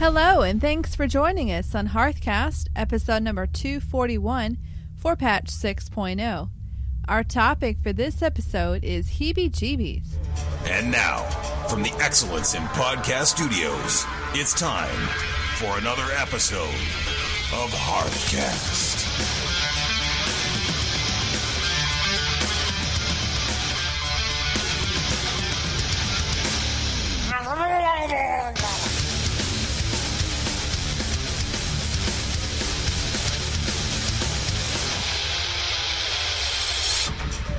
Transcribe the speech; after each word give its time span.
Hello, 0.00 0.40
and 0.40 0.62
thanks 0.62 0.94
for 0.94 1.06
joining 1.06 1.52
us 1.52 1.74
on 1.74 1.88
Hearthcast, 1.88 2.68
episode 2.74 3.22
number 3.22 3.46
241 3.46 4.56
for 4.96 5.14
patch 5.14 5.48
6.0. 5.48 6.48
Our 7.06 7.22
topic 7.22 7.76
for 7.82 7.92
this 7.92 8.22
episode 8.22 8.82
is 8.82 9.10
heebie 9.10 9.50
jeebies. 9.50 10.14
And 10.64 10.90
now, 10.90 11.24
from 11.68 11.82
the 11.82 11.92
Excellence 12.00 12.54
in 12.54 12.62
Podcast 12.68 13.26
Studios, 13.26 14.06
it's 14.32 14.58
time 14.58 14.88
for 15.56 15.76
another 15.76 16.10
episode 16.16 16.62
of 17.52 17.70
Hearthcast. 17.70 18.89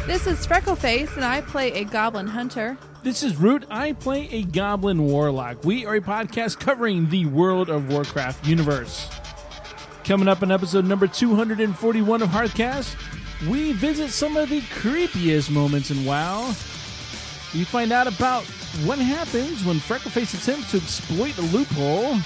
This 0.08 0.26
is 0.26 0.46
Freckleface, 0.48 1.16
and 1.16 1.24
I 1.24 1.42
play 1.42 1.72
a 1.74 1.84
goblin 1.86 2.28
hunter. 2.28 2.76
This 3.04 3.22
is 3.22 3.38
Root. 3.38 3.66
I 3.70 3.94
play 3.94 4.28
a 4.32 4.44
Goblin 4.44 5.04
Warlock. 5.04 5.64
We 5.64 5.86
are 5.86 5.96
a 5.96 6.02
podcast 6.02 6.60
covering 6.60 7.08
the 7.10 7.28
World 7.28 7.70
of 7.70 7.90
Warcraft 7.90 8.46
universe. 8.46 9.08
Coming 10.04 10.28
up 10.28 10.42
in 10.42 10.52
episode 10.52 10.86
number 10.86 11.08
241 11.08 12.24
of 12.24 12.30
Hearthcast, 12.30 12.96
we 13.50 13.74
visit 13.74 14.10
some 14.10 14.38
of 14.38 14.50
the 14.50 14.62
creepiest 14.62 15.52
moments 15.52 15.92
in 15.92 16.04
WoW. 16.04 16.48
We 17.54 17.64
find 17.64 17.92
out 17.92 18.08
about 18.08 18.44
what 18.84 18.98
happens 18.98 19.64
when 19.64 19.78
Freckleface 19.78 20.34
attempts 20.34 20.72
to 20.72 20.78
exploit 20.78 21.38
a 21.38 21.42
loophole. 21.56 22.18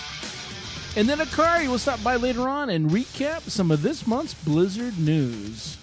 And 0.96 1.10
then 1.10 1.20
Akari 1.20 1.68
will 1.68 1.78
stop 1.78 2.02
by 2.02 2.16
later 2.16 2.48
on 2.48 2.70
and 2.70 2.90
recap 2.90 3.42
some 3.42 3.70
of 3.70 3.82
this 3.82 4.08
month's 4.08 4.34
Blizzard 4.34 4.98
news. 4.98 5.78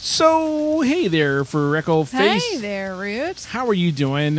So, 0.00 0.80
hey 0.82 1.08
there, 1.08 1.42
Freckleface. 1.42 2.38
Hey 2.40 2.58
there, 2.58 2.94
Root. 2.94 3.44
How 3.44 3.66
are 3.66 3.74
you 3.74 3.90
doing? 3.90 4.38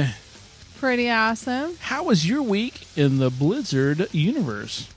Pretty 0.80 1.10
awesome. 1.10 1.76
How 1.82 2.04
was 2.06 2.26
your 2.28 2.42
week 2.42 2.88
in 2.96 3.18
the 3.18 3.30
Blizzard 3.30 4.08
universe? 4.14 4.88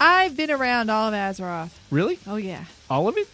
I've 0.00 0.36
been 0.36 0.50
around 0.50 0.90
all 0.90 1.08
of 1.08 1.14
Azeroth. 1.14 1.70
Really? 1.90 2.20
Oh, 2.26 2.36
yeah. 2.36 2.66
All 2.88 3.08
of 3.08 3.16
it? 3.18 3.28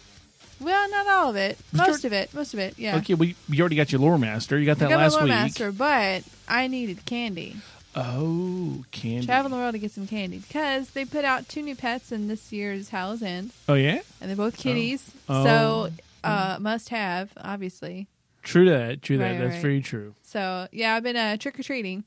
Well, 0.59 0.89
not 0.89 1.07
all 1.07 1.29
of 1.29 1.35
it. 1.35 1.59
Most 1.71 2.03
of 2.03 2.11
it. 2.11 2.33
Most 2.33 2.55
of 2.55 2.59
it, 2.59 2.79
yeah. 2.79 2.97
Okay, 2.97 3.13
well, 3.13 3.29
you 3.47 3.59
already 3.61 3.75
got 3.75 3.91
your 3.91 4.01
lore 4.01 4.17
master. 4.17 4.57
You 4.57 4.65
got 4.65 4.79
that 4.79 4.87
I 4.87 4.89
got 4.89 4.97
last 4.97 5.11
my 5.13 5.17
lore 5.19 5.23
week. 5.25 5.31
master, 5.33 5.71
but 5.71 6.23
I 6.47 6.65
needed 6.65 7.05
candy. 7.05 7.57
Oh, 7.95 8.83
candy. 8.91 9.27
Travel 9.27 9.51
the 9.51 9.55
world 9.57 9.73
to 9.73 9.79
get 9.79 9.91
some 9.91 10.07
candy 10.07 10.39
because 10.39 10.89
they 10.89 11.05
put 11.05 11.23
out 11.23 11.47
two 11.47 11.61
new 11.61 11.75
pets 11.75 12.11
in 12.11 12.27
this 12.27 12.51
year's 12.51 12.89
Hallow's 12.89 13.21
End, 13.21 13.51
Oh 13.69 13.73
yeah, 13.75 14.01
and 14.19 14.29
they're 14.29 14.35
both 14.35 14.57
kitties. 14.57 15.11
Oh. 15.29 15.43
So, 15.43 15.89
oh. 15.91 16.03
Uh, 16.23 16.57
must 16.59 16.89
have, 16.89 17.31
obviously. 17.37 18.07
true 18.43 18.65
to 18.65 18.71
that. 18.71 19.01
True 19.01 19.17
that. 19.17 19.31
Right, 19.31 19.39
That's 19.39 19.53
right. 19.55 19.61
very 19.61 19.81
true. 19.81 20.13
So, 20.23 20.67
yeah, 20.71 20.95
I've 20.95 21.03
been 21.03 21.15
uh, 21.17 21.37
trick 21.37 21.59
or 21.59 21.63
treating. 21.63 22.03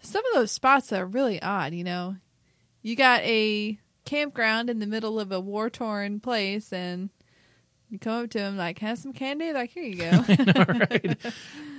Some 0.00 0.24
of 0.26 0.34
those 0.34 0.50
spots 0.52 0.92
are 0.92 1.06
really 1.06 1.40
odd, 1.40 1.72
you 1.72 1.84
know. 1.84 2.16
You 2.82 2.94
got 2.96 3.22
a 3.22 3.78
campground 4.04 4.68
in 4.68 4.78
the 4.78 4.86
middle 4.86 5.18
of 5.18 5.32
a 5.32 5.40
war 5.40 5.70
torn 5.70 6.20
place, 6.20 6.72
and 6.72 7.08
you 7.88 7.98
come 7.98 8.24
up 8.24 8.30
to 8.30 8.38
them 8.38 8.56
like, 8.58 8.78
"Have 8.80 8.98
some 8.98 9.14
candy?" 9.14 9.52
Like, 9.54 9.70
here 9.70 9.84
you 9.84 9.96
go. 9.96 10.10
All 10.58 10.64
right. 10.90 11.16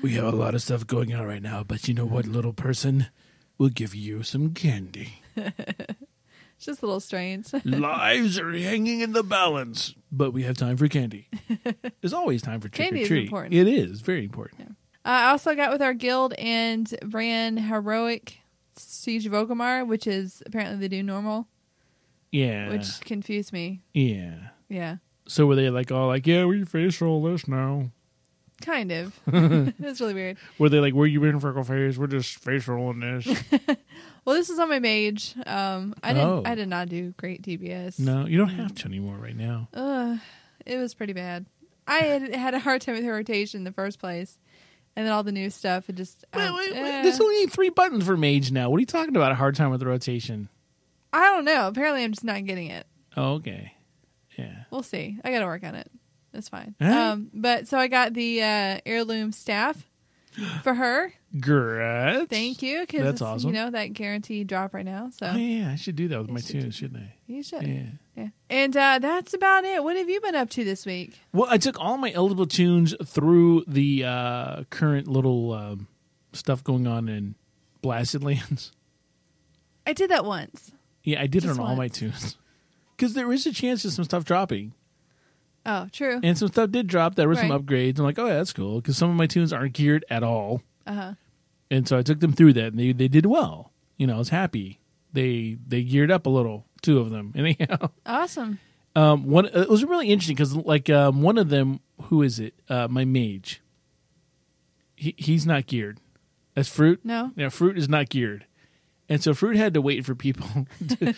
We 0.02 0.14
have 0.14 0.26
a 0.26 0.36
lot 0.36 0.56
of 0.56 0.64
stuff 0.64 0.88
going 0.88 1.14
on 1.14 1.26
right 1.26 1.42
now, 1.42 1.64
but 1.64 1.88
you 1.88 1.94
know 1.94 2.06
what, 2.06 2.26
little 2.26 2.54
person? 2.54 3.08
We'll 3.60 3.70
give 3.70 3.94
you 3.94 4.24
some 4.24 4.54
candy. 4.54 5.20
it's 6.58 6.66
just 6.66 6.82
a 6.82 6.86
little 6.86 7.00
strange. 7.00 7.48
Lives 7.66 8.40
are 8.40 8.52
hanging 8.52 9.02
in 9.02 9.12
the 9.14 9.24
balance, 9.24 9.94
but 10.12 10.32
we 10.32 10.44
have 10.44 10.58
time 10.58 10.78
for 10.78 10.88
candy. 10.88 11.28
There's 12.02 12.14
always 12.14 12.42
time 12.42 12.62
for 12.62 12.70
trick 12.70 12.88
Candy 12.88 13.02
or 13.02 13.04
is 13.04 13.08
treat. 13.10 13.24
important. 13.26 13.54
It 13.54 13.68
is 13.68 14.02
very 14.02 14.24
important. 14.26 14.70
Uh, 14.70 14.74
I 15.10 15.30
also 15.32 15.54
got 15.56 15.72
with 15.72 15.82
our 15.82 15.94
guild 15.94 16.34
and 16.34 16.94
ran 17.12 17.58
heroic 17.58 18.38
Siege 18.78 19.26
of 19.26 19.34
Orgrimmar, 19.34 19.88
which 19.88 20.08
is 20.08 20.42
apparently 20.46 20.88
the 20.88 20.96
new 20.96 21.04
normal, 21.04 21.48
Yeah. 22.32 22.70
which 22.70 23.00
confused 23.02 23.54
me. 23.54 23.82
yeah. 23.94 24.36
Yeah, 24.68 24.98
So 25.28 25.46
were 25.46 25.56
they 25.56 25.70
like 25.70 25.92
all 25.92 26.08
like, 26.08 26.26
yeah, 26.26 26.46
we 26.46 26.64
face 26.66 27.00
roll 27.00 27.22
this 27.22 27.48
now? 27.48 27.92
kind 28.62 28.92
of. 28.92 29.20
it 29.28 29.76
was 29.80 30.02
really 30.02 30.14
weird. 30.16 30.38
Were 30.58 30.70
they 30.70 30.80
like, 30.80 30.96
where 30.96 31.06
you 31.06 31.20
been, 31.20 31.40
Freckle 31.40 31.64
Face? 31.64 31.98
We're 31.98 32.08
just 32.08 32.40
face 32.40 32.68
rolling 32.68 33.00
this. 33.02 33.28
Well, 34.26 34.36
this 34.36 34.50
is 34.50 34.58
on 34.60 34.70
my 34.70 34.80
mage. 34.80 35.36
Um, 35.46 35.94
I 36.04 36.14
didn't. 36.14 36.28
Oh. 36.30 36.42
I 36.46 36.56
did 36.56 36.68
not 36.68 36.90
do 36.90 37.14
great 37.18 37.42
DPS. 37.44 38.00
no, 38.00 38.26
you 38.26 38.38
don't 38.38 38.50
have 38.50 38.74
to 38.76 38.86
anymore 38.88 39.18
right 39.18 39.36
now. 39.36 39.70
Ugh, 39.74 40.18
it 40.66 40.78
was 40.78 40.94
pretty 40.96 41.14
bad. 41.14 41.46
I 41.88 42.00
had 42.00 42.34
had 42.36 42.54
a 42.56 42.60
hard 42.60 42.82
time 42.82 42.96
with 42.96 43.04
her 43.06 43.14
rotation 43.14 43.60
in 43.60 43.64
the 43.66 43.72
first 43.72 44.00
place, 44.00 44.38
and 44.96 45.06
then 45.06 45.14
all 45.14 45.22
the 45.24 45.32
new 45.32 45.50
stuff. 45.52 45.88
It 45.90 45.96
just. 45.96 46.26
Wait, 46.34 46.44
um, 46.48 46.56
wait, 46.56 46.72
wait. 46.74 46.80
eh. 46.82 47.02
There's 47.04 47.22
only 47.22 47.46
three 47.46 47.70
buttons 47.70 48.06
for 48.06 48.18
mage 48.18 48.52
now. 48.52 48.70
What 48.72 48.78
are 48.78 48.80
you 48.80 48.86
talking 48.88 49.16
about? 49.16 49.32
A 49.32 49.36
hard 49.36 49.56
time 49.56 49.70
with 49.70 49.80
the 49.80 49.86
rotation? 49.86 50.50
I 51.14 51.32
don't 51.32 51.46
know. 51.46 51.68
Apparently, 51.68 52.04
I'm 52.04 52.12
just 52.12 52.24
not 52.24 52.44
getting 52.46 52.72
it. 52.72 52.88
Oh, 53.16 53.34
okay. 53.36 53.74
Yeah. 54.38 54.64
We'll 54.72 54.84
see. 54.84 55.18
I 55.24 55.32
got 55.32 55.40
to 55.40 55.46
work 55.46 55.64
on 55.64 55.76
it. 55.76 55.90
That's 56.34 56.50
fine. 56.50 56.76
All 56.82 56.88
right. 56.88 56.98
Um, 57.12 57.30
but 57.34 57.68
so 57.70 57.78
I 57.78 57.88
got 57.88 58.14
the 58.14 58.42
uh, 58.42 58.80
heirloom 58.86 59.32
staff 59.32 59.86
for 60.64 60.74
her. 60.74 61.14
Great. 61.40 62.30
Thank 62.30 62.62
you. 62.62 62.82
Because 62.82 63.04
That's 63.04 63.22
awesome. 63.22 63.50
You 63.50 63.54
know 63.56 63.72
that 63.72 63.88
guaranteed 63.94 64.48
drop 64.48 64.74
right 64.74 64.86
now. 64.86 65.10
So 65.12 65.28
Oh, 65.28 65.36
yeah, 65.36 65.72
I 65.72 65.76
should 65.76 65.96
do 65.96 66.08
that 66.10 66.20
with 66.20 66.28
You 66.30 66.34
my 66.34 66.40
should 66.40 66.54
do 66.54 66.62
toons, 66.62 66.76
shouldn't 66.76 67.04
I? 67.04 67.14
you 67.28 67.44
should. 67.44 67.64
Yeah. 67.68 67.84
Yeah. 68.16 68.28
And 68.50 68.78
uh, 68.78 69.00
that's 69.00 69.34
about 69.34 69.66
it. 69.66 69.84
What 69.84 69.98
have 69.98 70.10
you 70.10 70.22
been 70.22 70.36
up 70.36 70.50
to 70.52 70.64
this 70.64 70.86
week? 70.86 71.20
Well, 71.34 71.48
I 71.50 71.58
took 71.58 71.80
all 71.80 71.98
my 71.98 72.12
eligible 72.14 72.46
toons 72.46 72.96
through 73.06 73.66
the 73.68 74.06
uh, 74.06 74.64
current 74.70 75.08
little 75.08 75.52
um, 75.52 75.88
stuff 76.34 76.64
going 76.64 76.88
on 76.88 77.10
in 77.10 77.36
Blasted 77.82 78.24
Lands. 78.24 78.72
I 79.88 79.94
did 79.94 80.10
that 80.12 80.26
once. 80.26 80.72
Yeah, 81.04 81.22
I 81.22 81.28
did 81.28 81.44
it 81.44 81.48
Just 81.48 81.60
on 81.60 81.66
all 81.68 81.76
my 81.76 81.88
toons. 81.90 82.38
Because 82.96 83.14
there 83.14 83.32
is 83.32 83.46
a 83.46 83.52
chance 83.52 83.84
of 83.86 83.92
some 83.92 84.06
stuff 84.06 84.24
dropping. 84.24 84.74
Oh, 85.66 85.88
true. 85.92 86.20
And 86.24 86.38
some 86.38 86.48
stuff 86.48 86.72
did 86.72 86.88
drop. 86.88 87.16
There 87.16 87.28
were 87.28 87.36
some 87.36 87.50
upgrades. 87.50 87.98
I'm 88.00 88.06
like, 88.06 88.18
oh, 88.18 88.28
yeah, 88.28 88.36
that's 88.36 88.54
cool. 88.54 88.80
Because 88.80 88.98
some 88.98 89.10
of 89.10 89.16
my 89.16 89.28
toons 89.28 89.52
aren't 89.52 89.74
geared 89.74 90.06
at 90.10 90.24
all. 90.24 90.62
Uh 90.88 90.94
huh. 90.94 91.14
And 91.72 91.88
so 91.88 91.98
I 91.98 92.02
took 92.04 92.20
them 92.20 92.32
through 92.34 92.54
that, 92.54 92.68
and 92.68 92.80
they, 92.80 92.92
they 92.92 93.08
did 93.08 93.26
well. 93.26 93.72
You 93.98 94.08
know, 94.08 94.16
I 94.16 94.20
was 94.20 94.30
happy. 94.30 94.80
They 95.14 95.58
they 95.68 95.84
geared 95.84 96.12
up 96.12 96.26
a 96.26 96.30
little, 96.30 96.66
two 96.82 97.00
of 97.00 97.10
them. 97.10 97.34
Anyhow, 97.38 97.90
Awesome. 98.06 98.60
um, 98.96 99.26
one 99.26 99.46
it 99.46 99.70
was 99.70 99.84
really 99.86 100.10
interesting 100.10 100.36
because 100.36 100.56
like 100.56 100.90
um, 100.90 101.22
one 101.22 101.38
of 101.38 101.50
them, 101.50 101.80
who 102.04 102.22
is 102.22 102.40
it? 102.40 102.54
Uh, 102.70 102.88
my 102.90 103.06
mage. 103.06 103.62
He 104.96 105.16
he's 105.18 105.46
not 105.46 105.66
geared. 105.68 106.00
That's 106.54 106.70
fruit. 106.70 107.02
No. 107.04 107.32
Yeah, 107.36 107.50
fruit 107.50 107.78
is 107.78 107.90
not 107.90 108.10
geared. 108.10 108.46
And 109.08 109.22
so 109.22 109.36
fruit 109.36 109.56
had 109.56 109.76
to 109.76 109.82
wait 109.82 110.04
for 110.04 110.16
people 110.16 110.48
to, 111.00 111.14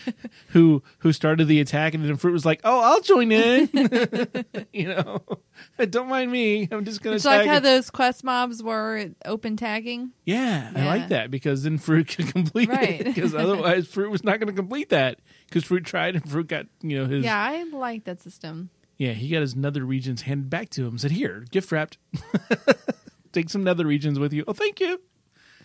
who 0.48 0.82
who 0.98 1.10
started 1.12 1.46
the 1.48 1.58
attack, 1.60 1.94
and 1.94 2.04
then 2.04 2.16
fruit 2.16 2.32
was 2.32 2.44
like, 2.44 2.60
"Oh, 2.62 2.80
I'll 2.80 3.00
join 3.00 3.32
in." 3.32 3.70
you 4.74 4.88
know, 4.88 5.22
don't 5.88 6.08
mind 6.08 6.30
me. 6.30 6.68
I'm 6.70 6.84
just 6.84 7.00
gonna. 7.02 7.16
It's 7.16 7.24
like 7.24 7.40
tag 7.40 7.48
how 7.48 7.56
it." 7.56 7.62
those 7.62 7.90
quest 7.90 8.24
mobs 8.24 8.62
were 8.62 9.06
open 9.24 9.56
tagging. 9.56 10.10
Yeah, 10.26 10.70
I 10.76 10.84
like 10.84 11.08
that 11.08 11.30
because 11.30 11.62
then 11.62 11.78
fruit 11.78 12.08
could 12.08 12.30
complete 12.30 12.68
Right. 12.68 13.00
it. 13.00 13.04
Because 13.06 13.34
otherwise, 13.34 13.86
fruit 13.88 14.10
was 14.10 14.22
not 14.22 14.38
going 14.38 14.48
to 14.48 14.52
complete 14.52 14.90
that. 14.90 15.20
Because 15.46 15.64
fruit 15.64 15.86
tried 15.86 16.14
and 16.14 16.28
fruit 16.28 16.48
got 16.48 16.66
you 16.82 16.98
know 16.98 17.06
his 17.06 17.24
Yeah, 17.24 17.42
I 17.42 17.62
like 17.62 18.04
that 18.04 18.20
system. 18.20 18.68
yeah 18.98 19.12
he 19.12 19.30
got 19.30 19.40
his 19.40 19.56
nether 19.56 19.82
regions 19.82 20.20
handed 20.22 20.50
back 20.50 20.68
to 20.70 20.86
him. 20.86 20.98
Said 20.98 21.12
here, 21.12 21.46
gift 21.50 21.72
wrapped. 21.72 21.96
Take 23.32 23.48
some 23.50 23.64
nether 23.64 23.86
regions 23.86 24.18
with 24.18 24.32
you. 24.34 24.44
Oh, 24.46 24.52
thank 24.52 24.78
you. 24.80 25.00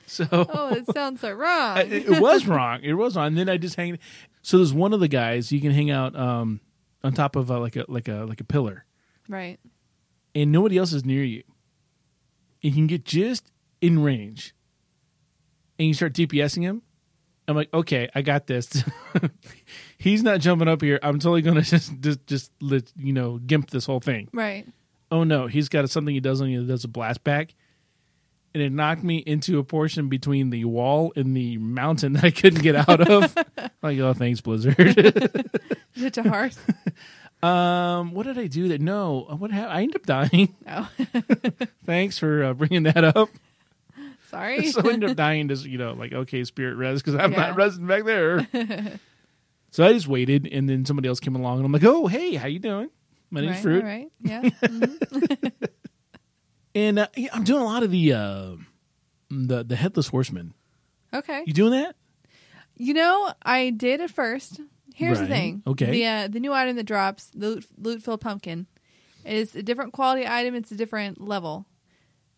So 0.08 0.28
Oh, 0.32 0.74
it 0.74 0.86
sounds 0.94 1.22
so 1.22 1.32
wrong. 1.32 1.78
I- 1.78 1.84
it 1.84 2.20
was 2.22 2.46
wrong. 2.48 2.82
It 2.84 2.94
was 2.94 3.16
wrong. 3.16 3.28
And 3.28 3.38
then 3.38 3.50
I 3.50 3.58
just 3.58 3.76
hang. 3.76 3.98
So 4.42 4.58
there's 4.58 4.74
one 4.74 4.94
of 4.94 5.00
the 5.00 5.08
guys 5.08 5.52
you 5.52 5.62
can 5.62 5.72
hang 5.72 5.90
out 5.92 6.16
um, 6.16 6.60
on 7.04 7.14
top 7.14 7.36
of 7.36 7.50
a, 7.50 7.58
like 7.60 7.76
a 7.78 7.86
like 7.88 8.08
a 8.10 8.26
like 8.28 8.42
a 8.42 8.44
pillar, 8.44 8.86
right. 9.30 9.58
and 10.36 10.52
nobody 10.52 10.78
else 10.78 10.92
is 10.94 11.06
near 11.06 11.24
you. 11.24 11.44
You 12.62 12.72
can 12.74 12.88
get 12.88 13.06
just 13.06 13.52
in 13.82 14.04
range, 14.04 14.54
and 15.80 15.88
you 15.88 15.94
start 15.94 16.14
DPSing 16.14 16.62
him. 16.64 16.82
I'm 17.48 17.56
like, 17.56 17.74
okay, 17.74 18.10
I 18.16 18.22
got 18.22 18.48
this. 18.48 18.84
He's 19.98 20.24
not 20.24 20.40
jumping 20.40 20.68
up 20.68 20.82
here. 20.82 21.00
I'm 21.04 21.20
totally 21.20 21.42
gonna 21.42 21.62
just 21.74 22.00
just 22.02 22.26
just 22.28 22.52
let 22.62 22.92
you 22.98 23.14
know 23.14 23.38
gimp 23.38 23.70
this 23.70 23.86
whole 23.86 24.00
thing. 24.00 24.30
Right. 24.34 24.66
Oh 25.12 25.24
no, 25.24 25.48
he's 25.48 25.70
got 25.70 25.90
something 25.90 26.14
he 26.14 26.20
does 26.20 26.42
on 26.42 26.50
you 26.50 26.62
that 26.62 26.68
does 26.68 26.84
a 26.84 26.88
blast 26.88 27.24
back. 27.24 27.54
And 28.54 28.62
it 28.62 28.72
knocked 28.72 29.04
me 29.04 29.18
into 29.18 29.58
a 29.58 29.64
portion 29.64 30.10
between 30.10 30.52
the 30.52 30.66
wall 30.66 31.12
and 31.16 31.36
the 31.36 31.58
mountain 31.58 32.14
that 32.14 32.24
I 32.24 32.30
couldn't 32.30 32.62
get 32.62 32.76
out 32.76 33.02
of. 33.10 33.36
like, 33.82 33.98
oh, 34.00 34.14
thanks, 34.14 34.42
Blizzard. 34.42 35.50
Such 35.98 36.18
a 36.20 36.24
heart. 36.30 36.56
um, 37.44 38.14
what 38.14 38.28
did 38.28 38.38
I 38.38 38.46
do? 38.46 38.68
That 38.68 38.80
no, 38.80 39.22
what 39.40 39.50
happened? 39.50 39.74
I 39.74 39.82
ended 39.82 39.96
up 39.96 40.06
dying. 40.06 40.56
oh. 40.70 40.90
Thanks 41.86 42.20
for 42.20 42.44
uh, 42.44 42.54
bringing 42.54 42.84
that 42.84 43.04
up. 43.04 43.30
Sorry. 44.30 44.68
so 44.68 44.82
I 44.88 44.94
ended 44.94 45.10
up 45.12 45.18
dying 45.18 45.48
to 45.48 45.56
you 45.56 45.78
know 45.78 45.94
like 45.94 46.12
okay 46.12 46.44
spirit 46.44 46.76
res 46.76 47.02
because 47.04 47.16
I'm 47.20 47.32
Yeah. 47.34 47.50
not 47.52 47.58
resing 47.58 47.88
back 47.88 48.04
there. 48.04 48.48
so 49.72 49.84
I 49.86 49.94
just 49.94 50.08
waited, 50.08 50.48
and 50.52 50.68
then 50.70 50.86
somebody 50.86 51.08
else 51.08 51.20
came 51.20 51.36
along, 51.36 51.58
and 51.58 51.66
I'm 51.66 51.72
like, 51.72 51.84
oh 51.84 52.08
hey, 52.08 52.36
how 52.36 52.48
you 52.48 52.60
doing? 52.60 52.90
My 53.30 53.42
name's 53.42 53.54
right, 53.56 53.62
Fruit, 53.62 53.84
right. 53.84 54.12
Yeah. 54.22 54.42
Mhm. 54.44 55.52
And 56.76 57.00
uh, 57.00 57.08
I'm 57.34 57.44
doing 57.44 57.62
a 57.62 57.66
lot 57.66 57.84
of 57.84 57.92
the 57.92 58.14
uh, 58.14 58.56
the 59.30 59.64
the 59.64 59.76
headless 59.76 60.08
horseman. 60.08 60.54
Okay. 61.14 61.44
You 61.46 61.54
doing 61.54 61.72
that? 61.72 61.96
You 62.76 62.94
know, 62.94 63.32
I 63.44 63.70
did 63.70 64.02
at 64.02 64.10
first. 64.12 64.60
Here's 64.96 65.20
Right. 65.20 65.28
the 65.28 65.34
thing. 65.36 65.64
Okay. 65.68 65.92
The 65.92 66.06
uh, 66.06 66.28
the 66.28 66.40
new 66.40 66.54
item 66.54 66.76
that 66.76 66.84
drops, 66.86 67.26
the 67.34 67.48
loot, 67.50 67.66
loot 67.78 68.02
filled 68.04 68.22
pumpkin, 68.22 68.68
is 69.26 69.56
a 69.56 69.64
different 69.64 69.94
quality 69.94 70.28
item. 70.28 70.56
It's 70.56 70.72
a 70.72 70.76
different 70.76 71.22
level. 71.22 71.66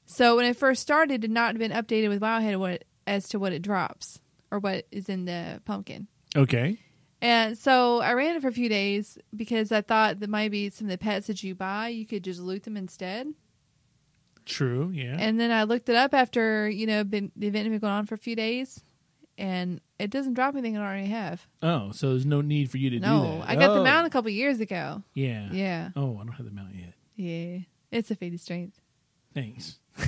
So 0.06 0.36
when 0.36 0.46
it 0.46 0.56
first 0.58 0.82
started, 0.82 1.16
it 1.16 1.22
did 1.22 1.32
not 1.32 1.58
been 1.58 1.72
updated 1.72 2.10
with 2.10 2.22
Wowhead 2.22 2.58
what 2.60 2.84
as 3.08 3.28
to 3.30 3.40
what 3.40 3.54
it 3.54 3.62
drops 3.62 4.20
or 4.52 4.60
what 4.60 4.86
is 4.92 5.10
in 5.10 5.26
the 5.26 5.62
pumpkin. 5.66 6.08
Okay. 6.36 6.78
And 7.22 7.58
so 7.58 8.02
I 8.02 8.14
ran 8.14 8.36
it 8.36 8.42
for 8.42 8.50
a 8.50 8.54
few 8.54 8.70
days 8.70 9.18
because 9.36 9.72
I 9.72 9.82
thought 9.82 10.20
that 10.20 10.30
might 10.30 10.52
be 10.52 10.70
some 10.70 10.88
of 10.88 10.92
the 10.92 10.98
pets 10.98 11.28
that 11.28 11.42
you 11.44 11.56
buy, 11.56 11.88
you 11.88 12.06
could 12.06 12.24
just 12.24 12.40
loot 12.40 12.64
them 12.64 12.78
instead. 12.78 13.34
True. 14.46 14.92
Yeah. 14.94 15.16
And 15.20 15.40
then 15.40 15.52
I 15.52 15.64
looked 15.64 15.90
it 15.90 15.96
up 15.96 16.14
after 16.14 16.70
you 16.70 16.86
know 16.88 17.04
been, 17.04 17.32
the 17.36 17.48
event 17.48 17.66
had 17.66 17.72
been 17.72 17.80
going 17.80 17.94
on 17.94 18.06
for 18.06 18.16
a 18.16 18.18
few 18.18 18.36
days, 18.36 18.84
and 19.38 19.82
it 20.00 20.10
doesn't 20.12 20.34
drop 20.36 20.54
anything 20.54 20.78
I 20.78 20.82
already 20.86 21.08
have. 21.08 21.46
oh, 21.64 21.92
so 21.92 22.10
there's 22.10 22.26
no 22.26 22.42
need 22.42 22.70
for 22.70 22.78
you 22.78 22.90
to 22.92 23.00
do 23.00 23.06
No, 23.06 23.40
that. 23.40 23.50
I 23.50 23.56
got 23.56 23.72
Oh. 23.72 23.76
the 23.76 23.84
mount 23.84 24.06
a 24.08 24.10
couple 24.10 24.30
years 24.32 24.60
ago. 24.60 25.02
Yeah. 25.14 25.50
Yeah, 25.52 25.90
Oh, 25.96 26.16
I 26.16 26.24
don't 26.26 26.34
have 26.34 26.46
the 26.46 26.52
mount 26.52 26.76
yet. 26.76 26.94
yeah, 27.16 27.60
it's 27.92 28.12
a 28.12 28.16
feat 28.16 28.34
of 28.34 28.40
strength. 28.42 28.80
Thanks. 29.34 29.80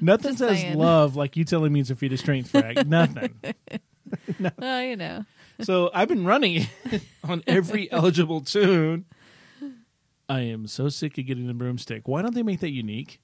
Nothing 0.00 0.30
Just 0.32 0.38
says 0.38 0.60
saying. 0.60 0.76
love 0.78 1.16
like 1.16 1.36
you 1.36 1.44
telling 1.44 1.72
me 1.72 1.80
it's 1.80 1.90
a 1.90 1.96
feat 1.96 2.12
of 2.12 2.18
strength, 2.18 2.50
Frag. 2.50 2.86
Nothing. 2.88 3.34
Oh, 4.60 4.80
you 4.80 4.96
know, 4.96 5.24
So 5.62 5.90
I've 5.94 6.08
been 6.08 6.24
running 6.24 6.66
on 7.24 7.42
every 7.46 7.90
eligible 7.90 8.40
toon. 8.42 9.06
I 10.28 10.40
am 10.40 10.66
so 10.66 10.88
sick 10.88 11.18
of 11.18 11.26
getting 11.26 11.46
the 11.46 11.54
broomstick. 11.54 12.08
Why 12.08 12.22
don't 12.22 12.34
they 12.34 12.42
make 12.42 12.60
that 12.60 12.70
unique? 12.70 13.20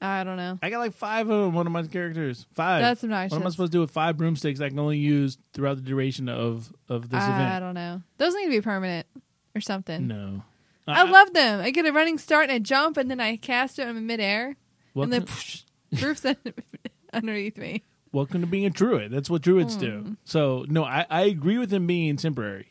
I 0.00 0.22
don't 0.22 0.36
know. 0.36 0.58
I 0.62 0.70
got 0.70 0.78
like 0.80 0.92
five 0.92 1.28
of 1.30 1.44
them. 1.44 1.54
One 1.54 1.66
of 1.66 1.72
my 1.72 1.82
characters. 1.84 2.46
Five. 2.52 2.82
That's 2.82 3.02
What 3.02 3.10
am 3.12 3.46
I 3.46 3.50
supposed 3.50 3.72
to 3.72 3.76
do 3.76 3.80
with 3.80 3.90
five 3.90 4.16
broomsticks 4.18 4.60
I 4.60 4.68
can 4.68 4.78
only 4.78 4.98
use 4.98 5.38
throughout 5.54 5.76
the 5.76 5.82
duration 5.82 6.28
of 6.28 6.72
of 6.88 7.08
this 7.08 7.22
I 7.22 7.26
event? 7.34 7.52
I 7.54 7.60
don't 7.60 7.74
know. 7.74 8.02
Those 8.18 8.34
need 8.34 8.44
to 8.44 8.50
be 8.50 8.60
permanent 8.60 9.06
or 9.54 9.60
something. 9.60 10.06
No. 10.06 10.42
I 10.86 11.04
love 11.04 11.32
them. 11.32 11.60
I 11.62 11.70
get 11.70 11.86
a 11.86 11.92
running 11.92 12.18
start 12.18 12.44
and 12.44 12.52
I 12.52 12.58
jump 12.58 12.98
and 12.98 13.10
then 13.10 13.18
I 13.18 13.36
cast 13.36 13.78
it 13.78 13.88
in 13.88 14.06
midair 14.06 14.56
welcome, 14.92 15.12
and 15.14 15.26
then 15.26 16.02
roofs 16.02 16.26
underneath 17.14 17.56
me. 17.56 17.82
welcome 18.12 18.42
to 18.42 18.46
being 18.46 18.66
a 18.66 18.70
druid. 18.70 19.10
That's 19.10 19.30
what 19.30 19.40
druids 19.40 19.76
Hmm. 19.76 19.80
do. 19.80 20.16
So 20.24 20.66
no, 20.68 20.84
I, 20.84 21.06
I 21.08 21.22
agree 21.22 21.56
with 21.56 21.70
them 21.70 21.86
being 21.86 22.16
temporary. 22.18 22.66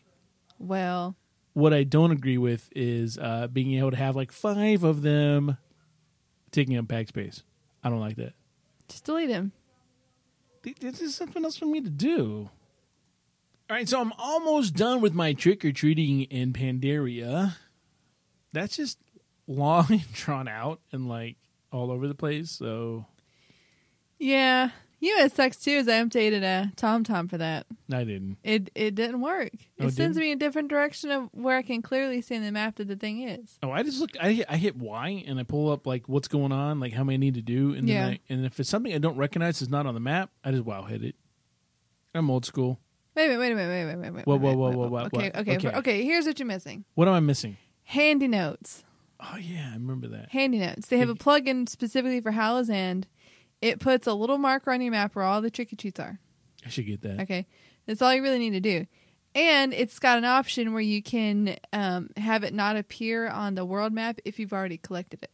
Well, 0.60 1.16
What 1.53 1.73
I 1.73 1.83
don't 1.83 2.11
agree 2.11 2.38
with 2.38 2.69
is 2.75 3.17
uh, 3.17 3.47
being 3.47 3.73
able 3.77 3.91
to 3.91 3.97
have 3.97 4.15
like 4.15 4.31
five 4.31 4.83
of 4.83 5.01
them 5.03 5.57
taking 6.51 6.77
up 6.77 6.88
pack 6.88 7.07
space. 7.09 7.44
I 7.83 7.89
don't 7.89 8.00
like 8.00 8.15
that. 8.17 8.33
just 8.88 9.03
delete 9.05 9.29
them. 9.29 9.51
Th- 10.63 10.75
This 10.77 11.01
is 11.01 11.15
something 11.15 11.44
else 11.44 11.57
for 11.57 11.65
me 11.65 11.81
to 11.81 11.89
do. 11.89 12.50
All 13.69 13.77
right, 13.77 13.88
so 13.88 14.00
I'm 14.01 14.13
almost 14.17 14.75
done 14.75 15.00
with 15.01 15.13
my 15.13 15.33
trick 15.33 15.63
or 15.63 15.71
treating 15.71 16.21
in 16.23 16.53
Pandaria. 16.53 17.56
That's 18.51 18.75
just 18.75 18.97
long 19.47 19.85
and 19.89 20.11
drawn 20.13 20.47
out 20.47 20.79
and 20.91 21.07
like 21.07 21.38
all 21.71 21.91
over 21.91 22.07
the 22.07 22.15
place. 22.15 22.49
So 22.51 23.06
Yeah, 24.19 24.71
you 25.03 25.17
know 25.17 25.25
it 25.25 25.35
sucks 25.35 25.57
too. 25.57 25.71
Is 25.71 25.88
I 25.88 26.01
updated 26.03 26.44
a 26.44 26.71
TomTom 26.75 27.29
for 27.29 27.38
that. 27.38 27.65
I 27.91 28.03
didn't. 28.03 28.38
It 28.44 28.71
it 28.75 28.95
didn't 28.95 29.21
work. 29.21 29.50
Oh, 29.79 29.85
It 29.85 29.88
it 29.88 29.94
sends 29.94 30.15
didn't? 30.15 30.17
me 30.17 30.31
in 30.31 30.38
a 30.38 30.39
different 30.39 30.69
direction 30.69 31.11
of 31.11 31.29
where 31.33 31.57
I 31.57 31.61
can 31.61 31.81
clearly 31.81 32.21
see 32.21 32.35
in 32.35 32.44
the 32.44 32.51
map 32.51 32.75
that 32.77 32.88
the 32.88 32.95
thing 32.95 33.21
is. 33.27 33.57
Oh, 33.61 33.71
I 33.71 33.83
just 33.83 34.00
look. 34.00 34.11
I 34.21 34.31
hit, 34.31 34.45
I 34.50 34.57
hit 34.57 34.75
Y 34.77 35.23
and 35.27 35.39
I 35.39 35.44
pull 35.44 35.69
up 35.71 35.85
like 35.85 36.07
what's 36.07 36.27
going 36.27 36.51
on, 36.51 36.79
like 36.79 36.94
how 36.94 37.03
many 37.03 37.15
I 37.15 37.17
need 37.17 37.33
to 37.35 37.41
do, 37.41 37.73
and 37.73 37.88
Yeah. 37.88 38.01
then 38.05 38.09
I, 38.13 38.19
and 38.33 38.45
if 38.45 38.59
it's 38.59 38.69
something 38.69 38.94
I 38.94 38.97
don't 38.97 39.17
recognize, 39.17 39.61
is 39.61 39.69
not 39.69 39.85
on 39.85 39.94
the 39.94 40.00
map, 40.00 40.31
I 40.44 40.51
just 40.51 40.63
Wowhead 40.63 41.03
it. 41.03 41.15
I'm 42.15 42.29
old 42.31 42.45
school. 42.45 42.79
Wait 43.15 43.25
a 43.25 43.27
minute, 43.29 43.39
wait 43.39 43.51
a 43.51 43.56
minute, 43.56 43.69
wait 43.88 43.94
a 43.94 43.97
minute, 43.97 44.13
wait. 44.15 44.25
Whoa, 44.25 44.38
whoa, 44.38 44.53
whoa, 44.56 44.71
whoa, 44.71 44.88
whoa, 44.88 44.99
Okay, 45.06 45.17
what? 45.31 45.35
okay, 45.38 45.56
Okay. 45.57 45.77
okay. 45.77 46.03
Here's 46.03 46.25
what 46.25 46.39
you're 46.39 46.47
missing: 46.47 46.85
What 46.95 47.07
am 47.07 47.13
I 47.13 47.19
missing? 47.19 47.57
HandyNotes. 47.91 48.83
Oh 49.19 49.38
yeah, 49.38 49.69
I 49.71 49.73
remember 49.73 50.07
that. 50.09 50.31
HandyNotes. 50.31 50.88
They 50.88 50.97
have 50.97 51.09
a 51.09 51.15
plugin 51.15 51.67
specifically 51.69 52.21
for 52.21 52.31
Hallow's 52.31 52.69
End. 52.69 53.07
It 53.63 53.80
puts 53.80 54.07
a 54.07 54.13
little 54.13 54.38
marker 54.38 54.71
on 54.71 54.81
your 54.81 54.92
map 54.92 55.15
where 55.15 55.24
all 55.24 55.42
the 55.42 55.50
trick 55.50 55.71
or 55.71 55.77
treats 55.77 55.98
are. 56.00 56.19
I 56.65 56.69
should 56.69 56.86
get 56.86 57.01
that. 57.04 57.21
Okay, 57.21 57.48
that's 57.86 58.01
all 58.01 58.13
you 58.13 58.21
really 58.21 58.39
need 58.39 58.51
to 58.51 58.60
do. 58.60 58.86
And 59.36 59.74
it's 59.74 60.00
got 60.00 60.18
an 60.18 60.25
option 60.25 60.74
where 60.74 60.81
you 60.81 61.01
can 61.01 61.56
um, 61.71 62.10
have 62.18 62.44
it 62.44 62.54
not 62.54 62.75
appear 62.75 63.30
on 63.30 63.56
the 63.56 63.63
world 63.65 63.94
map 63.94 64.19
if 64.25 64.38
you've 64.38 64.51
already 64.54 64.77
collected 64.77 65.24
it. 65.24 65.31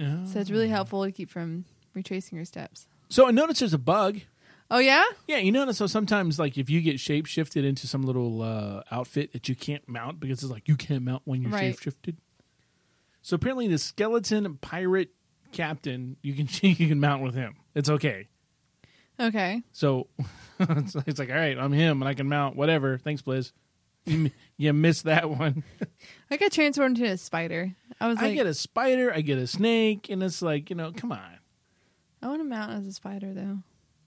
Oh. 0.00 0.24
So 0.26 0.40
it's 0.40 0.50
really 0.50 0.68
helpful 0.68 1.04
to 1.04 1.12
keep 1.12 1.28
from 1.30 1.66
retracing 1.94 2.36
your 2.36 2.46
steps. 2.46 2.86
So 3.10 3.28
I 3.28 3.32
noticed 3.32 3.60
there's 3.60 3.74
a 3.74 3.78
bug. 3.78 4.20
Oh 4.70 4.78
yeah, 4.78 5.04
Yeah, 5.28 5.36
you 5.36 5.52
notice 5.52 5.78
how 5.78 5.86
sometimes 5.86 6.38
like 6.38 6.58
if 6.58 6.68
you 6.70 6.80
get 6.80 6.98
shape 6.98 7.26
shifted 7.26 7.64
into 7.64 7.86
some 7.86 8.02
little 8.02 8.42
uh, 8.42 8.82
outfit 8.90 9.32
that 9.34 9.48
you 9.48 9.54
can't 9.54 9.86
mount 9.88 10.18
because 10.20 10.42
it's 10.42 10.50
like 10.50 10.66
you 10.66 10.74
can't 10.76 11.02
mount 11.04 11.22
when 11.26 11.42
you're 11.42 11.52
Right. 11.52 11.72
shape 11.74 11.82
shifted. 11.82 12.16
So 13.22 13.36
apparently 13.36 13.68
the 13.68 13.78
skeleton 13.78 14.56
pirate 14.60 15.10
captain 15.56 16.16
you 16.22 16.34
can 16.34 16.48
you 16.62 16.88
can 16.88 17.00
mount 17.00 17.22
with 17.22 17.34
him. 17.34 17.56
It's 17.74 17.88
okay. 17.88 18.28
okay. 19.18 19.62
So 19.72 20.08
it's, 20.60 20.94
it's 21.06 21.18
like 21.18 21.30
all 21.30 21.36
right, 21.36 21.58
I'm 21.58 21.72
him 21.72 22.02
and 22.02 22.08
I 22.08 22.14
can 22.14 22.28
mount 22.28 22.56
whatever. 22.56 22.98
Thanks, 22.98 23.22
Blizz. 23.22 23.52
You, 24.08 24.30
you 24.56 24.72
missed 24.72 25.02
that 25.02 25.28
one. 25.28 25.64
I 26.30 26.36
got 26.36 26.52
transformed 26.52 26.96
into 26.96 27.10
a 27.10 27.16
spider. 27.16 27.74
I 28.00 28.06
was 28.06 28.18
I 28.18 28.34
get 28.34 28.46
a 28.46 28.54
spider, 28.54 29.12
I 29.12 29.20
get 29.20 29.36
a 29.36 29.48
snake, 29.48 30.10
and 30.10 30.22
it's 30.22 30.40
like 30.40 30.70
you 30.70 30.76
know, 30.76 30.92
come 30.96 31.10
on. 31.10 31.38
I 32.22 32.28
want 32.28 32.40
to 32.40 32.44
mount 32.44 32.70
as 32.70 32.86
a 32.86 32.92
spider 32.92 33.34
though. 33.34 33.58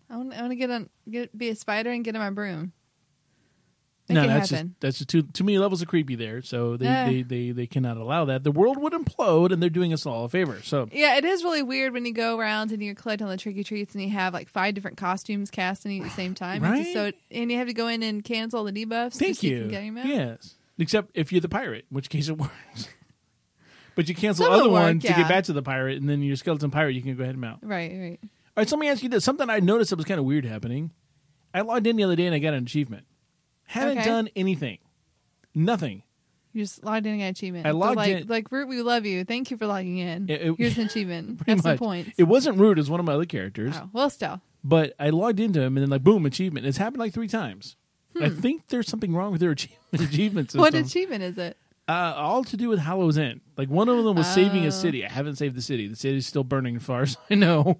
I 0.09 0.15
want, 0.15 0.33
I 0.33 0.39
want 0.39 0.51
to 0.51 0.55
get 0.55 0.71
on, 0.71 0.89
get 1.09 1.37
be 1.37 1.49
a 1.49 1.55
spider 1.55 1.91
and 1.91 2.05
get 2.05 2.15
on 2.15 2.21
my 2.21 2.29
broom. 2.29 2.71
Make 4.09 4.15
no, 4.15 4.23
it 4.23 4.27
that's 4.27 4.49
happen. 4.49 4.67
just 4.69 4.79
that's 4.81 4.97
just 4.97 5.09
too 5.09 5.21
too 5.21 5.43
many 5.43 5.59
levels 5.59 5.81
of 5.83 5.87
creepy 5.87 6.15
there. 6.15 6.41
So 6.41 6.77
they, 6.77 6.85
Yeah. 6.85 7.05
they, 7.05 7.21
they 7.21 7.51
they 7.51 7.67
cannot 7.67 7.97
allow 7.97 8.25
that. 8.25 8.43
The 8.43 8.51
world 8.51 8.77
would 8.81 8.93
implode, 8.93 9.51
and 9.51 9.61
they're 9.61 9.69
doing 9.69 9.93
us 9.93 10.05
all 10.05 10.25
a 10.25 10.29
favor. 10.29 10.59
So 10.63 10.89
Yeah, 10.91 11.17
it 11.17 11.25
is 11.25 11.43
really 11.43 11.61
weird 11.61 11.93
when 11.93 12.05
you 12.05 12.13
go 12.13 12.37
around 12.37 12.71
and 12.71 12.81
you're 12.81 12.95
collecting 12.95 13.25
all 13.27 13.31
the 13.31 13.37
tricky 13.37 13.63
treats 13.63 13.93
and 13.93 14.03
you 14.03 14.09
have 14.09 14.33
like 14.33 14.49
five 14.49 14.73
different 14.73 14.97
costumes 14.97 15.51
casting 15.51 15.99
at 16.01 16.05
the 16.09 16.15
same 16.15 16.33
time. 16.33 16.63
Right? 16.63 16.91
so 16.91 17.11
and 17.29 17.51
you 17.51 17.57
have 17.57 17.67
to 17.67 17.73
go 17.73 17.87
in 17.87 18.01
and 18.03 18.23
cancel 18.23 18.63
the 18.63 18.71
debuffs. 18.71 19.13
Thank 19.13 19.37
so 19.37 19.47
you. 19.47 19.53
you. 19.55 19.59
can 19.61 19.69
get 19.69 19.83
your 19.83 19.93
mount. 19.93 20.07
yes, 20.07 20.55
except 20.79 21.11
if 21.13 21.31
you're 21.31 21.41
the 21.41 21.47
pirate, 21.49 21.85
in 21.91 21.95
which 21.95 22.09
case 22.09 22.27
it 22.29 22.37
works. 22.39 22.89
but 23.95 24.09
you 24.09 24.15
cancel 24.15 24.45
Some 24.45 24.53
the 24.53 24.59
other 24.59 24.69
work, 24.69 24.81
one 24.81 24.99
to 25.01 25.07
yeah. 25.07 25.17
get 25.17 25.29
back 25.29 25.43
to 25.45 25.53
the 25.53 25.61
pirate, 25.61 25.99
and 25.99 26.09
then 26.09 26.21
your 26.23 26.35
skeleton 26.35 26.71
pirate 26.71 26.93
you 26.95 27.01
can 27.01 27.15
go 27.15 27.23
ahead 27.23 27.35
and 27.35 27.41
mount. 27.41 27.59
Right, 27.63 27.91
right. 27.91 28.19
All 28.23 28.29
right, 28.61 28.67
so 28.69 28.75
let 28.75 28.81
me 28.81 28.89
ask 28.89 29.03
you 29.03 29.09
this: 29.09 29.23
something 29.23 29.49
I 29.49 29.59
noticed 29.59 29.91
that 29.91 29.97
was 29.97 30.05
kind 30.05 30.19
of 30.19 30.25
weird 30.25 30.45
happening. 30.45 30.91
I 31.53 31.61
logged 31.61 31.87
in 31.87 31.95
the 31.95 32.03
other 32.03 32.15
day 32.15 32.25
and 32.27 32.35
I 32.35 32.39
got 32.39 32.53
an 32.53 32.63
achievement. 32.63 33.05
Haven't 33.69 33.99
Okay. 33.99 34.07
done 34.09 34.29
anything, 34.35 34.79
nothing. 35.53 36.03
You 36.53 36.63
just 36.63 36.83
logged 36.83 37.05
in 37.05 37.11
and 37.13 37.21
got 37.21 37.25
an 37.25 37.31
achievement. 37.31 37.67
I 37.67 37.71
So, 37.71 37.77
logged 37.77 37.97
like, 37.97 38.09
in- 38.21 38.27
Like 38.27 38.51
Root, 38.51 38.67
we 38.67 38.81
love 38.81 39.05
you. 39.05 39.23
Thank 39.23 39.51
you 39.51 39.57
for 39.57 39.67
logging 39.67 39.99
in. 39.99 40.29
It- 40.29 40.41
it- 40.41 40.55
Here's 40.57 40.77
an 40.79 40.85
achievement. 40.87 41.37
Pretty 41.37 41.51
Have 41.51 41.61
some 41.61 41.71
much. 41.73 41.79
points. 41.79 42.11
It 42.17 42.23
wasn't 42.23 42.57
rude 42.57 42.79
as 42.79 42.89
one 42.89 42.99
of 42.99 43.05
my 43.05 43.13
other 43.13 43.25
characters, 43.25 43.75
Oh, 43.77 43.89
well, 43.93 44.09
still. 44.09 44.41
but 44.63 44.93
I 44.99 45.11
logged 45.11 45.39
into 45.39 45.61
him 45.61 45.77
and 45.77 45.83
then 45.83 45.89
like 45.91 46.03
boom, 46.03 46.25
achievement. 46.25 46.65
It's 46.65 46.77
happened 46.79 46.99
like 46.99 47.13
three 47.13 47.27
times. 47.27 47.75
I 48.19 48.29
think 48.29 48.67
there's 48.69 48.87
something 48.87 49.13
wrong 49.13 49.31
with 49.31 49.39
their 49.41 49.51
achievement, 49.59 49.79
achievement 49.93 50.47
system. 50.51 50.59
Hmm. 50.59 50.61
What 50.63 50.73
achievement 50.73 51.23
is 51.23 51.37
it? 51.37 51.55
Uh, 51.87 52.13
all 52.15 52.43
to 52.43 52.57
do 52.57 52.67
with 52.69 52.79
Hallow's 52.79 53.17
End. 53.17 53.41
Like 53.55 53.69
one 53.69 53.87
of 53.87 54.03
them 54.03 54.15
was 54.17 54.27
saving 54.27 54.65
Oh. 54.65 54.69
a 54.69 54.71
city. 54.71 55.05
I 55.05 55.09
haven't 55.11 55.35
saved 55.37 55.55
the 55.55 55.61
city. 55.61 55.87
The 55.87 55.95
city's 55.95 56.25
still 56.27 56.43
burning, 56.43 56.75
as 56.77 56.83
far 56.83 57.03
as 57.03 57.15
I 57.29 57.35
know. 57.35 57.79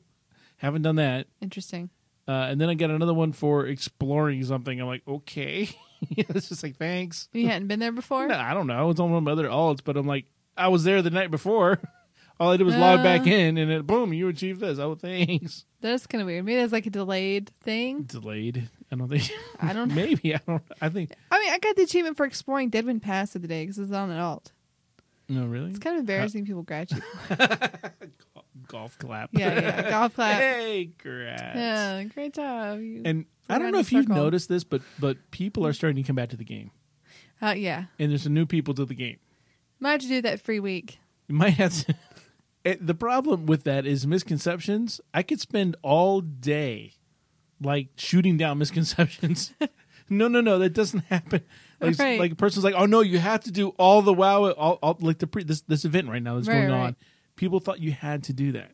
haven't 0.58 0.84
done 0.84 0.96
that. 0.98 1.26
Interesting. 1.42 1.90
Uh, 2.30 2.48
and 2.52 2.62
then 2.62 2.70
I 2.70 2.76
got 2.76 2.92
another 2.92 3.14
one 3.16 3.32
for 3.32 3.66
exploring 3.66 4.44
something. 4.44 4.80
I'm 4.80 4.86
like, 4.86 5.02
okay. 5.08 5.68
it's 6.12 6.50
just 6.50 6.62
like 6.62 6.76
thanks. 6.78 7.28
You 7.34 7.48
hadn't 7.48 7.68
been 7.68 7.80
there 7.80 7.92
before? 7.92 8.28
No, 8.28 8.36
I 8.36 8.54
don't 8.54 8.68
know. 8.68 8.92
It's 8.92 9.00
on 9.00 9.10
one 9.10 9.18
of 9.18 9.24
my 9.24 9.32
other 9.32 9.48
alts, 9.48 9.80
but 9.84 9.98
I'm 9.98 10.06
like, 10.06 10.26
I 10.56 10.68
was 10.68 10.84
there 10.84 11.02
the 11.02 11.10
night 11.10 11.32
before. 11.32 11.80
All 12.40 12.52
I 12.52 12.58
did 12.58 12.64
was 12.66 12.76
log 12.76 13.02
back 13.04 13.22
Uh. 13.22 13.32
in, 13.32 13.58
and 13.58 13.70
it 13.72 13.88
boom, 13.88 14.14
you 14.14 14.28
achieved 14.28 14.62
this. 14.62 14.78
Oh, 14.80 14.94
thanks. 14.96 15.66
That's 15.82 16.06
kind 16.08 16.22
of 16.22 16.26
weird. 16.28 16.46
Maybe 16.46 16.58
that's 16.62 16.72
like 16.72 16.86
a 16.86 16.90
delayed 16.92 17.50
thing. 17.64 18.04
Delayed. 18.04 18.70
I 18.92 18.96
don't 18.96 19.10
think. 19.10 19.30
I 19.62 19.74
don't 19.74 19.94
Maybe 19.96 20.36
I 20.36 20.40
don't. 20.48 20.62
I 20.80 20.90
think. 20.90 21.12
I 21.32 21.40
mean, 21.40 21.52
I 21.52 21.58
got 21.60 21.76
the 21.76 21.82
achievement 21.82 22.16
for 22.16 22.26
exploring 22.26 22.70
Deadwind 22.70 23.02
Pass 23.02 23.36
of 23.36 23.42
the 23.42 23.48
day 23.48 23.64
because 23.64 23.80
it's 23.80 23.92
on 23.92 24.12
an 24.12 24.20
alt. 24.20 24.52
No, 25.28 25.46
really. 25.48 25.70
It's 25.72 25.80
kind 25.80 25.96
of 25.96 26.02
embarrassing 26.02 26.46
people 26.46 26.64
you. 26.70 27.02
Golf 28.68 28.98
clap. 28.98 29.30
Yeah, 29.34 29.54
yeah. 29.60 29.90
Golf 29.90 30.16
clap. 30.16 30.40
hey, 30.40 30.92
congrats. 30.98 31.42
Yeah, 31.56 32.04
great 32.06 32.34
job. 32.34 32.80
You, 32.80 33.02
And 33.06 33.26
I 33.50 33.58
don't 33.60 33.72
know 33.72 33.78
the 33.78 33.82
if 33.82 33.92
you've 33.92 34.04
circle. 34.06 34.16
noticed 34.24 34.50
this, 34.50 34.64
but 34.64 34.82
but 35.00 35.18
people 35.32 35.66
are 35.66 35.74
starting 35.74 36.02
to 36.04 36.08
come 36.08 36.16
back 36.16 36.30
to 36.30 36.38
the 36.38 36.44
game, 36.46 36.72
uh, 37.42 37.54
yeah. 37.58 37.86
and 37.98 38.12
there's 38.12 38.24
some 38.24 38.34
new 38.34 38.46
people 38.46 38.74
to 38.76 38.86
the 38.86 38.94
game. 38.96 39.18
Might 39.80 39.92
have 39.94 40.02
to 40.02 40.08
do 40.08 40.22
that 40.24 40.42
free 40.42 40.60
week. 40.60 41.00
You 41.28 41.36
might 41.36 41.52
have 41.56 41.86
to. 41.86 41.96
Eh, 42.66 42.76
the 42.82 42.94
problem 42.94 43.46
with 43.46 43.64
that 43.64 43.86
is 43.86 44.06
misconceptions. 44.06 45.00
I 45.14 45.24
could 45.24 45.40
spend 45.40 45.78
all 45.82 46.20
day 46.20 46.92
like 47.62 47.88
shooting 47.96 48.36
down 48.36 48.58
misconceptions. 48.58 49.54
no, 50.10 50.28
no, 50.28 50.42
no, 50.42 50.60
that 50.60 50.74
doesn't 50.74 51.06
happen. 51.06 51.42
Like, 51.80 51.98
Right. 51.98 52.20
like 52.20 52.34
a 52.34 52.36
person's 52.36 52.66
like, 52.66 52.76
oh 52.78 52.86
no, 52.86 53.00
you 53.00 53.18
have 53.20 53.46
to 53.46 53.52
do 53.52 53.70
all 53.80 54.02
the 54.02 54.14
wow, 54.14 54.52
all, 54.52 54.78
all 54.84 54.98
like 55.00 55.20
the 55.20 55.28
pre, 55.28 55.44
this 55.46 55.62
this 55.62 55.86
event 55.86 56.10
right 56.10 56.22
now 56.22 56.36
that's 56.36 56.50
Right, 56.50 56.68
going 56.68 56.72
right. 56.72 56.88
on. 56.88 56.96
People 57.40 57.62
thought 57.62 57.80
you 57.80 57.94
had 57.94 58.24
to 58.26 58.34
do 58.34 58.52
that 58.52 58.72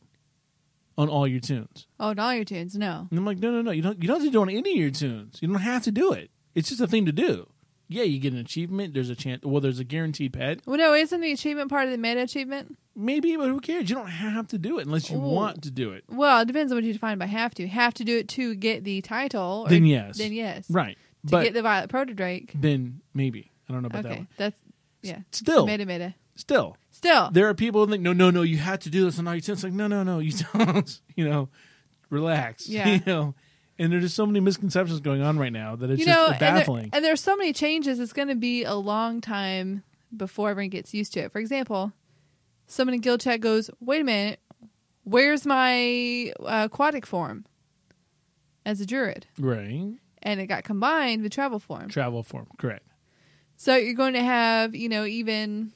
on 0.97 1.07
all 1.07 1.27
your 1.27 1.39
toons, 1.39 1.85
Oh, 1.99 2.09
and 2.09 2.19
all 2.19 2.33
your 2.33 2.45
toons, 2.45 2.75
no. 2.75 3.07
and 3.11 3.19
I'm 3.19 3.25
like, 3.25 3.37
no, 3.37 3.51
no, 3.51 3.61
no, 3.61 3.69
you 3.69 3.83
don't. 3.83 4.01
You 4.01 4.07
don't 4.07 4.17
have 4.17 4.25
to 4.25 4.31
do 4.31 4.39
it 4.39 4.41
on 4.41 4.49
any 4.49 4.71
of 4.71 4.77
your 4.77 4.89
toons. 4.89 5.37
You 5.39 5.47
don't 5.49 5.57
have 5.61 5.83
to 5.83 5.91
do 5.91 6.13
it. 6.13 6.31
It's 6.55 6.69
just 6.69 6.81
a 6.81 6.87
thing 6.87 7.05
to 7.05 7.11
do. 7.11 7.47
Yeah, 7.87 8.01
you 8.03 8.17
get 8.17 8.33
an 8.33 8.39
achievement. 8.39 8.95
There's 8.95 9.11
a 9.11 9.15
chance. 9.15 9.43
Well, 9.43 9.61
there's 9.61 9.77
a 9.77 9.83
guaranteed 9.83 10.33
pet. 10.33 10.61
Well, 10.65 10.77
no, 10.77 10.95
isn't 10.95 11.21
the 11.21 11.31
achievement 11.31 11.69
part 11.69 11.85
of 11.85 11.91
the 11.91 11.99
meta 11.99 12.21
achievement? 12.21 12.75
Maybe, 12.95 13.35
but 13.37 13.49
who 13.49 13.59
cares? 13.59 13.87
You 13.89 13.95
don't 13.97 14.07
have 14.07 14.47
to 14.47 14.57
do 14.57 14.79
it 14.79 14.87
unless 14.87 15.11
you 15.11 15.17
Ooh. 15.17 15.19
want 15.19 15.61
to 15.63 15.69
do 15.71 15.91
it. 15.91 16.03
Well, 16.09 16.41
it 16.41 16.45
depends 16.47 16.71
on 16.71 16.77
what 16.77 16.83
you 16.85 16.93
define 16.93 17.19
by 17.19 17.27
have 17.27 17.53
to. 17.55 17.67
Have 17.67 17.93
to 17.95 18.03
do 18.03 18.17
it 18.17 18.27
to 18.29 18.55
get 18.55 18.83
the 18.83 19.01
title. 19.01 19.65
Or 19.67 19.69
Then 19.69 19.85
yes. 19.85 20.17
Then 20.17 20.33
yes. 20.33 20.65
Right. 20.71 20.97
To 21.27 21.31
but 21.31 21.43
get 21.43 21.53
the 21.53 21.61
Violet 21.61 21.89
Proto 21.91 22.13
Drake. 22.15 22.53
then 22.55 23.01
maybe. 23.13 23.51
I 23.69 23.73
don't 23.73 23.81
know 23.83 23.87
about 23.87 24.03
that 24.03 24.09
Okay, 24.11 24.17
one. 24.19 24.27
that's 24.37 24.57
yeah. 25.03 25.19
Still, 25.31 25.67
Meta 25.67 25.85
meta. 25.85 26.15
Still, 26.35 26.75
Still, 26.91 27.29
there 27.31 27.47
are 27.49 27.53
people 27.53 27.85
who 27.85 27.91
think, 27.91 28.03
no, 28.03 28.13
no, 28.13 28.29
no, 28.29 28.41
you 28.41 28.57
have 28.57 28.79
to 28.79 28.89
do 28.89 29.05
this 29.05 29.17
on 29.19 29.27
all 29.27 29.33
your 29.35 29.41
toons. 29.41 29.59
It's 29.59 29.63
like, 29.63 29.73
no, 29.73 29.87
no, 29.87 30.03
no, 30.03 30.19
you 30.19 30.31
don't. 30.53 31.01
you 31.15 31.27
know, 31.29 31.49
relax. 32.09 32.67
Yeah. 32.69 32.87
You 32.89 33.01
know, 33.05 33.35
and 33.79 33.91
there's 33.91 34.03
just 34.03 34.15
so 34.15 34.25
many 34.25 34.39
misconceptions 34.39 34.99
going 35.01 35.21
on 35.21 35.37
right 35.39 35.51
now 35.53 35.75
that 35.75 35.89
it's 35.89 35.99
you 35.99 36.05
just 36.05 36.17
know, 36.17 36.27
and, 36.27 36.39
there- 36.39 36.53
baffling. 36.55 36.89
and 36.93 37.03
there's 37.05 37.21
so 37.21 37.35
many 37.35 37.53
changes. 37.53 37.99
It's 37.99 38.13
going 38.13 38.27
to 38.29 38.35
be 38.35 38.63
a 38.63 38.75
long 38.75 39.21
time 39.21 39.83
before 40.15 40.49
everyone 40.49 40.69
gets 40.69 40.93
used 40.93 41.13
to 41.13 41.21
it. 41.21 41.31
For 41.31 41.39
example, 41.39 41.91
someone 42.67 42.93
in 42.95 43.01
guild 43.01 43.21
chat 43.21 43.39
goes, 43.41 43.69
"Wait 43.81 44.01
a 44.01 44.03
minute, 44.05 44.39
where's 45.03 45.45
my 45.45 46.33
uh, 46.39 46.67
aquatic 46.71 47.05
form 47.05 47.45
as 48.65 48.79
a 48.81 48.85
druid?" 48.85 49.27
right. 49.39 49.93
And 50.23 50.39
it 50.39 50.47
got 50.47 50.63
combined 50.63 51.21
with 51.21 51.31
travel 51.33 51.59
form. 51.59 51.87
Travel 51.89 52.23
form. 52.23 52.47
Correct. 52.57 52.87
So 53.57 53.75
you're 53.75 53.93
going 53.93 54.13
to 54.13 54.23
have, 54.23 54.73
you 54.73 54.89
know, 54.89 55.05
even, 55.05 55.71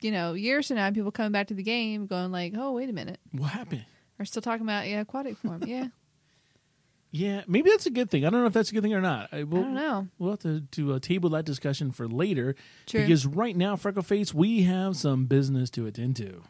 you 0.00 0.10
know, 0.10 0.32
years 0.34 0.68
from 0.68 0.76
now, 0.76 0.90
people 0.90 1.10
coming 1.10 1.32
back 1.32 1.48
to 1.48 1.54
the 1.54 1.62
game 1.62 2.06
going 2.06 2.30
like, 2.32 2.54
"Oh, 2.56 2.72
wait 2.72 2.88
a 2.90 2.92
minute, 2.92 3.18
What 3.32 3.50
happened? 3.52 3.84
we're 4.18 4.24
still 4.24 4.42
talking 4.42 4.64
about 4.66 4.86
yeah, 4.88 5.00
aquatic 5.00 5.36
form." 5.38 5.62
yeah, 5.66 5.88
Yeah, 7.10 7.42
maybe 7.48 7.70
that's 7.70 7.86
a 7.86 7.90
good 7.90 8.10
thing. 8.10 8.26
I 8.26 8.30
don't 8.30 8.40
know 8.42 8.46
if 8.46 8.52
that's 8.52 8.70
a 8.70 8.74
good 8.74 8.82
thing 8.82 8.92
or 8.92 9.00
not. 9.00 9.30
I, 9.32 9.42
we'll, 9.44 9.62
I 9.62 9.64
don't 9.64 9.74
know. 9.74 10.08
We'll 10.18 10.30
have 10.32 10.40
to, 10.40 10.60
to 10.72 10.92
uh, 10.94 10.98
table 10.98 11.30
that 11.30 11.46
discussion 11.46 11.90
for 11.90 12.06
later. 12.06 12.54
True. 12.86 13.00
Because 13.00 13.26
right 13.26 13.56
now, 13.56 13.76
Freckleface, 13.76 14.34
we 14.34 14.64
have 14.64 14.94
some 14.94 15.24
business 15.24 15.70
to 15.70 15.86
attend 15.86 16.16
to. 16.16 16.42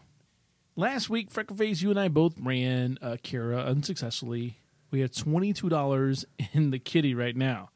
Last 0.74 1.08
week, 1.08 1.30
Freckleface, 1.32 1.80
you 1.80 1.90
and 1.90 1.98
I 2.00 2.08
both 2.08 2.34
ran 2.40 2.98
uh, 3.00 3.18
Kara 3.22 3.58
unsuccessfully. 3.58 4.58
We 4.90 4.98
have 5.00 5.12
$22 5.12 6.24
in 6.52 6.70
the 6.70 6.78
kitty 6.80 7.14
right 7.14 7.36
now. 7.36 7.70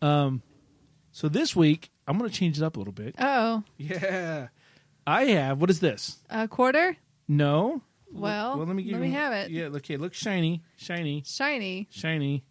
Um, 0.00 0.42
So 1.10 1.28
this 1.28 1.54
week, 1.54 1.90
I'm 2.08 2.16
going 2.18 2.30
to 2.30 2.34
change 2.36 2.56
it 2.56 2.64
up 2.64 2.76
a 2.76 2.78
little 2.78 2.94
bit. 2.94 3.16
Oh, 3.18 3.64
Yeah. 3.76 4.48
I 5.06 5.24
have, 5.26 5.60
what 5.60 5.70
is 5.70 5.80
this? 5.80 6.18
a 6.30 6.48
quarter 6.48 6.96
No. 7.28 7.82
Well, 8.12 8.58
well 8.58 8.66
let 8.66 8.76
me, 8.76 8.82
give 8.82 8.92
let 8.92 9.00
me 9.00 9.10
have 9.10 9.32
it. 9.32 9.50
Yeah, 9.50 9.64
okay, 9.64 9.96
look 9.96 10.12
shiny, 10.12 10.62
shiny, 10.76 11.22
shiny. 11.26 11.88
shiny. 11.90 12.44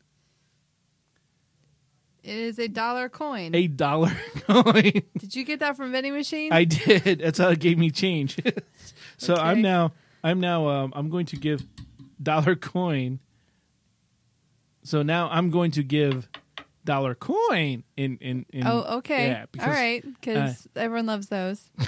It 2.24 2.36
is 2.36 2.60
a 2.60 2.68
dollar 2.68 3.10
coin. 3.10 3.56
A 3.56 3.68
dollar 3.68 4.12
coin. 4.48 5.02
Did 5.18 5.36
you 5.36 5.44
get 5.44 5.60
that 5.60 5.76
from 5.76 5.92
vending 5.92 6.14
machine? 6.14 6.52
I 6.52 6.66
did. 6.66 7.20
That's 7.20 7.40
how 7.40 7.50
it 7.50 7.60
gave 7.60 7.78
me 7.78 7.90
change. 7.90 8.38
so 9.18 9.36
I'm 9.36 9.62
now 9.62 9.94
I'm 10.24 10.40
now 10.40 10.68
um, 10.68 10.94
I'm 10.96 11.10
going 11.10 11.26
to 11.28 11.36
give 11.36 11.64
dollar 12.22 12.56
coin. 12.56 13.20
So 14.84 15.02
now 15.02 15.30
I'm 15.30 15.50
going 15.50 15.72
to 15.72 15.84
give 15.84 16.28
dollar 16.86 17.16
coin 17.16 17.84
in 17.98 18.18
in, 18.18 18.46
in 18.52 18.68
oh, 18.68 18.98
okay. 18.98 19.28
Yeah, 19.28 19.46
because 19.52 19.68
All 19.68 19.74
right, 19.74 20.04
because 20.04 20.68
everyone 20.76 21.08
loves 21.08 21.28
those. 21.28 21.70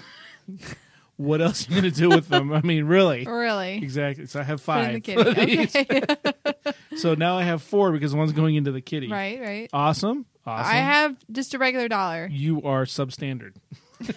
what 1.18 1.42
else 1.42 1.68
are 1.68 1.74
you 1.74 1.82
going 1.82 1.94
to 1.94 2.00
do 2.00 2.10
with 2.10 2.28
them? 2.30 2.52
I 2.54 2.62
mean, 2.62 2.86
really? 2.86 3.26
Really. 3.26 3.76
Exactly. 3.78 4.26
So 4.28 4.40
I 4.40 4.44
have 4.44 4.60
Put 4.60 4.66
five. 4.66 4.88
in 4.90 4.94
the 4.96 5.02
kitty. 5.02 5.60
Okay. 5.60 6.04
So 6.96 7.16
now 7.16 7.38
I 7.40 7.44
have 7.44 7.64
four 7.64 7.92
because 7.92 8.14
one's 8.14 8.34
going 8.34 8.54
into 8.54 8.72
the 8.72 8.80
kitty. 8.82 9.10
right, 9.10 9.40
right. 9.42 9.70
Awesome. 9.74 10.28
Awesome. 10.46 10.72
I 10.72 10.76
have 10.76 11.16
just 11.32 11.56
a 11.56 11.58
regular 11.58 11.88
dollar. 11.88 12.28
You 12.32 12.62
are 12.62 12.86
substandard. 12.86 13.54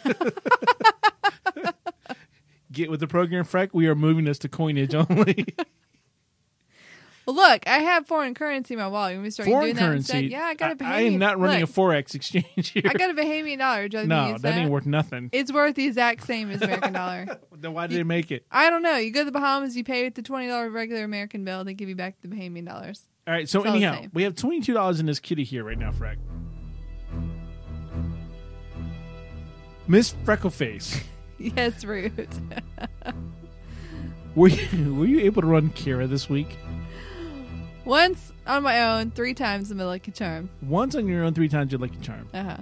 Get 2.73 2.91
with 2.91 3.01
the 3.01 3.07
program, 3.07 3.45
Freck. 3.47 3.71
We 3.73 3.87
are 3.87 3.95
moving 3.95 4.25
this 4.27 4.39
to 4.41 4.49
coinage 4.51 4.95
only. 4.95 5.47
Well, 7.27 7.35
look, 7.35 7.67
I 7.67 7.79
have 7.79 8.07
foreign 8.07 8.35
currency 8.35 8.75
in 8.75 8.79
my 8.81 8.87
wallet. 8.87 9.13
You 9.13 9.17
want 9.19 9.23
me 9.25 9.29
to 9.29 9.33
start 9.33 9.49
Foreign 9.49 9.65
doing 9.65 9.75
that 9.77 9.81
currency. 9.83 10.13
instead? 10.17 10.31
Yeah, 10.31 10.45
I 10.45 10.55
got 10.55 10.81
a 10.81 10.85
I, 10.85 10.89
I 10.89 11.01
am 11.01 11.15
Bahamian- 11.15 11.19
not 11.19 11.39
running 11.41 11.61
look, 11.63 11.71
a 11.71 11.73
forex 11.73 12.15
exchange 12.15 12.69
here. 12.69 12.83
I 12.87 12.93
got 12.93 13.11
a 13.11 13.15
Bahamian 13.15 13.59
dollar. 13.59 13.83
Would 13.83 13.93
you 13.95 13.99
like 13.99 14.09
me 14.09 14.15
to 14.15 14.23
no, 14.23 14.29
use 14.35 14.43
that 14.43 14.55
ain't 14.57 14.71
worth 14.71 14.87
nothing. 14.87 15.31
It's 15.33 15.53
worth 15.53 15.75
the 15.75 15.87
exact 15.87 16.25
same 16.25 16.51
as 16.53 16.63
American 16.63 16.93
dollar. 16.93 17.27
then 17.57 17.73
why 17.73 17.89
did 17.89 17.99
they 17.99 18.05
make 18.05 18.31
it? 18.31 18.47
I 18.51 18.71
don't 18.71 18.83
know. 18.83 18.97
You 18.97 19.11
go 19.11 19.21
to 19.23 19.25
the 19.25 19.33
Bahamas, 19.33 19.77
you 19.77 19.83
pay 19.83 20.05
with 20.05 20.15
the 20.15 20.23
twenty 20.23 20.47
dollar 20.47 20.71
regular 20.71 21.03
American 21.03 21.45
bill, 21.45 21.65
they 21.65 21.75
give 21.75 21.89
you 21.89 21.97
back 21.97 22.15
the 22.23 22.29
Bahamian 22.29 22.65
dollars. 22.65 23.03
All 23.27 23.35
right. 23.35 23.49
So 23.49 23.59
It's 23.59 23.67
all 23.67 23.73
the 23.73 23.79
anyhow, 23.85 24.01
same. 24.03 24.11
we 24.15 24.23
have 24.23 24.37
twenty 24.37 24.61
two 24.61 24.73
dollars 24.75 25.01
in 25.01 25.07
this 25.07 25.19
kitty 25.19 25.43
here 25.43 25.65
right 25.65 25.79
now, 25.79 25.91
Freck. 25.91 26.19
Miss 29.89 30.13
Freckleface, 30.25 31.01
Yes, 31.39 31.85
rude. 31.85 32.29
were 34.35 34.49
you, 34.49 34.95
were 34.95 35.07
you 35.07 35.21
able 35.21 35.43
to 35.43 35.49
run 35.49 35.71
Kara 35.71 36.07
this 36.07 36.29
week? 36.29 36.57
Once 37.87 38.33
on 38.49 38.65
my 38.65 38.83
own, 38.83 39.13
three 39.13 39.33
times 39.33 39.71
in 39.71 39.79
the 39.79 39.87
Lucky 39.87 40.11
Charm. 40.11 40.51
Once 40.61 40.97
on 40.97 41.07
your 41.07 41.23
own, 41.23 41.33
three 41.33 41.49
times 41.49 41.71
your 41.71 41.79
lucky 41.79 41.99
charm. 41.99 42.29
Uh 42.35 42.43
huh. 42.43 42.57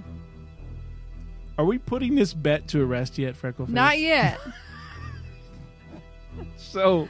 Are 1.56 1.64
we 1.64 1.78
putting 1.78 2.14
this 2.14 2.34
bet 2.34 2.68
to 2.68 2.82
a 2.82 2.84
rest 2.84 3.16
yet, 3.16 3.34
Freckleface? 3.34 3.70
Not 3.70 3.98
yet. 3.98 4.38
So, 6.56 7.08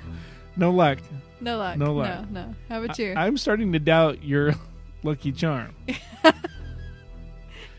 no 0.56 0.70
luck. 0.70 0.98
No 1.40 1.56
luck. 1.56 1.78
No 1.78 1.94
luck. 1.94 2.30
No, 2.30 2.42
no. 2.42 2.54
How 2.68 2.82
about 2.82 2.98
you? 2.98 3.14
I, 3.14 3.26
am 3.26 3.38
starting 3.38 3.72
to 3.72 3.78
doubt 3.78 4.22
your 4.22 4.54
lucky 5.02 5.32
charm. 5.32 5.74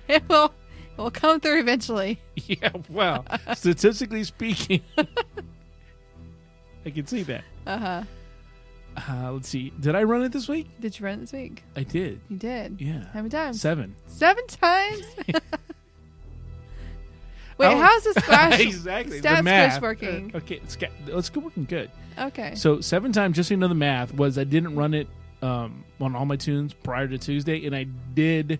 it 0.07 0.27
will. 0.27 0.45
It 0.45 0.97
will 0.97 1.11
come 1.11 1.39
through 1.39 1.59
eventually. 1.59 2.19
yeah, 2.35 2.71
well, 2.89 3.25
statistically 3.53 4.23
speaking, 4.23 4.81
I 6.83 6.89
can 6.89 7.05
see 7.05 7.21
that. 7.23 7.43
Uh 7.67 7.77
huh. 7.77 8.03
Uh, 8.97 9.31
let's 9.33 9.49
see. 9.49 9.71
Did 9.79 9.95
I 9.95 10.03
run 10.03 10.23
it 10.23 10.31
this 10.31 10.47
week? 10.47 10.69
Did 10.79 10.97
you 10.99 11.05
run 11.05 11.15
it 11.15 11.21
this 11.21 11.33
week? 11.33 11.63
I 11.75 11.83
did. 11.83 12.21
You 12.29 12.37
did. 12.37 12.79
Yeah. 12.79 13.05
How 13.13 13.19
many 13.19 13.29
times? 13.29 13.59
Seven. 13.59 13.95
Seven 14.07 14.45
times. 14.47 15.03
Wait, 17.57 17.67
Oh. 17.67 17.77
how's 17.79 18.03
the 18.03 18.13
splash? 18.21 18.59
exactly. 18.61 19.19
Stat 19.19 19.37
the 19.37 19.43
math. 19.43 19.81
working? 19.81 20.31
Uh, 20.33 20.37
okay, 20.39 20.55
it's, 20.63 20.77
it's 21.07 21.29
good 21.29 21.43
working 21.43 21.65
good. 21.65 21.89
Okay. 22.17 22.53
So 22.55 22.81
seven 22.81 23.11
times, 23.13 23.35
just 23.37 23.49
so 23.49 23.53
you 23.53 23.59
know 23.59 23.67
the 23.69 23.75
math, 23.75 24.13
was 24.13 24.37
I 24.37 24.43
didn't 24.43 24.75
run 24.75 24.93
it 24.93 25.07
um, 25.41 25.83
on 26.01 26.15
all 26.15 26.25
my 26.25 26.35
toons 26.35 26.73
prior 26.73 27.07
to 27.07 27.17
Tuesday, 27.17 27.65
and 27.65 27.75
I 27.75 27.83
did 28.13 28.59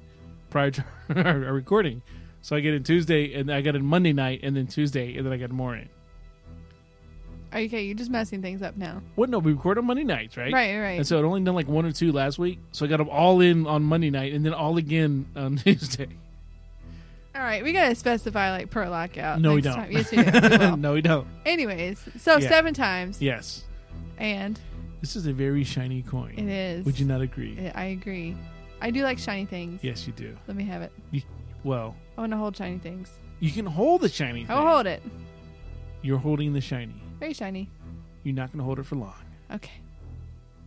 prior 0.49 0.71
to 0.71 0.85
our 1.15 1.53
recording. 1.53 2.01
So 2.41 2.55
I 2.55 2.59
get 2.61 2.73
it 2.73 2.85
Tuesday, 2.85 3.33
and 3.33 3.51
I 3.51 3.61
got 3.61 3.75
it 3.75 3.81
Monday 3.81 4.13
night, 4.13 4.41
and 4.43 4.55
then 4.55 4.67
Tuesday, 4.67 5.17
and 5.17 5.25
then 5.25 5.33
I 5.33 5.37
got 5.37 5.45
it 5.45 5.51
morning. 5.53 5.89
Okay, 7.55 7.83
you're 7.85 7.95
just 7.95 8.11
messing 8.11 8.41
things 8.41 8.61
up 8.61 8.75
now. 8.77 9.01
What? 9.15 9.29
No, 9.29 9.39
we 9.39 9.53
record 9.53 9.77
on 9.77 9.85
Monday 9.85 10.03
nights, 10.03 10.37
right? 10.37 10.51
Right, 10.53 10.77
right. 10.79 10.97
And 10.97 11.07
so 11.07 11.17
I'd 11.17 11.23
only 11.25 11.41
done 11.41 11.55
like 11.55 11.67
one 11.67 11.85
or 11.85 11.91
two 11.91 12.11
last 12.11 12.37
week, 12.37 12.59
so 12.71 12.85
I 12.85 12.89
got 12.89 12.97
them 12.97 13.09
all 13.09 13.41
in 13.41 13.65
on 13.67 13.83
Monday 13.83 14.09
night, 14.09 14.33
and 14.33 14.45
then 14.45 14.53
all 14.53 14.77
again 14.77 15.25
on 15.35 15.57
Tuesday. 15.63 16.07
All 17.35 17.41
right, 17.41 17.63
we 17.63 17.73
gotta 17.73 17.95
specify 17.95 18.51
like 18.51 18.69
per 18.69 18.87
lockout. 18.87 19.41
No, 19.41 19.55
we 19.55 19.61
don't. 19.61 19.75
Time. 19.75 19.91
Yes, 19.91 20.11
we 20.11 20.23
do. 20.23 20.31
We 20.71 20.75
no, 20.77 20.93
we 20.93 21.01
don't. 21.01 21.27
Anyways, 21.45 21.99
so 22.17 22.37
Yeah. 22.37 22.47
seven 22.49 22.73
times, 22.73 23.21
Yes, 23.21 23.63
and 24.17 24.59
this 25.01 25.15
is 25.17 25.25
a 25.27 25.33
very 25.33 25.63
shiny 25.65 26.01
coin. 26.01 26.33
it 26.37 26.47
is. 26.47 26.85
Would 26.85 26.97
you 26.99 27.05
not 27.05 27.21
agree? 27.21 27.71
I- 27.75 27.85
agree. 27.85 28.35
I 28.81 28.91
do 28.91 29.03
like 29.03 29.17
shiny 29.19 29.45
things. 29.45 29.83
Yes, 29.83 30.05
you 30.07 30.13
do. 30.13 30.35
Let 30.47 30.55
me 30.55 30.63
have 30.65 30.81
it. 30.81 30.91
You, 31.11 31.21
Well, 31.63 31.95
I 32.17 32.21
want 32.21 32.31
to 32.33 32.37
hold 32.37 32.55
shiny 32.55 32.77
things. 32.77 33.09
you 33.39 33.49
can 33.51 33.65
hold 33.65 34.01
the 34.01 34.09
shiny. 34.09 34.45
I 34.47 34.53
will 34.53 34.61
thing. 34.61 34.67
hold 34.69 34.85
it. 34.87 35.03
You're 36.03 36.17
holding 36.19 36.53
the 36.53 36.61
shiny. 36.61 36.93
Very 37.25 37.33
shiny. 37.33 37.71
You're 38.21 38.35
not 38.35 38.51
going 38.51 38.59
to 38.59 38.63
hold 38.65 38.77
it 38.77 38.85
for 38.85 38.97
long. 38.97 39.15
Okay. 39.51 39.71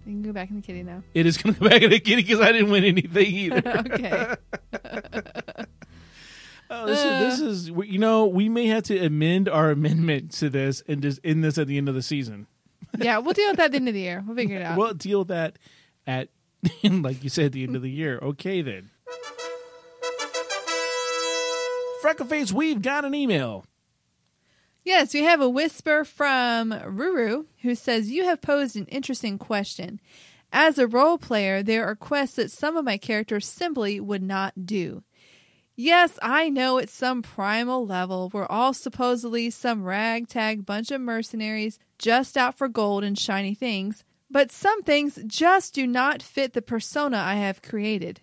You 0.05 0.15
can 0.15 0.23
go 0.23 0.33
back 0.33 0.51
in 0.51 0.57
the 0.57 0.63
kitty 0.63 0.83
now. 0.83 1.05
It 1.15 1.25
is 1.25 1.39
going 1.39 1.55
to 1.55 1.61
go 1.61 1.69
back 1.69 1.83
in 1.83 1.91
the 1.91 2.01
kitty 2.01 2.23
because 2.23 2.41
I 2.41 2.51
didn't 2.51 2.73
win 2.73 2.83
anything 2.83 3.27
either. 3.33 3.63
okay. 3.65 4.35
oh, 6.69 6.87
this, 6.87 6.99
is, 6.99 7.39
this 7.39 7.41
uh. 7.41 7.45
is, 7.45 7.69
you 7.89 8.01
know, 8.01 8.27
we 8.27 8.49
may 8.49 8.67
have 8.67 8.83
to 8.85 8.99
amend 8.99 9.49
our 9.49 9.71
amendment 9.71 10.33
to 10.33 10.51
this 10.51 10.83
and 10.89 11.01
just 11.01 11.21
end 11.23 11.45
this 11.45 11.59
at 11.59 11.69
the 11.69 11.79
end 11.79 11.89
of 11.89 11.95
the 11.95 12.03
season. 12.03 12.49
Yeah, 12.99 13.19
we'll 13.19 13.35
deal 13.35 13.51
with 13.51 13.59
that 13.59 13.67
at 13.67 13.71
the 13.71 13.77
end 13.77 13.87
of 13.87 13.95
the 13.95 14.01
year. 14.01 14.25
We'll 14.27 14.35
figure 14.35 14.57
it 14.57 14.63
out. 14.63 14.77
We'll 14.77 14.95
deal 14.95 15.21
with 15.21 15.29
that 15.29 15.61
at, 16.09 16.29
like 16.83 17.23
you 17.23 17.31
said, 17.31 17.45
at 17.45 17.53
the 17.53 17.63
end 17.63 17.77
of 17.77 17.83
the 17.83 17.91
year. 17.91 18.19
Okay, 18.21 18.63
then. 18.63 18.91
Freckleface, 22.03 22.51
we've 22.51 22.83
got 22.83 23.05
an 23.05 23.15
email. 23.15 23.65
Yes, 24.89 25.13
we 25.13 25.25
have 25.25 25.43
a 25.43 25.51
whisper 25.51 26.03
from 26.03 26.71
Ruru 26.71 27.45
who 27.61 27.75
says, 27.75 28.11
You 28.11 28.25
have 28.25 28.41
posed 28.41 28.75
an 28.75 28.87
interesting 28.87 29.37
question. 29.37 30.01
As 30.51 30.79
a 30.79 30.87
role 30.87 31.19
player, 31.19 31.63
there 31.63 31.85
are 31.85 31.95
quests 31.95 32.37
that 32.37 32.51
some 32.51 32.75
of 32.75 32.87
my 32.87 32.97
characters 32.97 33.47
simply 33.47 34.01
would 34.01 34.23
not 34.23 34.65
do. 34.65 35.03
Yes, 35.77 36.19
I 36.23 36.49
know 36.49 36.79
at 36.79 36.89
some 36.89 37.21
primal 37.21 37.85
level 37.85 38.31
we're 38.33 38.47
all 38.47 38.73
supposedly 38.73 39.51
some 39.51 39.85
ragtag 39.85 40.65
bunch 40.65 40.91
of 40.91 41.03
mercenaries 41.03 41.79
just 41.99 42.39
out 42.39 42.57
for 42.57 42.67
gold 42.67 43.05
and 43.05 43.19
shiny 43.19 43.55
things, 43.55 44.05
but 44.31 44.51
some 44.51 44.83
things 44.83 45.19
just 45.27 45.75
do 45.75 45.87
not 45.87 46.23
fit 46.23 46.55
the 46.55 46.63
persona 46.63 47.19
I 47.19 47.35
have 47.35 47.61
created. 47.61 48.23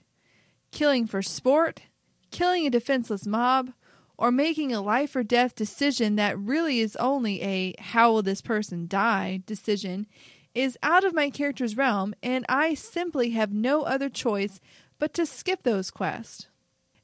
Killing 0.71 1.05
for 1.05 1.21
sport, 1.21 1.83
killing 2.31 2.65
a 2.65 2.71
defenseless 2.71 3.27
mob, 3.27 3.71
or 4.17 4.31
making 4.31 4.73
a 4.73 4.81
life 4.81 5.15
or 5.15 5.23
death 5.23 5.55
decision 5.55 6.15
that 6.15 6.37
really 6.39 6.79
is 6.79 6.95
only 6.97 7.41
a 7.41 7.73
how 7.79 8.11
will 8.11 8.21
this 8.21 8.41
person 8.41 8.87
die 8.87 9.41
decision 9.45 10.07
is 10.53 10.77
out 10.81 11.03
of 11.03 11.13
my 11.13 11.29
character's 11.29 11.75
realm, 11.75 12.15
and 12.23 12.45
I 12.47 12.73
simply 12.75 13.31
have 13.31 13.51
no 13.51 13.83
other 13.83 14.09
choice 14.09 14.61
but 14.97 15.13
to 15.15 15.25
skip 15.25 15.63
those 15.63 15.91
quests. 15.91 16.47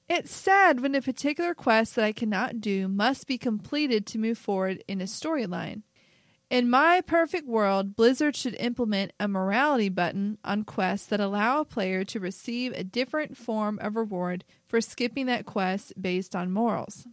It's 0.07 0.31
sad 0.33 0.81
when 0.81 0.95
a 0.95 1.01
particular 1.01 1.53
quest 1.53 1.95
that 1.95 2.05
I 2.05 2.11
cannot 2.11 2.61
do 2.61 2.87
must 2.87 3.27
be 3.27 3.37
completed 3.37 4.05
to 4.07 4.17
move 4.17 4.37
forward 4.37 4.83
in 4.87 5.01
a 5.01 5.05
storyline. 5.05 5.83
In 6.51 6.69
my 6.69 6.99
perfect 6.99 7.47
world, 7.47 7.95
Blizzard 7.95 8.35
should 8.35 8.55
implement 8.55 9.13
a 9.21 9.29
morality 9.29 9.87
button 9.87 10.37
on 10.43 10.65
quests 10.65 11.07
that 11.07 11.21
allow 11.21 11.61
a 11.61 11.65
player 11.65 12.03
to 12.03 12.19
receive 12.19 12.73
a 12.73 12.83
different 12.83 13.37
form 13.37 13.79
of 13.81 13.95
reward 13.95 14.43
for 14.67 14.81
skipping 14.81 15.27
that 15.27 15.45
quest 15.45 15.93
based 15.99 16.35
on 16.35 16.51
morals. 16.51 17.07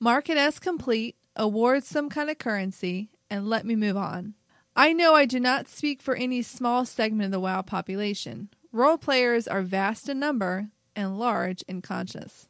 Mark 0.00 0.30
it 0.30 0.38
as 0.38 0.58
complete, 0.58 1.16
award 1.36 1.84
some 1.84 2.08
kind 2.08 2.30
of 2.30 2.38
currency, 2.38 3.10
and 3.28 3.46
let 3.46 3.66
me 3.66 3.76
move 3.76 3.98
on. 3.98 4.32
I 4.74 4.94
know 4.94 5.14
I 5.14 5.26
do 5.26 5.38
not 5.38 5.68
speak 5.68 6.00
for 6.00 6.14
any 6.14 6.40
small 6.40 6.86
segment 6.86 7.26
of 7.26 7.32
the 7.32 7.40
WoW 7.40 7.60
population. 7.60 8.48
Role 8.72 8.96
players 8.96 9.46
are 9.46 9.60
vast 9.60 10.08
in 10.08 10.18
number, 10.18 10.70
and 10.96 11.18
large 11.18 11.60
in 11.68 11.82
conscience. 11.82 12.48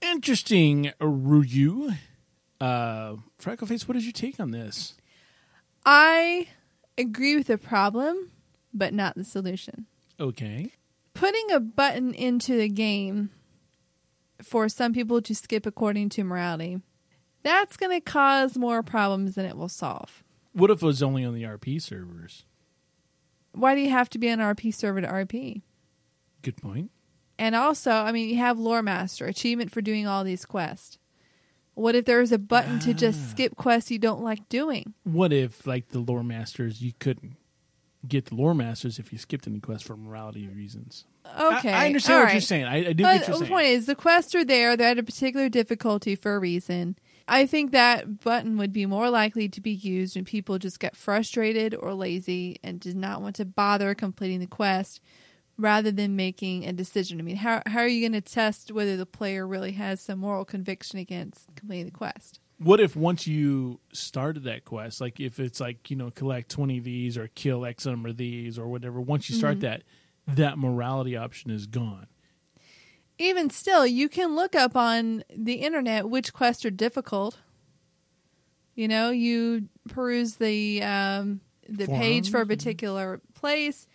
Interesting, 0.00 0.92
Ryu. 0.98 1.90
Uh, 2.58 3.16
Freckleface, 3.40 3.86
what 3.86 3.96
is 3.96 4.04
your 4.04 4.12
take 4.12 4.40
on 4.40 4.50
this? 4.50 4.94
I 5.84 6.48
agree 6.98 7.36
with 7.36 7.46
the 7.48 7.58
problem, 7.58 8.30
but 8.72 8.92
not 8.92 9.14
the 9.14 9.24
solution. 9.24 9.86
Okay. 10.18 10.72
Putting 11.14 11.50
a 11.52 11.60
button 11.60 12.14
into 12.14 12.56
the 12.56 12.68
game 12.68 13.30
for 14.42 14.68
some 14.68 14.92
people 14.92 15.22
to 15.22 15.34
skip 15.34 15.66
according 15.66 16.08
to 16.10 16.24
morality, 16.24 16.80
that's 17.42 17.76
going 17.76 17.92
to 17.92 18.00
cause 18.00 18.58
more 18.58 18.82
problems 18.82 19.34
than 19.34 19.46
it 19.46 19.56
will 19.56 19.68
solve. 19.68 20.24
What 20.52 20.70
if 20.70 20.82
it 20.82 20.86
was 20.86 21.02
only 21.02 21.24
on 21.24 21.34
the 21.34 21.42
RP 21.42 21.80
servers? 21.80 22.44
Why 23.52 23.74
do 23.74 23.80
you 23.80 23.90
have 23.90 24.10
to 24.10 24.18
be 24.18 24.30
on 24.30 24.38
RP 24.38 24.74
server 24.74 25.00
to 25.00 25.06
RP? 25.06 25.62
Good 26.42 26.56
point. 26.56 26.90
And 27.38 27.54
also, 27.54 27.90
I 27.90 28.12
mean, 28.12 28.28
you 28.28 28.36
have 28.36 28.58
Lore 28.58 28.82
Master, 28.82 29.26
achievement 29.26 29.70
for 29.70 29.80
doing 29.80 30.06
all 30.06 30.24
these 30.24 30.44
quests. 30.44 30.98
What 31.76 31.94
if 31.94 32.04
there's 32.06 32.32
a 32.32 32.38
button 32.38 32.78
to 32.80 32.92
just 32.94 33.20
Ah. 33.22 33.30
skip 33.30 33.54
quests 33.56 33.90
you 33.90 33.98
don't 33.98 34.22
like 34.22 34.48
doing? 34.48 34.94
What 35.04 35.32
if, 35.32 35.66
like 35.66 35.88
the 35.90 35.98
lore 36.00 36.24
masters, 36.24 36.80
you 36.82 36.92
couldn't 36.98 37.36
get 38.08 38.26
the 38.26 38.34
lore 38.34 38.54
masters 38.54 38.98
if 38.98 39.12
you 39.12 39.18
skipped 39.18 39.46
any 39.46 39.60
quest 39.60 39.84
for 39.84 39.96
morality 39.96 40.48
reasons? 40.48 41.04
Okay. 41.38 41.70
I, 41.70 41.86
understand 41.86 42.14
all 42.14 42.20
what 42.20 42.24
right. 42.26 42.32
you're 42.32 42.40
saying. 42.40 42.64
I, 42.64 42.76
I 42.88 42.92
do 42.94 43.02
But 43.02 43.20
get 43.20 43.28
what 43.28 43.38
the 43.40 43.44
you're 43.44 43.48
point 43.48 43.66
is, 43.66 43.86
the 43.86 43.94
quests 43.94 44.34
are 44.34 44.44
there. 44.44 44.76
They're 44.76 44.88
at 44.88 44.98
a 44.98 45.02
particular 45.02 45.48
difficulty 45.48 46.16
for 46.16 46.34
a 46.34 46.38
reason. 46.38 46.96
I 47.28 47.44
think 47.44 47.72
that 47.72 48.20
button 48.20 48.56
would 48.56 48.72
be 48.72 48.86
more 48.86 49.10
likely 49.10 49.48
to 49.48 49.60
be 49.60 49.72
used 49.72 50.14
when 50.16 50.24
people 50.24 50.58
just 50.58 50.80
get 50.80 50.96
frustrated 50.96 51.74
or 51.74 51.92
lazy 51.92 52.56
and 52.62 52.80
did 52.80 52.96
not 52.96 53.20
want 53.20 53.36
to 53.36 53.44
bother 53.44 53.94
completing 53.94 54.38
the 54.40 54.46
quest 54.46 55.00
rather 55.58 55.90
than 55.90 56.16
making 56.16 56.66
a 56.66 56.72
decision. 56.72 57.18
I 57.18 57.22
mean, 57.22 57.36
how, 57.36 57.62
how 57.66 57.80
are 57.80 57.88
you 57.88 58.00
going 58.00 58.20
to 58.20 58.20
test 58.20 58.70
whether 58.72 58.96
the 58.96 59.06
player 59.06 59.46
really 59.46 59.72
has 59.72 60.00
some 60.00 60.18
moral 60.18 60.44
conviction 60.44 60.98
against 60.98 61.54
completing 61.56 61.86
the 61.86 61.92
quest? 61.92 62.40
What 62.58 62.80
if 62.80 62.96
once 62.96 63.26
you 63.26 63.80
started 63.92 64.44
that 64.44 64.64
quest, 64.64 65.00
like 65.00 65.20
if 65.20 65.38
it's 65.38 65.60
like 65.60 65.90
you 65.90 65.96
know 65.96 66.10
collect 66.10 66.50
twenty 66.50 66.78
of 66.78 66.84
these 66.84 67.18
or 67.18 67.28
kill 67.28 67.66
X 67.66 67.84
number 67.84 68.08
of 68.08 68.16
these 68.16 68.58
or 68.58 68.66
whatever, 68.66 68.98
once 68.98 69.28
you 69.28 69.34
Mm-hmm. 69.34 69.40
start 69.40 69.60
that, 69.60 69.82
that 70.26 70.56
morality 70.56 71.16
option 71.18 71.50
is 71.50 71.66
gone. 71.66 72.06
Even 73.18 73.50
still, 73.50 73.86
you 73.86 74.08
can 74.08 74.34
look 74.36 74.54
up 74.54 74.74
on 74.74 75.22
the 75.34 75.54
internet 75.54 76.08
which 76.08 76.32
quests 76.32 76.64
are 76.64 76.70
difficult. 76.70 77.38
You 78.74 78.88
know, 78.88 79.10
you 79.10 79.68
peruse 79.88 80.36
the 80.36 80.82
um, 80.82 81.40
the 81.68 81.86
page 81.86 82.30
for 82.30 82.40
a 82.40 82.46
particular 82.46 83.20
place. 83.34 83.86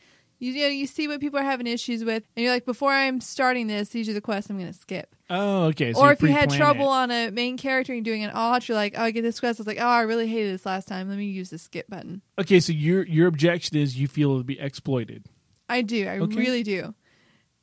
You, 0.41 0.53
you 0.53 0.63
know, 0.63 0.69
you 0.69 0.87
see 0.87 1.07
what 1.07 1.19
people 1.21 1.37
are 1.39 1.43
having 1.43 1.67
issues 1.67 2.03
with, 2.03 2.23
and 2.35 2.43
you're 2.43 2.51
like, 2.51 2.65
before 2.65 2.91
I'm 2.91 3.21
starting 3.21 3.67
this, 3.67 3.89
these 3.89 4.09
are 4.09 4.13
the 4.13 4.21
quests 4.21 4.49
I'm 4.49 4.57
going 4.57 4.73
to 4.73 4.77
skip. 4.77 5.15
Oh, 5.29 5.65
okay. 5.65 5.93
So 5.93 6.01
or 6.01 6.11
if 6.11 6.21
you 6.23 6.29
had 6.29 6.49
trouble 6.49 6.85
it. 6.85 6.97
on 6.97 7.11
a 7.11 7.29
main 7.29 7.57
character 7.57 7.93
and 7.93 8.03
doing 8.03 8.23
an 8.23 8.31
alt, 8.31 8.67
you're 8.67 8.75
like, 8.75 8.95
oh, 8.97 9.03
I 9.03 9.11
get 9.11 9.21
this 9.21 9.39
quest. 9.39 9.59
I 9.59 9.61
was 9.61 9.67
like, 9.67 9.79
oh, 9.79 9.85
I 9.85 10.01
really 10.01 10.27
hated 10.27 10.51
this 10.51 10.65
last 10.65 10.87
time. 10.87 11.09
Let 11.09 11.19
me 11.19 11.25
use 11.25 11.51
the 11.51 11.59
skip 11.59 11.87
button. 11.87 12.23
Okay, 12.39 12.59
so 12.59 12.73
your 12.73 13.05
your 13.05 13.27
objection 13.27 13.77
is 13.77 13.99
you 13.99 14.07
feel 14.07 14.31
it'll 14.31 14.43
be 14.43 14.59
exploited. 14.59 15.27
I 15.69 15.83
do. 15.83 16.07
I 16.07 16.17
Okay. 16.17 16.35
really 16.35 16.63
do. 16.63 16.95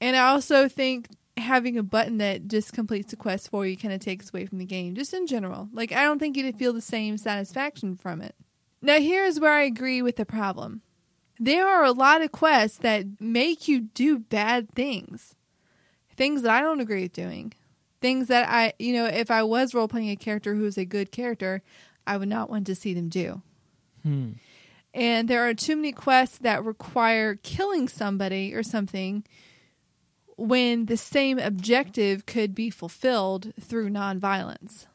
And 0.01 0.17
I 0.17 0.29
also 0.29 0.69
think 0.69 1.09
having 1.37 1.79
a 1.79 1.83
button 1.83 2.19
that 2.19 2.47
just 2.47 2.73
completes 2.73 3.11
the 3.11 3.17
quest 3.17 3.51
for 3.51 3.67
you 3.67 3.77
kind 3.77 3.93
of 3.93 3.99
takes 4.01 4.31
away 4.33 4.47
from 4.47 4.59
the 4.59 4.64
game, 4.64 4.95
just 4.95 5.12
in 5.12 5.27
general. 5.27 5.69
Like, 5.73 5.91
I 5.93 6.05
don't 6.05 6.21
think 6.21 6.37
you'd 6.37 6.57
feel 6.57 6.73
the 6.73 6.81
same 6.81 7.19
satisfaction 7.19 7.97
from 7.97 8.23
it. 8.23 8.37
Now, 8.81 9.01
here's 9.01 9.41
where 9.41 9.53
I 9.53 9.62
agree 9.62 10.01
with 10.01 10.14
the 10.14 10.25
problem 10.25 10.83
there 11.38 11.66
are 11.66 11.85
a 11.85 11.92
lot 11.92 12.22
of 12.22 12.33
quests 12.33 12.79
that 12.79 13.20
make 13.20 13.68
you 13.68 13.81
do 13.81 14.18
bad 14.18 14.70
things, 14.74 15.35
things 16.16 16.42
that 16.42 16.51
I 16.51 16.61
don't 16.61 16.81
agree 16.81 17.03
with 17.03 17.12
doing. 17.12 17.53
Things 18.01 18.29
that 18.29 18.48
I, 18.48 18.74
you 18.79 18.92
know, 18.92 19.07
if 19.07 19.31
I 19.31 19.42
was 19.42 19.74
role 19.74 19.88
playing 19.88 20.11
a 20.11 20.16
character 20.16 20.55
who 20.55 20.64
is 20.66 20.79
a 20.79 20.85
good 20.85 21.11
character, 21.11 21.62
I 22.07 22.16
would 22.16 22.29
not 22.29 22.48
want 22.48 22.66
to 22.66 22.77
see 22.77 22.94
them 22.94 23.09
do. 23.09 23.42
Hmm. 24.05 24.33
And 24.94 25.29
there 25.29 25.48
are 25.48 25.55
too 25.55 25.77
many 25.77 25.92
quests 25.92 26.38
that 26.38 26.64
require 26.64 27.37
killing 27.37 27.88
somebody 27.88 28.55
or 28.55 28.62
something 28.62 29.24
when 30.37 30.87
the 30.87 30.96
same 30.96 31.38
objective 31.38 32.24
could 32.24 32.55
be 32.55 32.70
fulfilled 32.70 33.53
through 33.61 33.90
nonviolence. 33.90 34.87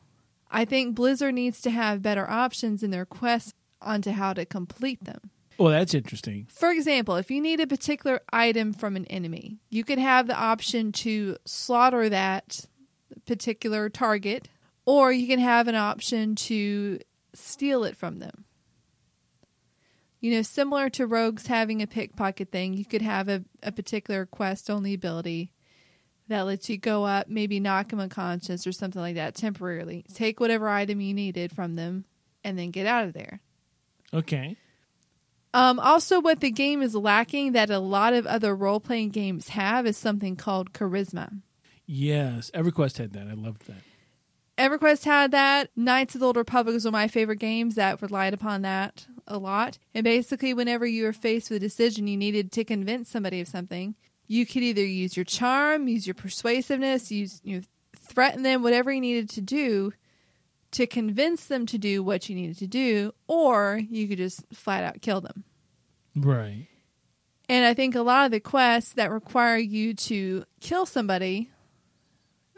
I 0.49 0.65
think 0.65 0.95
Blizzard 0.95 1.35
needs 1.35 1.61
to 1.61 1.71
have 1.71 2.01
better 2.01 2.29
options 2.29 2.83
in 2.83 2.91
their 2.91 3.05
quests 3.05 3.53
onto 3.81 4.11
how 4.11 4.33
to 4.33 4.45
complete 4.45 5.03
them. 5.03 5.31
Well, 5.57 5.69
that's 5.69 5.93
interesting. 5.93 6.47
For 6.49 6.71
example, 6.71 7.15
if 7.15 7.29
you 7.29 7.41
need 7.41 7.59
a 7.59 7.67
particular 7.67 8.21
item 8.31 8.73
from 8.73 8.95
an 8.95 9.05
enemy, 9.05 9.59
you 9.69 9.83
could 9.83 9.99
have 9.99 10.27
the 10.27 10.35
option 10.35 10.91
to 10.93 11.37
slaughter 11.45 12.09
that 12.09 12.65
particular 13.25 13.89
target, 13.89 14.47
or 14.85 15.11
you 15.11 15.27
can 15.27 15.39
have 15.39 15.67
an 15.67 15.75
option 15.75 16.35
to 16.35 16.99
steal 17.33 17.83
it 17.83 17.95
from 17.95 18.19
them. 18.19 18.45
You 20.19 20.31
know, 20.35 20.41
similar 20.41 20.89
to 20.91 21.05
rogues 21.05 21.47
having 21.47 21.81
a 21.81 21.87
pickpocket 21.87 22.49
thing, 22.49 22.73
you 22.73 22.85
could 22.85 23.01
have 23.01 23.27
a, 23.27 23.43
a 23.61 23.71
particular 23.71 24.25
quest 24.25 24.69
only 24.69 24.93
ability 24.93 25.51
that 26.29 26.43
lets 26.43 26.69
you 26.69 26.77
go 26.77 27.03
up, 27.03 27.27
maybe 27.27 27.59
knock 27.59 27.89
them 27.89 27.99
unconscious 27.99 28.65
or 28.65 28.71
something 28.71 29.01
like 29.01 29.15
that 29.15 29.35
temporarily. 29.35 30.05
Take 30.13 30.39
whatever 30.39 30.69
item 30.69 31.01
you 31.01 31.13
needed 31.13 31.51
from 31.51 31.75
them 31.75 32.05
and 32.43 32.57
then 32.57 32.71
get 32.71 32.87
out 32.87 33.05
of 33.05 33.13
there. 33.13 33.41
Okay. 34.13 34.55
Um, 35.53 35.79
also, 35.79 36.19
what 36.19 36.39
the 36.39 36.51
game 36.51 36.81
is 36.81 36.95
lacking 36.95 37.51
that 37.51 37.69
a 37.69 37.79
lot 37.79 38.13
of 38.13 38.25
other 38.25 38.55
role 38.55 38.79
playing 38.79 39.09
games 39.09 39.49
have 39.49 39.85
is 39.85 39.97
something 39.97 40.35
called 40.35 40.73
charisma. 40.73 41.41
Yes, 41.85 42.49
EverQuest 42.55 42.97
had 42.97 43.13
that. 43.13 43.27
I 43.27 43.33
loved 43.33 43.67
that. 43.67 43.81
EverQuest 44.57 45.05
had 45.05 45.31
that. 45.31 45.69
Knights 45.75 46.15
of 46.15 46.21
the 46.21 46.27
Old 46.27 46.37
Republic 46.37 46.73
was 46.73 46.85
one 46.85 46.89
of 46.89 46.93
my 46.93 47.07
favorite 47.07 47.37
games 47.37 47.75
that 47.75 48.01
relied 48.01 48.33
upon 48.33 48.63
that 48.63 49.05
a 49.27 49.37
lot. 49.37 49.77
And 49.93 50.03
basically, 50.03 50.53
whenever 50.53 50.87
you 50.87 51.03
were 51.03 51.13
faced 51.13 51.49
with 51.49 51.57
a 51.57 51.65
decision 51.65 52.07
you 52.07 52.17
needed 52.17 52.51
to 52.53 52.63
convince 52.63 53.09
somebody 53.09 53.39
of 53.39 53.47
something, 53.47 53.95
you 54.27 54.45
could 54.45 54.63
either 54.63 54.85
use 54.85 55.15
your 55.15 55.25
charm, 55.25 55.87
use 55.87 56.07
your 56.07 56.13
persuasiveness, 56.15 57.11
use 57.11 57.41
you 57.43 57.57
know, 57.57 57.63
threaten 57.97 58.43
them, 58.43 58.63
whatever 58.63 58.91
you 58.91 59.01
needed 59.01 59.29
to 59.31 59.41
do 59.41 59.93
to 60.73 60.87
convince 60.87 61.45
them 61.45 61.65
to 61.67 61.77
do 61.77 62.03
what 62.03 62.29
you 62.29 62.35
needed 62.35 62.57
to 62.59 62.67
do, 62.67 63.13
or 63.27 63.79
you 63.89 64.07
could 64.07 64.17
just 64.17 64.43
flat 64.53 64.83
out 64.83 65.01
kill 65.01 65.21
them. 65.21 65.43
Right. 66.15 66.67
And 67.49 67.65
I 67.65 67.73
think 67.73 67.95
a 67.95 68.01
lot 68.01 68.25
of 68.25 68.31
the 68.31 68.39
quests 68.39 68.93
that 68.93 69.11
require 69.11 69.57
you 69.57 69.93
to 69.93 70.45
kill 70.59 70.85
somebody 70.85 71.49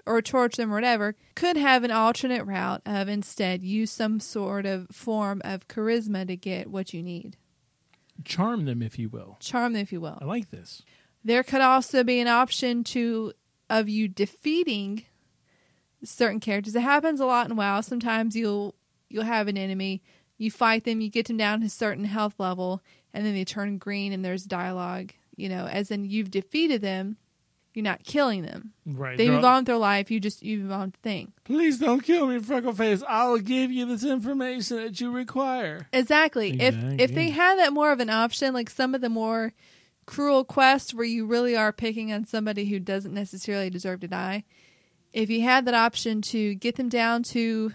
or 0.06 0.22
torture 0.22 0.62
them 0.62 0.72
or 0.72 0.76
whatever 0.76 1.16
could 1.34 1.58
have 1.58 1.84
an 1.84 1.92
alternate 1.92 2.46
route 2.46 2.82
of 2.86 3.08
instead 3.08 3.64
use 3.64 3.92
some 3.92 4.20
sort 4.20 4.66
of 4.66 4.88
form 4.92 5.42
of 5.44 5.68
charisma 5.68 6.28
to 6.28 6.36
get 6.36 6.70
what 6.70 6.94
you 6.94 7.02
need. 7.02 7.38
Charm 8.24 8.66
them, 8.66 8.82
if 8.82 9.00
you 9.00 9.10
will. 9.10 9.38
Charm 9.40 9.74
them, 9.74 9.82
if 9.82 9.92
you 9.92 10.00
will. 10.00 10.18
I 10.22 10.26
like 10.26 10.52
this. 10.52 10.84
There 11.24 11.44
could 11.44 11.62
also 11.62 12.04
be 12.04 12.20
an 12.20 12.28
option 12.28 12.84
to 12.86 13.34
of 13.70 13.90
you 13.90 14.08
defeating 14.08 15.06
certain 16.04 16.40
characters. 16.40 16.76
It 16.76 16.82
happens 16.82 17.20
a 17.20 17.26
lot 17.26 17.50
in 17.50 17.56
WoW. 17.56 17.82
Sometimes 17.82 18.36
you'll 18.36 18.76
you'll 19.10 19.24
have 19.24 19.48
an 19.48 19.58
enemy, 19.58 20.02
you 20.38 20.52
fight 20.52 20.84
them, 20.84 21.02
you 21.02 21.10
get 21.10 21.28
them 21.28 21.38
down 21.38 21.62
to 21.62 21.68
a 21.68 21.70
certain 21.70 22.06
health 22.06 22.36
level, 22.40 22.82
and 23.14 23.26
then 23.26 23.34
they 23.34 23.46
turn 23.46 23.78
green 23.78 24.12
and 24.14 24.24
there's 24.26 24.44
dialogue, 24.44 25.12
you 25.36 25.48
know, 25.50 25.68
as 25.68 25.92
in 25.92 26.06
you've 26.06 26.32
defeated 26.32 26.82
them, 26.82 27.18
you're 27.74 27.84
not 27.84 28.04
killing 28.04 28.42
them. 28.42 28.72
Right. 28.86 29.18
They 29.18 29.26
They're 29.26 29.36
move 29.36 29.46
all- 29.46 29.52
on 29.52 29.58
with 29.62 29.66
their 29.68 29.78
life, 29.78 30.10
you 30.10 30.20
just 30.20 30.42
you 30.44 30.60
move 30.60 30.72
on 30.72 30.92
to 30.92 31.00
thing. 31.02 31.34
Please 31.44 31.78
don't 31.80 32.02
kill 32.02 32.28
me, 32.28 32.40
Freckleface. 32.40 33.04
I'll 33.08 33.38
give 33.38 33.72
you 33.72 33.86
this 33.86 34.04
information 34.04 34.78
that 34.78 35.00
you 35.00 35.12
require. 35.12 35.88
Exactly. 35.94 36.60
If 36.62 36.76
if 37.00 37.14
they 37.14 37.30
had 37.30 37.58
that 37.60 37.74
more 37.74 37.92
of 37.92 38.00
an 38.00 38.10
option, 38.10 38.54
like 38.54 38.70
some 38.70 38.96
of 38.96 39.02
the 39.02 39.10
more 39.10 39.54
cruel 40.06 40.44
quests 40.44 40.94
where 40.94 41.06
you 41.06 41.26
really 41.26 41.56
are 41.56 41.72
picking 41.74 42.12
on 42.14 42.26
somebody 42.26 42.66
who 42.66 42.80
doesn't 42.80 43.14
necessarily 43.14 43.70
deserve 43.70 44.00
to 44.02 44.08
die, 44.08 44.44
if 45.16 45.30
you 45.30 45.42
had 45.42 45.66
that 45.66 45.74
option 45.74 46.22
to 46.22 46.54
get 46.56 46.76
them 46.76 46.90
down 46.90 47.24
to, 47.24 47.74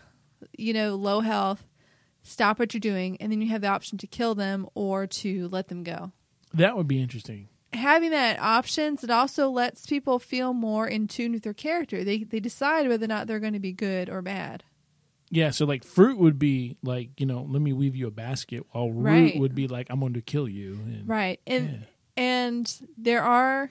you 0.57 0.73
know, 0.73 0.95
low 0.95 1.21
health, 1.21 1.67
stop 2.23 2.59
what 2.59 2.75
you're 2.75 2.81
doing, 2.81 3.17
and 3.21 3.33
then 3.33 3.41
you 3.41 3.49
have 3.49 3.63
the 3.63 3.67
option 3.69 3.97
to 3.99 4.07
kill 4.07 4.35
them 4.35 4.69
or 4.75 5.07
to 5.07 5.49
let 5.49 5.69
them 5.69 5.83
go. 5.83 6.13
That 6.55 6.77
would 6.77 6.87
be 6.87 7.01
interesting. 7.01 7.49
Having 7.73 8.11
that 8.11 8.39
options, 8.41 9.03
it 9.05 9.11
also 9.11 9.49
lets 9.49 9.87
people 9.87 10.19
feel 10.19 10.53
more 10.53 10.87
in 10.87 11.09
tune 11.09 11.33
with 11.33 11.43
their 11.45 11.55
character. 11.55 12.05
They 12.05 12.25
they 12.25 12.41
decide 12.41 12.89
whether 12.89 13.05
or 13.05 13.09
not 13.09 13.27
they're 13.27 13.41
going 13.41 13.53
to 13.55 13.61
be 13.61 13.73
good 13.73 14.11
or 14.11 14.21
bad. 14.23 14.65
Yeah, 15.31 15.51
so 15.51 15.65
like 15.65 15.85
fruit 15.85 16.19
would 16.19 16.39
be 16.41 16.77
like, 16.83 17.11
you 17.21 17.25
know, 17.27 17.47
let 17.49 17.63
me 17.63 17.73
weave 17.73 17.95
you 17.95 18.09
a 18.09 18.11
basket, 18.11 18.65
while 18.73 18.91
root 18.91 19.05
Right. 19.05 19.39
would 19.39 19.55
be 19.55 19.69
like, 19.69 19.87
I'm 19.89 20.01
going 20.01 20.15
to 20.15 20.21
kill 20.21 20.49
you. 20.49 20.73
And, 20.85 21.09
Right. 21.09 21.41
And 21.47 21.71
Yeah. 21.71 21.87
and 22.17 22.81
there 22.99 23.23
are 23.23 23.71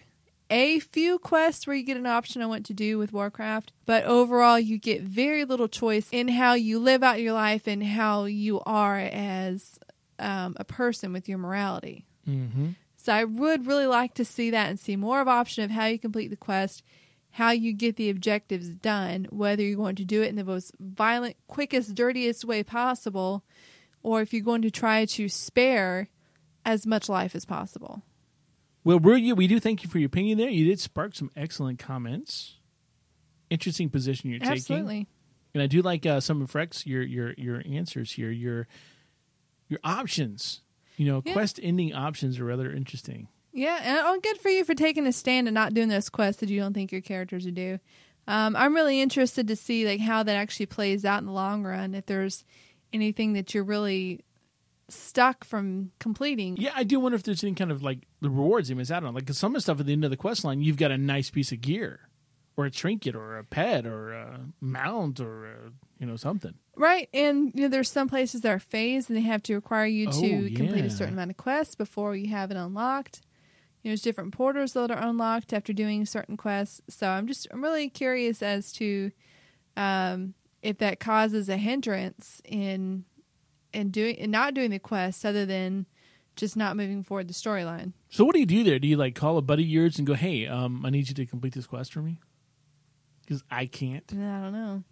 a 0.49 0.79
few 0.79 1.19
quests 1.19 1.67
where 1.67 1.75
you 1.75 1.83
get 1.83 1.97
an 1.97 2.05
option 2.05 2.41
on 2.41 2.49
what 2.49 2.63
to 2.65 2.73
do 2.73 2.97
with 2.97 3.13
Warcraft, 3.13 3.71
but 3.85 4.03
overall 4.05 4.59
you 4.59 4.77
get 4.77 5.01
very 5.01 5.45
little 5.45 5.67
choice 5.67 6.07
in 6.11 6.27
how 6.27 6.53
you 6.53 6.79
live 6.79 7.03
out 7.03 7.21
your 7.21 7.33
life 7.33 7.67
and 7.67 7.83
how 7.83 8.25
you 8.25 8.59
are 8.61 8.97
as 8.97 9.79
um, 10.17 10.55
a 10.57 10.63
person 10.63 11.13
with 11.13 11.29
your 11.29 11.37
morality. 11.37 12.05
hmm 12.25 12.69
So 12.97 13.13
I 13.13 13.23
would 13.23 13.67
really 13.67 13.87
like 13.87 14.13
to 14.15 14.25
see 14.25 14.49
that 14.51 14.69
and 14.69 14.79
see 14.79 14.95
more 14.95 15.21
of 15.21 15.27
option 15.27 15.63
of 15.63 15.71
how 15.71 15.85
you 15.85 15.99
complete 15.99 16.29
the 16.29 16.35
quest, 16.35 16.83
how 17.31 17.51
you 17.51 17.73
get 17.73 17.95
the 17.95 18.09
objectives 18.09 18.69
done, 18.69 19.27
whether 19.29 19.63
you're 19.63 19.77
going 19.77 19.95
to 19.95 20.05
do 20.05 20.21
it 20.21 20.29
in 20.29 20.35
the 20.35 20.43
most 20.43 20.73
violent, 20.79 21.37
quickest, 21.47 21.95
dirtiest 21.95 22.43
way 22.43 22.63
possible, 22.63 23.43
or 24.01 24.21
if 24.21 24.33
you're 24.33 24.41
going 24.43 24.63
to 24.63 24.71
try 24.71 25.05
to 25.05 25.29
spare 25.29 26.09
as 26.65 26.85
much 26.85 27.07
life 27.07 27.35
as 27.35 27.45
possible. 27.45 28.01
Well, 28.83 28.99
we 28.99 29.47
do 29.47 29.59
thank 29.59 29.83
you 29.83 29.89
for 29.89 29.99
your 29.99 30.07
opinion 30.07 30.37
there. 30.37 30.49
You 30.49 30.65
did 30.65 30.79
spark 30.79 31.15
some 31.15 31.29
excellent 31.35 31.79
comments. 31.79 32.57
Interesting 33.49 33.89
position 33.89 34.29
you're 34.29 34.39
taking. 34.39 34.53
Absolutely. 34.53 35.07
And 35.53 35.63
I 35.63 35.67
do 35.67 35.81
like 35.81 36.05
uh, 36.05 36.19
some 36.19 36.41
of 36.41 36.51
Freck's 36.51 36.85
your 36.85 37.01
your 37.01 37.33
your 37.33 37.61
answers 37.65 38.11
here. 38.11 38.29
Your 38.31 38.67
your 39.67 39.79
options. 39.83 40.61
You 40.97 41.05
know, 41.05 41.21
Yeah. 41.25 41.33
quest 41.33 41.59
ending 41.63 41.93
options 41.93 42.39
are 42.39 42.45
rather 42.45 42.71
interesting. 42.71 43.27
Yeah, 43.51 43.79
and 43.83 43.99
oh, 44.03 44.19
good 44.21 44.37
for 44.37 44.49
you 44.49 44.63
for 44.63 44.75
taking 44.75 45.07
a 45.07 45.11
stand 45.11 45.47
and 45.47 45.55
not 45.55 45.73
doing 45.73 45.89
those 45.89 46.09
quests 46.09 46.39
that 46.41 46.49
you 46.49 46.59
don't 46.59 46.73
think 46.73 46.91
your 46.91 47.01
characters 47.01 47.45
would 47.45 47.55
do. 47.55 47.79
Um, 48.27 48.55
I'm 48.55 48.75
really 48.75 49.01
interested 49.01 49.47
to 49.47 49.55
see 49.55 49.87
like 49.87 49.99
how 50.01 50.21
that 50.21 50.35
actually 50.35 50.67
plays 50.67 51.03
out 51.03 51.19
in 51.19 51.25
the 51.25 51.31
long 51.31 51.63
run. 51.63 51.95
If 51.95 52.05
there's 52.05 52.45
anything 52.93 53.33
that 53.33 53.53
you're 53.55 53.63
really 53.63 54.21
stuck 54.91 55.43
from 55.43 55.91
completing. 55.99 56.57
Yeah, 56.57 56.71
I 56.75 56.83
do 56.83 56.99
wonder 56.99 57.15
if 57.15 57.23
there's 57.23 57.43
any 57.43 57.53
kind 57.53 57.71
of 57.71 57.81
like 57.83 57.99
the 58.21 58.29
rewards 58.29 58.69
you 58.69 58.75
miss 58.75 58.91
out 58.91 59.03
on. 59.03 59.13
Like 59.13 59.25
'cause 59.25 59.37
some 59.37 59.51
of 59.51 59.55
the 59.55 59.61
stuff 59.61 59.79
at 59.79 59.85
the 59.85 59.93
end 59.93 60.03
of 60.03 60.11
the 60.11 60.17
quest 60.17 60.43
line, 60.43 60.61
you've 60.61 60.77
got 60.77 60.91
a 60.91 60.97
nice 60.97 61.29
piece 61.29 61.51
of 61.51 61.61
gear, 61.61 62.09
or 62.57 62.65
a 62.65 62.71
trinket, 62.71 63.15
or 63.15 63.37
a 63.37 63.43
pet, 63.43 63.85
or 63.85 64.11
a 64.13 64.41
mount, 64.59 65.19
or 65.19 65.45
a, 65.45 65.71
you 65.99 66.05
know 66.05 66.15
something. 66.17 66.53
Right, 66.75 67.09
and 67.13 67.51
you 67.53 67.61
know 67.63 67.67
there's 67.67 67.91
some 67.91 68.07
places 68.07 68.41
that 68.41 68.51
are 68.51 68.59
phased 68.59 69.09
and 69.09 69.17
they 69.17 69.21
have 69.23 69.43
to 69.43 69.55
require 69.55 69.85
you 69.85 70.07
Oh, 70.07 70.21
to 70.21 70.49
complete 70.51 70.85
a 70.85 70.89
certain 70.89 71.13
amount 71.13 71.31
of 71.31 71.37
quests 71.37 71.75
before 71.75 72.15
you 72.15 72.29
have 72.29 72.51
it 72.51 72.57
unlocked. 72.57 73.21
You 73.81 73.89
know, 73.89 73.91
there's 73.91 74.01
different 74.01 74.33
portals 74.33 74.73
that 74.73 74.91
are 74.91 74.97
unlocked 75.01 75.53
after 75.53 75.71
doing 75.73 76.05
certain 76.05 76.35
quests. 76.37 76.81
So 76.89 77.07
I'm 77.09 77.27
just 77.27 77.47
I'm 77.51 77.61
really 77.61 77.89
curious 77.89 78.41
as 78.41 78.71
to 78.73 79.11
um, 79.77 80.33
if 80.61 80.77
that 80.79 80.99
causes 80.99 81.47
a 81.49 81.55
hindrance 81.57 82.41
in 82.45 83.05
in 83.73 83.89
doing 83.91 84.15
in 84.15 84.31
not 84.31 84.53
doing 84.53 84.71
the 84.71 84.79
quests 84.79 85.23
other 85.25 85.45
than 85.45 85.85
just 86.35 86.55
not 86.55 86.77
moving 86.77 87.03
forward 87.03 87.27
the 87.27 87.33
storyline. 87.33 87.93
So 88.09 88.23
what 88.25 88.33
do 88.33 88.39
you 88.39 88.45
do 88.45 88.63
there? 88.63 88.79
Do 88.79 88.87
you 88.87 88.97
like 88.97 89.15
call 89.15 89.37
a 89.37 89.41
buddy 89.41 89.63
of 89.63 89.69
yours 89.69 89.97
and 89.97 90.07
go, 90.07 90.13
"Hey, 90.13 90.47
um, 90.47 90.85
I 90.85 90.89
need 90.89 91.07
you 91.09 91.15
to 91.15 91.25
complete 91.25 91.53
this 91.53 91.67
quest 91.67 91.91
for 91.93 92.01
me," 92.01 92.19
because 93.21 93.43
I 93.51 93.65
can't. 93.65 94.03
I 94.11 94.15
don't 94.15 94.53
know. 94.53 94.83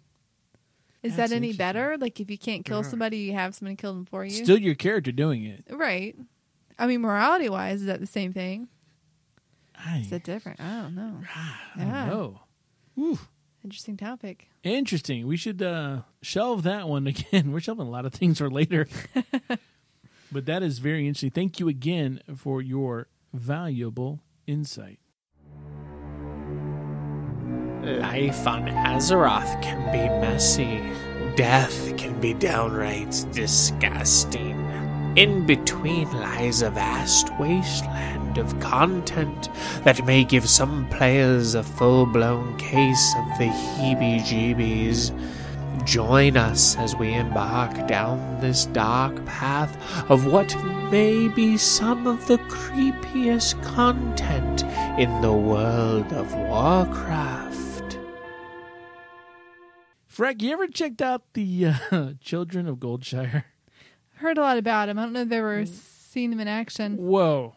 Is 1.02 1.14
That's 1.16 1.30
that 1.30 1.36
any 1.36 1.52
better? 1.52 1.96
Like 1.98 2.18
if 2.20 2.28
you 2.30 2.36
can't 2.38 2.64
kill 2.64 2.82
Sure. 2.82 2.90
somebody, 2.90 3.18
you 3.18 3.32
have 3.32 3.54
somebody 3.54 3.76
kill 3.76 3.94
them 3.94 4.04
for 4.04 4.24
you. 4.24 4.30
Still, 4.44 4.58
your 4.58 4.74
character 4.74 5.12
doing 5.12 5.44
it. 5.44 5.64
Right. 5.70 6.16
I 6.78 6.86
mean, 6.86 7.00
morality 7.00 7.48
wise, 7.48 7.80
is 7.80 7.86
that 7.86 8.00
the 8.00 8.06
same 8.06 8.32
thing? 8.32 8.68
I, 9.76 9.98
Is 9.98 10.10
that 10.10 10.24
different? 10.24 10.60
I 10.60 10.82
don't 10.82 10.94
know. 10.96 11.20
I 11.34 11.56
Yeah. 11.78 12.06
don't 12.06 12.08
know. 12.08 12.40
Ooh, 12.98 13.18
Interesting 13.64 13.96
topic. 13.96 14.48
interesting. 14.62 15.26
We 15.26 15.36
should 15.36 15.60
uh, 15.62 16.02
shelve 16.22 16.62
that 16.62 16.88
one 16.88 17.06
again. 17.06 17.52
We're 17.52 17.60
shelving 17.60 17.86
a 17.86 17.90
lot 17.90 18.06
of 18.06 18.12
things 18.14 18.38
for 18.38 18.50
later, 18.50 18.86
but 20.32 20.46
that 20.46 20.62
is 20.62 20.78
very 20.78 21.06
interesting. 21.06 21.30
Thank 21.30 21.58
you 21.60 21.68
again 21.68 22.20
for 22.36 22.62
your 22.62 23.08
valuable 23.32 24.20
insight. 24.46 25.00
Life 27.82 28.46
on 28.46 28.66
Azeroth 28.68 29.62
can 29.62 29.92
be 29.92 30.08
messy. 30.20 30.82
Death 31.36 31.96
can 31.96 32.20
be 32.20 32.34
downright 32.34 33.24
disgusting. 33.32 34.56
In 35.16 35.46
between 35.46 36.10
lies 36.12 36.62
a 36.62 36.70
vast 36.70 37.28
wasteland 37.38 38.17
of 38.36 38.60
content 38.60 39.48
that 39.84 40.04
may 40.04 40.24
give 40.24 40.46
some 40.48 40.86
players 40.90 41.54
a 41.54 41.62
full 41.62 42.04
blown 42.04 42.56
case 42.58 43.14
of 43.16 43.38
the 43.38 43.46
heebie 43.46 44.20
jeebies. 44.20 45.12
Join 45.86 46.36
us 46.36 46.76
as 46.76 46.94
we 46.96 47.14
embark 47.14 47.86
down 47.86 48.40
this 48.40 48.66
dark 48.66 49.24
path 49.24 49.74
of 50.10 50.26
what 50.26 50.54
may 50.90 51.28
be 51.28 51.56
some 51.56 52.06
of 52.06 52.26
the 52.26 52.38
creepiest 52.38 53.62
content 53.62 54.64
in 54.98 55.20
the 55.22 55.32
world 55.32 56.12
of 56.12 56.34
Warcraft. 56.34 57.98
Frank, 60.06 60.42
you 60.42 60.52
ever 60.52 60.66
checked 60.66 61.00
out 61.00 61.22
the 61.34 61.66
uh, 61.66 62.10
Children 62.20 62.66
of 62.66 62.76
Goldshire? 62.78 63.44
Heard 64.16 64.36
a 64.36 64.40
lot 64.40 64.58
about 64.58 64.86
them. 64.86 64.98
I 64.98 65.02
don't 65.02 65.12
know 65.12 65.20
if 65.20 65.26
I've 65.28 65.32
ever 65.32 65.64
seen 65.64 66.30
them 66.30 66.40
in 66.40 66.48
action. 66.48 66.96
Whoa. 66.96 67.54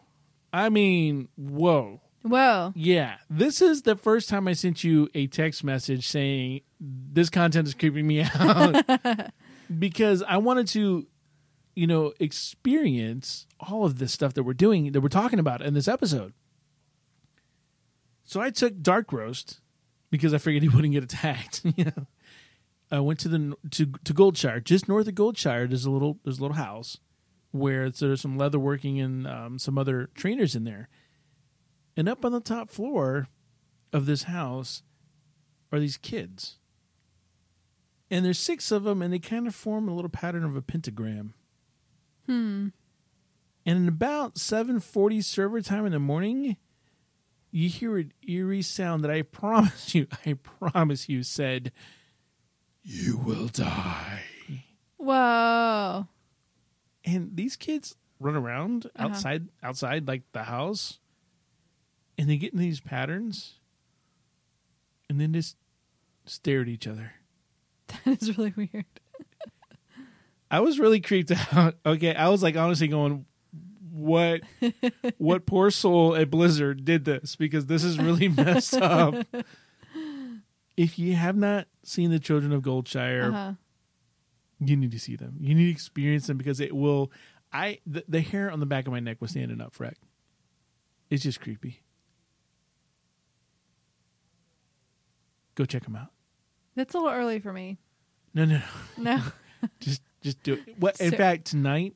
I 0.52 0.68
mean, 0.68 1.28
whoa. 1.36 2.00
Whoa. 2.22 2.72
Yeah, 2.76 3.16
this 3.28 3.60
is 3.60 3.82
the 3.82 3.96
first 3.96 4.28
time 4.28 4.46
I 4.46 4.52
sent 4.52 4.84
you 4.84 5.08
a 5.14 5.26
text 5.26 5.64
message 5.64 6.06
saying 6.06 6.60
this 6.80 7.30
content 7.30 7.66
is 7.66 7.74
creeping 7.74 8.06
me 8.06 8.22
out 8.38 8.84
because 9.78 10.22
I 10.22 10.36
wanted 10.36 10.68
to, 10.68 11.06
you 11.74 11.86
know, 11.86 12.12
experience 12.20 13.46
all 13.58 13.84
of 13.84 13.98
this 13.98 14.12
stuff 14.12 14.34
that 14.34 14.44
we're 14.44 14.52
doing 14.52 14.92
that 14.92 15.00
we're 15.00 15.08
talking 15.08 15.38
about 15.38 15.62
in 15.62 15.74
this 15.74 15.88
episode. 15.88 16.32
So 18.24 18.40
I 18.40 18.50
took 18.50 18.80
Dark 18.80 19.12
Roast 19.12 19.60
because 20.10 20.32
I 20.32 20.38
figured 20.38 20.62
he 20.62 20.68
wouldn't 20.68 20.92
get 20.92 21.02
attacked. 21.02 21.62
you 21.76 21.86
know, 21.86 22.06
I 22.90 23.00
went 23.00 23.18
to 23.20 23.28
the 23.28 23.56
to 23.72 23.86
to 24.04 24.14
Goldshire, 24.14 24.62
just 24.62 24.88
north 24.88 25.08
of 25.08 25.14
Goldshire. 25.14 25.68
There's 25.68 25.86
a 25.86 25.90
little 25.90 26.18
there's 26.24 26.38
a 26.38 26.42
little 26.42 26.56
house 26.56 26.98
where 27.52 27.90
there's 27.90 28.20
some 28.20 28.36
leather 28.36 28.58
working 28.58 28.98
and 29.00 29.26
um, 29.26 29.58
some 29.58 29.78
other 29.78 30.10
trainers 30.14 30.56
in 30.56 30.64
there. 30.64 30.88
And 31.96 32.08
up 32.08 32.24
on 32.24 32.32
the 32.32 32.40
top 32.40 32.70
floor 32.70 33.28
of 33.92 34.06
this 34.06 34.24
house 34.24 34.82
are 35.70 35.78
these 35.78 35.98
kids. 35.98 36.58
And 38.10 38.24
there's 38.24 38.38
six 38.38 38.70
of 38.70 38.84
them, 38.84 39.00
and 39.00 39.12
they 39.12 39.18
kind 39.18 39.46
of 39.46 39.54
form 39.54 39.88
a 39.88 39.94
little 39.94 40.10
pattern 40.10 40.44
of 40.44 40.56
a 40.56 40.62
pentagram. 40.62 41.34
Hmm. 42.26 42.68
And 43.64 43.78
in 43.78 43.88
about 43.88 44.34
7:40 44.34 45.22
server 45.22 45.60
time 45.60 45.86
in 45.86 45.92
the 45.92 45.98
morning, 45.98 46.56
you 47.50 47.68
hear 47.68 47.98
an 47.98 48.12
eerie 48.26 48.62
sound 48.62 49.04
that 49.04 49.10
I 49.10 49.22
promise 49.22 49.94
you, 49.94 50.08
I 50.26 50.34
promise 50.34 51.08
you 51.08 51.22
said, 51.22 51.72
"You 52.82 53.16
will 53.18 53.48
die." 53.48 54.22
Whoa. 54.96 56.06
And 57.04 57.30
these 57.36 57.56
kids 57.56 57.96
run 58.20 58.36
around 58.36 58.86
Uh-huh. 58.96 59.08
outside 59.08 59.48
outside 59.62 60.06
like 60.06 60.22
the 60.32 60.44
house 60.44 60.98
and 62.16 62.28
they 62.30 62.36
get 62.36 62.52
in 62.52 62.58
these 62.60 62.78
patterns 62.80 63.54
and 65.10 65.20
then 65.20 65.32
just 65.32 65.56
stare 66.26 66.62
at 66.62 66.68
each 66.68 66.86
other. 66.86 67.12
That 68.04 68.22
is 68.22 68.38
really 68.38 68.54
weird. 68.56 68.84
I 70.50 70.60
was 70.60 70.78
really 70.78 71.00
creeped 71.00 71.32
out. 71.52 71.74
Okay, 71.84 72.14
I 72.14 72.28
was 72.28 72.42
like 72.42 72.56
honestly 72.56 72.88
going 72.88 73.26
what 73.90 74.40
what 75.18 75.44
poor 75.46 75.70
soul 75.70 76.14
at 76.16 76.30
Blizzard 76.30 76.84
did 76.84 77.04
this 77.04 77.36
because 77.36 77.66
this 77.66 77.84
is 77.84 77.98
really 77.98 78.28
messed 78.28 78.74
up. 78.74 79.26
If 80.76 80.98
you 80.98 81.14
have 81.16 81.36
not 81.36 81.66
seen 81.82 82.10
the 82.10 82.18
Children 82.18 82.52
of 82.52 82.62
Goldshire, 82.62 83.28
Uh-huh. 83.28 83.52
You 84.68 84.76
need 84.76 84.92
to 84.92 84.98
see 84.98 85.16
them. 85.16 85.36
You 85.40 85.54
need 85.54 85.66
to 85.66 85.70
experience 85.70 86.26
them 86.26 86.36
because 86.36 86.60
it 86.60 86.74
will. 86.74 87.10
I 87.52 87.80
the, 87.86 88.04
the 88.08 88.20
hair 88.20 88.50
on 88.50 88.60
the 88.60 88.66
back 88.66 88.86
of 88.86 88.92
my 88.92 89.00
neck 89.00 89.18
was 89.20 89.32
standing 89.32 89.60
up, 89.60 89.74
Freck. 89.76 89.94
It's 91.10 91.22
just 91.22 91.40
creepy. 91.40 91.82
Go 95.54 95.64
check 95.64 95.84
them 95.84 95.96
out. 95.96 96.08
That's 96.74 96.94
a 96.94 96.98
little 96.98 97.12
early 97.12 97.38
for 97.38 97.52
me. 97.52 97.78
No, 98.32 98.46
no, 98.46 98.62
no. 98.96 99.16
No. 99.16 99.22
just 99.80 100.02
just 100.22 100.42
do 100.42 100.54
it. 100.54 100.78
What? 100.78 101.00
In 101.00 101.12
fact, 101.12 101.46
tonight, 101.46 101.94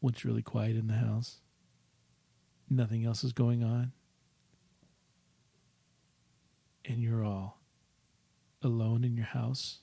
when 0.00 0.12
it's 0.12 0.24
really 0.24 0.42
quiet 0.42 0.76
in 0.76 0.86
the 0.86 0.94
house, 0.94 1.40
nothing 2.68 3.06
else 3.06 3.24
is 3.24 3.32
going 3.32 3.64
on, 3.64 3.92
and 6.84 6.98
you're 6.98 7.24
all 7.24 7.60
alone 8.62 9.04
in 9.04 9.16
your 9.16 9.26
house. 9.26 9.80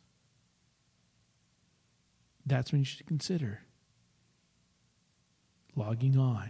That's 2.52 2.74
when 2.74 2.82
you 2.82 2.86
should 2.86 3.08
consider 3.08 3.62
logging 5.74 6.18
on 6.18 6.50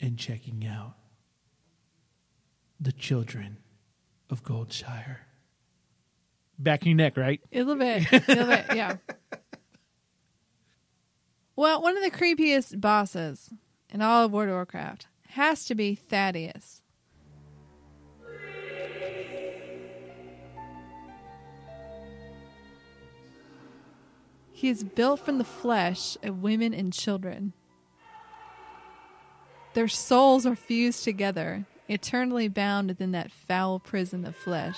and 0.00 0.18
checking 0.18 0.66
out 0.66 0.94
the 2.80 2.90
children 2.90 3.58
of 4.28 4.42
Goldshire. 4.42 5.18
Back 6.58 6.82
in 6.82 6.88
your 6.88 6.96
neck, 6.96 7.16
right? 7.16 7.40
A 7.52 7.58
little 7.62 7.76
bit. 7.76 8.10
A 8.10 8.24
little 8.26 8.46
bit, 8.48 8.64
yeah. 8.74 8.96
Well, 11.54 11.82
one 11.82 11.96
of 11.96 12.02
the 12.02 12.10
creepiest 12.10 12.80
bosses 12.80 13.50
in 13.90 14.00
all 14.00 14.24
of 14.24 14.32
World 14.32 14.48
of 14.48 14.54
Warcraft 14.54 15.08
has 15.28 15.66
to 15.66 15.74
be 15.74 15.94
Thaddius. 15.94 16.79
He 24.60 24.68
is 24.68 24.84
built 24.84 25.20
from 25.20 25.38
the 25.38 25.44
flesh 25.44 26.18
of 26.22 26.42
women 26.42 26.74
and 26.74 26.92
children. 26.92 27.54
Their 29.72 29.88
souls 29.88 30.44
are 30.44 30.54
fused 30.54 31.02
together, 31.02 31.64
eternally 31.88 32.46
bound 32.46 32.88
within 32.88 33.12
that 33.12 33.32
foul 33.32 33.78
prison 33.78 34.26
of 34.26 34.36
flesh. 34.36 34.76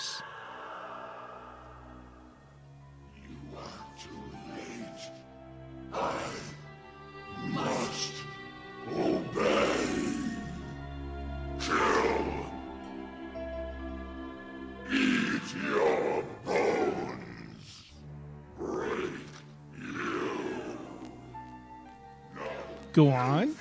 Go 22.92 23.09
on. 23.09 23.55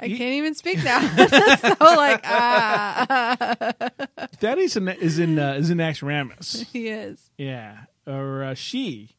I 0.00 0.08
can't 0.08 0.20
even 0.20 0.54
speak 0.54 0.82
now. 0.84 1.00
so 1.16 1.74
like 1.80 2.20
ah, 2.24 3.56
That 4.40 4.58
is 4.58 4.76
in 4.76 4.88
is 4.88 5.18
in 5.18 5.38
uh, 5.38 5.54
is 5.54 5.70
in 5.70 5.78
Naxxramas. 5.78 6.64
he 6.72 6.86
is. 6.88 7.30
yeah, 7.36 7.78
or 8.06 8.44
uh, 8.44 8.54
she 8.54 9.16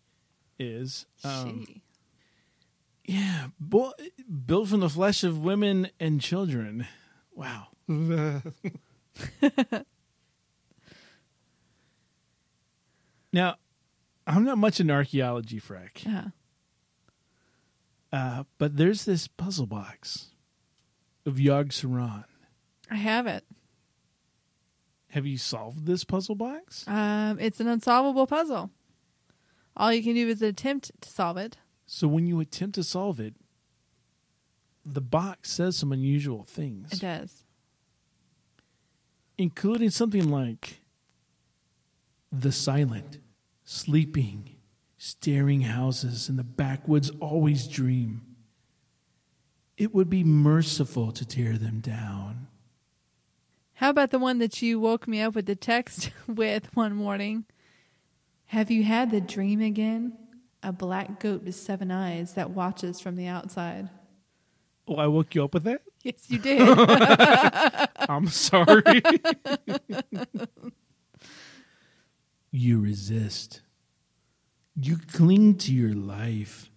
is. 0.58 1.06
Um, 1.24 1.65
she. 1.67 1.82
Yeah, 3.06 3.48
bo- 3.60 3.93
built 4.45 4.69
from 4.69 4.80
the 4.80 4.89
flesh 4.89 5.24
of 5.26 5.43
women 5.43 5.89
and 6.00 6.22
children. 6.22 6.88
Wow. 7.34 7.67
now, 13.34 13.56
I'm 14.28 14.44
not 14.44 14.58
much 14.58 14.80
in 14.80 14.89
archaeology, 14.92 15.60
Freck, 15.60 16.06
Yeah. 16.06 16.28
uh, 18.12 18.44
but 18.58 18.78
there's 18.78 19.06
this 19.06 19.28
puzzle 19.28 19.65
box 19.68 20.28
of 21.26 21.36
Yogg-Saron. 21.36 22.26
I 22.92 22.96
have 22.96 23.28
it. 23.28 23.46
Have 25.10 25.26
you 25.26 25.38
solved 25.38 25.86
this 25.86 26.04
puzzle 26.04 26.36
box? 26.36 26.88
Um, 26.88 27.39
it's 27.39 27.60
an 27.60 27.68
unsolvable 27.68 28.28
puzzle. 28.28 28.70
All 29.76 29.92
you 29.94 30.04
can 30.04 30.13
do 30.13 30.28
is 30.28 30.42
attempt 30.42 30.92
to 31.02 31.10
solve 31.10 31.38
it. 31.38 31.58
So 31.88 32.08
when 32.08 32.28
you 32.28 32.39
attempt 32.39 32.76
to 32.76 32.84
solve 32.84 33.20
it, 33.20 33.34
the 34.86 35.02
box 35.02 35.52
says 35.52 35.76
some 35.78 35.92
unusual 35.92 36.44
things. 36.44 36.94
It 36.94 37.00
does. 37.02 37.44
including 39.38 39.89
something 39.89 40.30
like 40.30 40.79
the 42.32 42.52
silent, 42.52 43.20
sleeping, 43.63 44.56
staring 44.98 45.62
houses 45.62 46.30
in 46.30 46.36
the 46.36 46.44
backwoods 46.44 47.10
always 47.20 47.68
dream. 47.68 48.22
It 49.78 49.94
would 49.94 50.10
be 50.10 50.24
merciful 50.24 51.12
to 51.13 51.26
tear 51.26 51.58
them 51.58 51.80
down. 51.80 52.48
How 53.76 53.89
about 53.89 54.12
the 54.12 54.20
one 54.20 54.39
that 54.39 54.62
you 54.62 54.78
woke 54.80 55.08
me 55.08 55.22
up 55.22 55.36
with 55.36 55.46
the 55.46 55.56
text 55.56 56.12
with 56.28 56.70
one 56.76 56.94
morning? 56.94 57.46
Have 58.48 58.70
you 58.70 58.84
had 58.84 59.12
the 59.12 59.22
dream 59.22 59.62
again? 59.62 60.18
A 60.62 60.74
black 60.74 61.22
goat 61.22 61.44
with 61.44 61.56
seven 61.56 61.89
eyes 61.89 62.34
that 62.34 62.50
watches 62.50 63.00
from 63.00 63.15
the 63.15 63.28
outside. 63.28 63.89
Oh, 64.86 64.96
I 64.96 65.08
woke 65.08 65.34
you 65.34 65.46
up 65.46 65.54
with 65.54 65.63
that? 65.63 65.82
Yes, 66.04 66.26
you 66.30 66.39
did. 66.39 66.60
I'm 68.10 68.28
sorry. 68.28 69.02
You 72.51 72.79
resist. 72.79 73.62
You 74.75 74.97
cling 75.12 75.57
to 75.59 75.73
your 75.73 75.93
life 75.93 76.69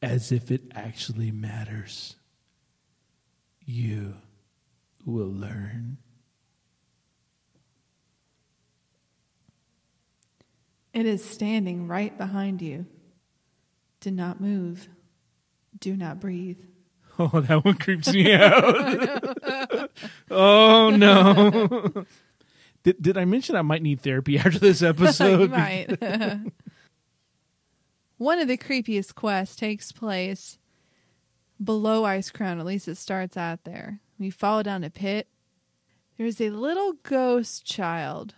as 0.00 0.32
if 0.32 0.50
it 0.50 0.62
actually 0.74 1.30
matters. 1.30 2.16
You 3.64 4.14
will 5.04 5.32
learn. 5.32 5.98
it 10.98 11.06
is 11.06 11.24
standing 11.24 11.86
right 11.86 12.16
behind 12.18 12.60
you. 12.60 12.84
Do 14.00 14.10
not 14.10 14.40
move. 14.40 14.88
Do 15.78 15.96
not 15.96 16.18
breathe. 16.18 16.58
Oh, 17.20 17.40
that 17.40 17.64
one 17.64 17.74
creeps 17.74 18.12
me 18.12 18.32
out. 18.32 19.90
oh 20.30 20.90
no. 20.90 22.06
did 22.82 23.00
did 23.00 23.18
I 23.18 23.24
mention 23.24 23.56
I 23.56 23.62
might 23.62 23.82
need 23.82 24.00
therapy 24.00 24.38
after 24.38 24.58
this 24.58 24.82
episode? 24.92 25.50
might. 25.50 26.00
One 28.18 28.40
of 28.40 28.48
the 28.48 28.58
creepiest 28.58 29.14
quests 29.14 29.54
takes 29.56 29.92
place 29.92 30.58
below 31.62 32.04
Ice 32.04 32.30
Crown. 32.30 32.58
At 32.58 32.66
least 32.66 32.88
it 32.88 32.96
starts 32.96 33.36
out 33.36 33.64
there. 33.64 34.00
We 34.18 34.30
fall 34.30 34.62
down 34.64 34.82
a 34.82 34.90
pit. 34.90 35.28
There's 36.16 36.40
a 36.40 36.50
little 36.50 36.94
ghost 37.04 37.64
child. 37.64 38.34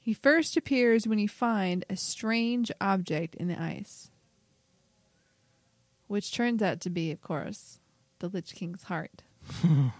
He 0.00 0.12
first 0.12 0.56
appears 0.56 1.06
when 1.06 1.20
you 1.20 1.28
find 1.28 1.84
a 1.88 1.96
strange 1.96 2.70
object 2.80 3.36
in 3.36 3.46
the 3.46 3.60
ice, 3.60 4.10
which 6.08 6.34
turns 6.34 6.62
out 6.62 6.80
to 6.80 6.90
be, 6.90 7.12
of 7.12 7.22
course, 7.22 7.78
the 8.18 8.28
Lich 8.28 8.54
King's 8.54 8.82
heart 8.84 9.22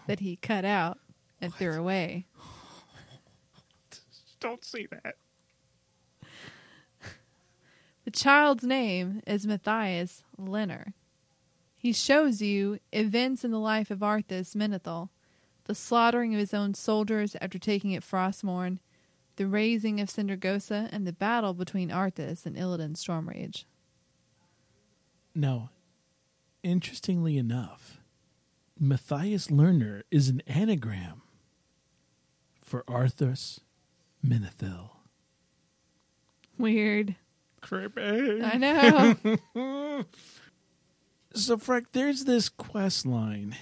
that 0.09 0.21
he 0.21 0.37
cut 0.37 0.64
out 0.64 0.99
and 1.45 1.55
threw 1.55 1.75
away. 1.75 2.27
Don't 4.41 4.65
say 4.65 4.87
that. 4.91 5.17
The 8.05 8.11
child's 8.11 8.65
name 8.65 9.23
is 9.27 9.47
Matthias 9.47 10.25
Lehner. 10.39 10.93
He 11.77 11.93
shows 11.93 12.43
you 12.43 12.79
events 12.93 13.45
in 13.45 13.51
the 13.51 13.59
life 13.59 13.91
of 13.91 14.01
Arthas 14.01 14.55
Menethil, 14.55 15.09
the 15.65 15.75
slaughtering 15.75 16.35
of 16.35 16.41
his 16.41 16.55
own 16.55 16.75
soldiers 16.75 17.37
after 17.41 17.59
taking 17.59 17.95
at 17.95 18.03
Frostmourne, 18.03 18.79
the 19.37 19.47
raising 19.47 20.01
of 20.01 20.09
Sindragosa, 20.09 20.89
and 20.93 21.07
the 21.07 21.13
battle 21.13 21.55
between 21.55 21.91
Arthas 21.91 22.47
and 22.47 22.57
Illidan 22.57 22.95
Stormrage. 22.95 23.65
Now, 25.35 25.71
interestingly 26.63 27.39
enough, 27.39 28.01
Matthias 28.79 29.49
Lehner 29.49 30.03
is 30.11 30.29
an 30.29 30.43
anagram 30.47 31.23
for 32.75 32.83
Arthas 32.89 33.61
Menethil. 34.27 34.91
Weird. 36.59 37.15
Creepy. 37.61 38.43
I 38.43 38.57
know. 38.57 40.05
So, 41.37 41.57
Freck, 41.57 41.87
there's 41.91 42.27
this 42.27 42.49
quest 42.49 43.07
line 43.07 43.57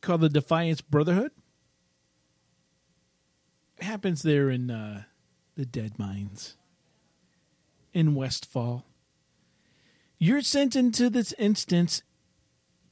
called 0.00 0.22
the 0.22 0.30
Defias 0.30 0.80
Brotherhood. 0.80 1.32
It 3.76 3.84
happens 3.84 4.22
there 4.22 4.48
in 4.48 4.70
uh, 4.70 5.02
the 5.54 5.66
Dead 5.66 5.98
Mines 5.98 6.56
in 7.92 8.14
Westfall. 8.14 8.86
You're 10.18 10.40
sent 10.40 10.76
into 10.76 11.10
this 11.10 11.34
instance 11.38 12.02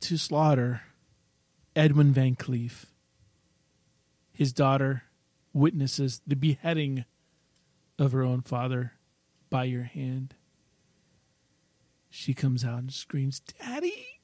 to 0.00 0.18
slaughter 0.18 0.82
Edwin 1.74 2.12
Van 2.12 2.36
Cleef. 2.36 2.84
His 4.30 4.52
daughter 4.52 5.04
witnesses 5.52 6.20
the 6.26 6.36
beheading 6.36 7.04
of 7.98 8.12
her 8.12 8.22
own 8.22 8.42
father 8.42 8.92
by 9.50 9.64
your 9.64 9.84
hand. 9.84 10.34
She 12.10 12.34
comes 12.34 12.64
out 12.64 12.80
and 12.80 12.92
screams, 12.92 13.40
Daddy! 13.40 14.20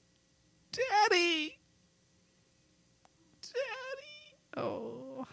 Daddy! 0.72 1.58
Daddy! 3.42 4.36
Oh. 4.56 5.26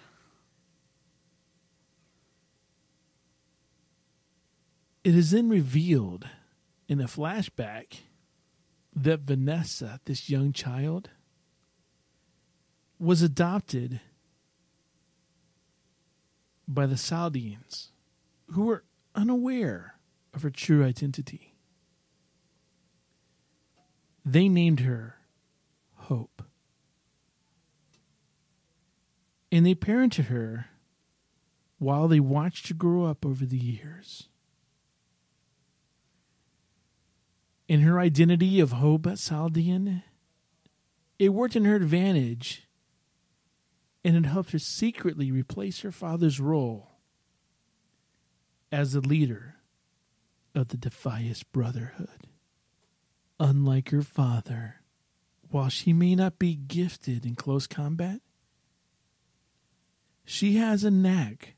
It 5.03 5.15
is 5.15 5.31
then 5.31 5.49
revealed 5.49 6.27
in 6.87 6.99
a 6.99 7.05
flashback 7.05 7.97
that 8.95 9.21
Vanessa, 9.21 9.99
this 10.05 10.29
young 10.29 10.53
child, 10.53 11.09
was 12.97 13.21
adopted 13.21 13.99
by 16.67 16.85
the 16.85 16.95
Saldeans, 16.95 17.89
who 18.51 18.65
were 18.65 18.83
unaware 19.13 19.95
of 20.33 20.41
her 20.41 20.49
true 20.49 20.83
identity. 20.83 21.55
They 24.23 24.49
named 24.49 24.81
her 24.81 25.17
Hope. 25.95 26.43
And 29.51 29.65
they 29.65 29.75
parented 29.75 30.25
her 30.25 30.67
while 31.77 32.07
they 32.07 32.19
watched 32.19 32.67
her 32.67 32.73
grow 32.73 33.05
up 33.05 33.25
over 33.25 33.45
the 33.45 33.57
years. 33.57 34.27
In 37.67 37.81
her 37.81 37.99
identity 37.99 38.59
of 38.59 38.73
Hope 38.73 39.07
Saldean, 39.17 40.03
it 41.17 41.29
worked 41.29 41.55
in 41.55 41.65
her 41.65 41.75
advantage 41.75 42.64
and 44.05 44.15
it 44.15 44.29
helped 44.29 44.51
her 44.51 44.59
secretly 44.59 45.31
replace 45.31 45.81
her 45.81 45.91
father's 45.91 46.39
role 46.39 46.91
as 48.71 48.93
the 48.93 49.01
leader 49.01 49.55
of 50.53 50.67
the 50.67 50.77
Defias 50.77 51.43
Brotherhood. 51.51 52.27
Unlike 53.39 53.89
her 53.89 54.03
father, 54.03 54.75
while 55.49 55.69
she 55.69 55.91
may 55.91 56.13
not 56.13 56.37
be 56.37 56.55
gifted 56.55 57.25
in 57.25 57.33
close 57.33 57.65
combat, 57.65 58.21
she 60.23 60.57
has 60.57 60.83
a 60.83 60.91
knack 60.91 61.55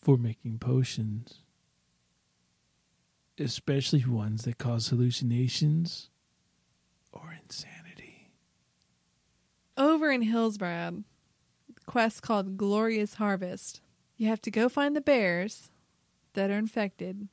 for 0.00 0.16
making 0.16 0.60
potions, 0.60 1.40
especially 3.36 4.04
ones 4.04 4.44
that 4.44 4.58
cause 4.58 4.88
hallucinations 4.90 6.08
or 7.12 7.36
insanity. 7.42 8.30
Over 9.76 10.12
in 10.12 10.22
Hillsbrad, 10.22 11.02
quest 11.86 12.22
called 12.22 12.56
Glorious 12.56 13.14
Harvest. 13.14 13.80
You 14.16 14.28
have 14.28 14.40
to 14.42 14.50
go 14.50 14.68
find 14.68 14.94
the 14.94 15.00
bears 15.00 15.70
that 16.34 16.50
are 16.50 16.58
infected 16.58 17.28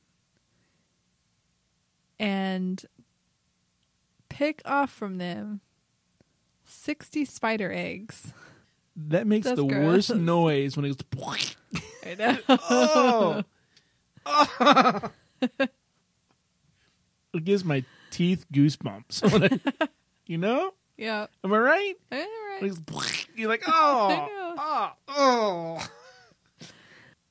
and 2.18 2.84
pick 4.28 4.62
off 4.64 4.90
from 4.90 5.18
them 5.18 5.60
60 6.64 7.24
spider 7.24 7.72
eggs. 7.72 8.32
That 8.94 9.26
makes 9.26 9.46
That's 9.46 9.56
the 9.56 9.66
gross. 9.66 10.10
worst 10.10 10.14
noise 10.14 10.76
when 10.76 10.84
it 10.86 11.02
goes. 11.10 11.56
I 12.06 12.14
know. 12.14 13.42
Oh, 14.26 15.02
it 17.34 17.44
gives 17.44 17.64
my 17.64 17.84
teeth 18.10 18.44
goosebumps. 18.52 19.90
you 20.26 20.38
know, 20.38 20.74
yeah. 20.96 21.26
am 21.42 21.52
I 21.52 21.58
right? 21.58 21.94
Right. 22.10 22.26
When 22.60 22.70
it 22.70 22.86
goes, 22.86 23.26
You're 23.34 23.48
like, 23.48 23.62
oh, 23.66 24.10
oh, 24.58 24.90
oh. 25.08 25.88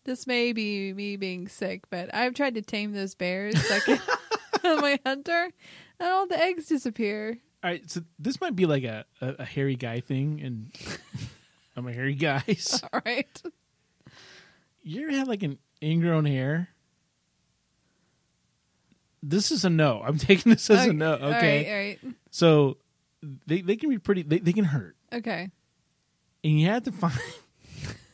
This 0.04 0.26
may 0.26 0.52
be 0.52 0.94
me 0.94 1.16
being 1.16 1.48
sick, 1.48 1.84
but 1.92 2.14
I've 2.14 2.34
tried 2.34 2.56
to 2.56 2.64
tame 2.64 2.92
those 2.92 3.14
bears 3.14 3.54
like 3.70 3.88
my 4.64 5.00
hunter, 5.06 5.52
and 6.00 6.10
all 6.10 6.26
the 6.26 6.42
eggs 6.42 6.66
disappear. 6.66 7.38
All 7.64 7.70
right, 7.70 7.88
so 7.90 8.02
this 8.18 8.42
might 8.42 8.56
be 8.56 8.66
like 8.66 8.84
a, 8.84 9.06
a, 9.22 9.36
a 9.40 9.46
hairy 9.46 9.76
guy 9.76 10.00
thing, 10.00 10.42
and 10.42 10.72
I'm 11.76 11.88
a 11.88 11.94
hairy 11.94 12.16
guy. 12.16 12.42
So 12.58 12.88
All 12.92 13.02
right. 13.06 13.42
you 14.82 15.04
ever 15.04 15.16
had 15.16 15.28
like 15.28 15.44
an 15.44 15.60
ingrown 15.84 16.26
hair? 16.26 16.70
This 19.22 19.52
is 19.52 19.64
a 19.66 19.70
no. 19.70 20.02
I'm 20.04 20.18
taking 20.18 20.52
this 20.52 20.68
as 20.72 20.88
a 20.88 20.94
no. 20.94 21.14
Okay, 21.14 21.28
right. 21.30 22.00
All 22.04 22.10
right. 22.10 22.18
so 22.32 22.78
they 23.46 23.62
they 23.62 23.76
can 23.76 23.92
be 23.92 24.00
pretty. 24.00 24.24
They 24.24 24.40
they 24.40 24.54
can 24.54 24.66
hurt. 24.66 24.96
Okay. 25.14 25.52
And 26.43 26.60
you 26.60 26.67
have 26.67 26.84
to 26.84 26.91
find 26.91 27.19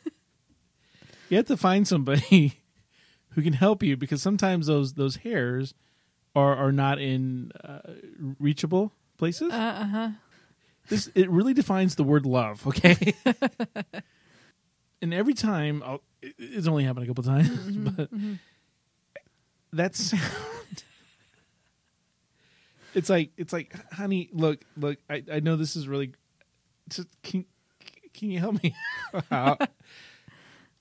you 1.29 1.37
have 1.37 1.45
to 1.47 1.57
find 1.57 1.87
somebody 1.87 2.61
who 3.31 3.41
can 3.41 3.53
help 3.53 3.83
you 3.83 3.97
because 3.97 4.21
sometimes 4.21 4.67
those 4.67 4.93
those 4.93 5.17
hairs 5.17 5.73
are 6.35 6.55
are 6.55 6.71
not 6.71 6.99
in 6.99 7.51
uh, 7.63 7.79
reachable 8.39 8.91
places. 9.17 9.51
Uh 9.51 9.85
huh. 9.85 10.09
this 10.89 11.09
it 11.15 11.29
really 11.29 11.53
defines 11.53 11.95
the 11.95 12.03
word 12.03 12.25
love, 12.25 12.65
okay? 12.67 13.13
and 15.01 15.13
every 15.13 15.33
time 15.33 15.81
I'll, 15.85 16.01
it's 16.21 16.67
only 16.67 16.83
happened 16.83 17.05
a 17.05 17.07
couple 17.07 17.23
times, 17.23 17.77
but 17.77 18.09
that 19.73 19.95
sound 19.95 20.23
it's 22.97 23.09
like 23.11 23.29
it's 23.37 23.53
like 23.53 23.75
honey, 23.93 24.29
look, 24.33 24.61
look, 24.75 24.97
I 25.07 25.23
I 25.31 25.39
know 25.39 25.55
this 25.55 25.75
is 25.75 25.87
really 25.87 26.13
just 26.89 27.07
can 27.21 27.45
can 28.17 28.31
you 28.31 28.39
help 28.39 28.61
me 28.61 28.75
out? 29.31 29.61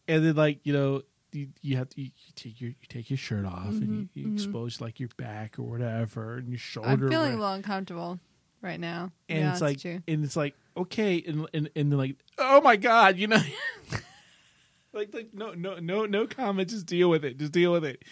and 0.09 0.25
then 0.25 0.35
like, 0.35 0.61
you 0.64 0.72
know, 0.72 1.03
you, 1.33 1.49
you 1.61 1.77
have 1.77 1.88
to 1.90 2.01
you, 2.01 2.11
you 2.16 2.33
take 2.35 2.61
your 2.61 2.70
you 2.70 2.87
take 2.88 3.11
your 3.11 3.16
shirt 3.16 3.44
off 3.44 3.68
and 3.68 3.83
you, 3.83 3.88
mm-hmm, 3.88 4.18
you 4.18 4.25
mm-hmm. 4.25 4.35
expose 4.35 4.81
like 4.81 4.99
your 4.99 5.11
back 5.16 5.59
or 5.59 5.64
whatever 5.64 6.38
and 6.38 6.49
your 6.49 6.59
shoulder 6.59 6.88
I'm 6.88 7.09
feeling 7.09 7.33
or 7.33 7.35
a 7.35 7.38
little 7.38 7.53
uncomfortable 7.53 8.18
right 8.62 8.81
now. 8.81 9.12
and 9.29 9.49
it's 9.49 9.61
like 9.61 9.85
and 9.85 10.03
it's 10.07 10.37
like 10.37 10.55
okay 10.77 11.22
and 11.27 11.46
and 11.53 11.70
and 11.77 11.92
they're 11.92 11.99
like 11.99 12.16
oh 12.38 12.61
my 12.62 12.77
god 12.77 13.18
you 13.18 13.27
know? 13.27 13.40
Like 14.92 15.12
like 15.12 15.29
no 15.35 15.53
no 15.53 15.79
no 15.79 16.07
no 16.07 16.27
comment 16.27 16.70
just 16.70 16.87
deal 16.87 17.11
with 17.11 17.22
it 17.22 17.37
just 17.37 17.53
deal 17.53 17.70
with 17.70 17.85
it. 17.85 18.03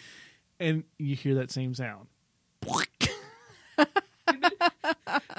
And 0.60 0.84
you 0.98 1.16
hear 1.16 1.37
that 1.37 1.50
same 1.50 1.74
sound. 1.74 2.08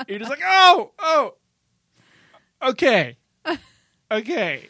You're 0.08 0.18
just 0.18 0.32
like 0.32 0.42
oh 0.44 0.92
oh 0.98 1.36
okay 2.64 3.18
okay. 4.12 4.68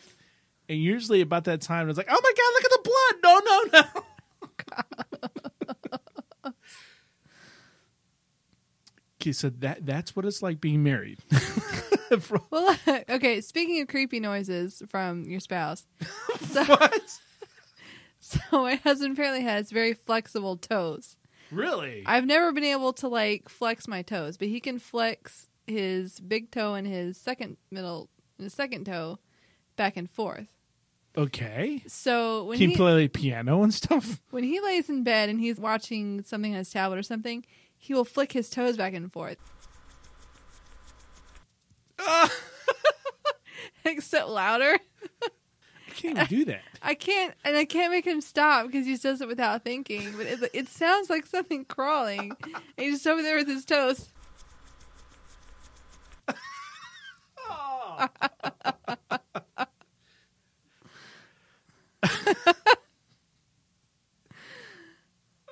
And 0.67 0.79
usually 0.79 1.21
about 1.21 1.43
that 1.45 1.61
time 1.61 1.89
it's 1.89 1.97
like 1.97 2.07
oh 2.09 2.19
my 2.21 2.33
god 2.37 2.53
look 2.53 2.65
at 2.65 2.71
the 2.71 2.81
blood. 2.89 3.15
No 3.23 3.39
no 3.45 3.63
no. 3.81 3.83
Okay 9.21 9.31
so 9.31 9.49
that 9.49 9.85
that's 9.85 10.13
what 10.15 10.25
it's 10.25 10.41
like 10.43 10.59
being 10.61 10.83
married. 10.83 11.19
From- 12.19 12.43
Well, 12.51 12.77
okay. 13.09 13.41
Speaking 13.41 13.81
of 13.81 13.87
creepy 13.87 14.19
noises 14.19 14.83
from 14.87 15.23
your 15.25 15.39
spouse, 15.39 15.87
so, 16.51 16.63
what? 16.65 17.19
So 18.19 18.39
my 18.51 18.75
husband 18.75 19.13
apparently 19.13 19.41
has 19.41 19.71
very 19.71 19.93
flexible 19.93 20.57
toes. 20.57 21.17
really? 21.51 22.03
I've 22.05 22.25
never 22.25 22.51
been 22.51 22.63
able 22.63 22.93
to 22.93 23.07
like 23.07 23.49
flex 23.49 23.87
my 23.87 24.01
toes, 24.03 24.37
but 24.37 24.47
he 24.49 24.59
can 24.59 24.77
flex 24.79 25.47
his 25.65 26.19
big 26.19 26.51
toe 26.51 26.75
and 26.75 26.85
his 26.87 27.17
second 27.17 27.57
middle, 27.71 28.09
his 28.43 28.53
second 28.53 28.85
toe, 28.85 29.19
back 29.75 29.95
and 29.97 30.09
forth. 30.09 30.47
okay 31.17 31.81
So 31.87 32.45
when 32.45 32.57
can 32.57 32.67
he 32.67 32.73
you 32.73 32.77
play 32.77 32.93
like, 33.03 33.13
piano 33.13 33.63
and 33.63 33.73
stuff 33.73 34.21
when 34.31 34.43
he 34.43 34.59
lays 34.59 34.89
in 34.89 35.03
bed 35.03 35.29
and 35.29 35.39
he's 35.39 35.59
watching 35.59 36.23
something 36.23 36.51
on 36.53 36.57
his 36.59 36.69
tablet 36.69 36.97
or 36.99 37.03
something, 37.03 37.45
he 37.77 37.93
will 37.93 38.05
flick 38.05 38.31
his 38.33 38.49
toes 38.49 38.77
back 38.77 38.93
and 38.93 39.11
forth. 39.11 39.37
Ah! 41.99 42.31
Except 43.85 44.27
louder. 44.27 44.77
i 45.23 45.91
can't 45.95 46.17
even 46.17 46.27
do 46.27 46.45
that 46.45 46.61
I 46.81 46.93
can't, 46.93 47.33
and 47.43 47.57
I 47.57 47.65
can't 47.65 47.91
make 47.91 48.05
him 48.05 48.21
stop 48.21 48.67
because 48.67 48.85
he 48.85 48.91
just 48.93 49.01
does 49.03 49.19
it 49.19 49.27
without 49.27 49.63
thinking. 49.63 50.13
But 50.15 50.27
it, 50.27 50.51
it 50.53 50.69
sounds 50.69 51.09
like 51.09 51.25
something 51.25 51.65
crawling. 51.65 52.31
And 52.43 52.63
he's 52.77 52.95
just 52.97 53.07
over 53.07 53.23
there 53.23 53.37
with 53.37 53.47
his 53.47 53.65
toes. 53.65 54.09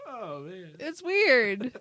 oh 0.07 0.39
man 0.41 0.75
It's 0.79 1.01
weird. 1.03 1.73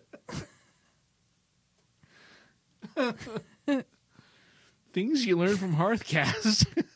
things 4.92 5.24
you 5.24 5.38
learn 5.38 5.56
from 5.56 5.76
hearthcast 5.76 6.66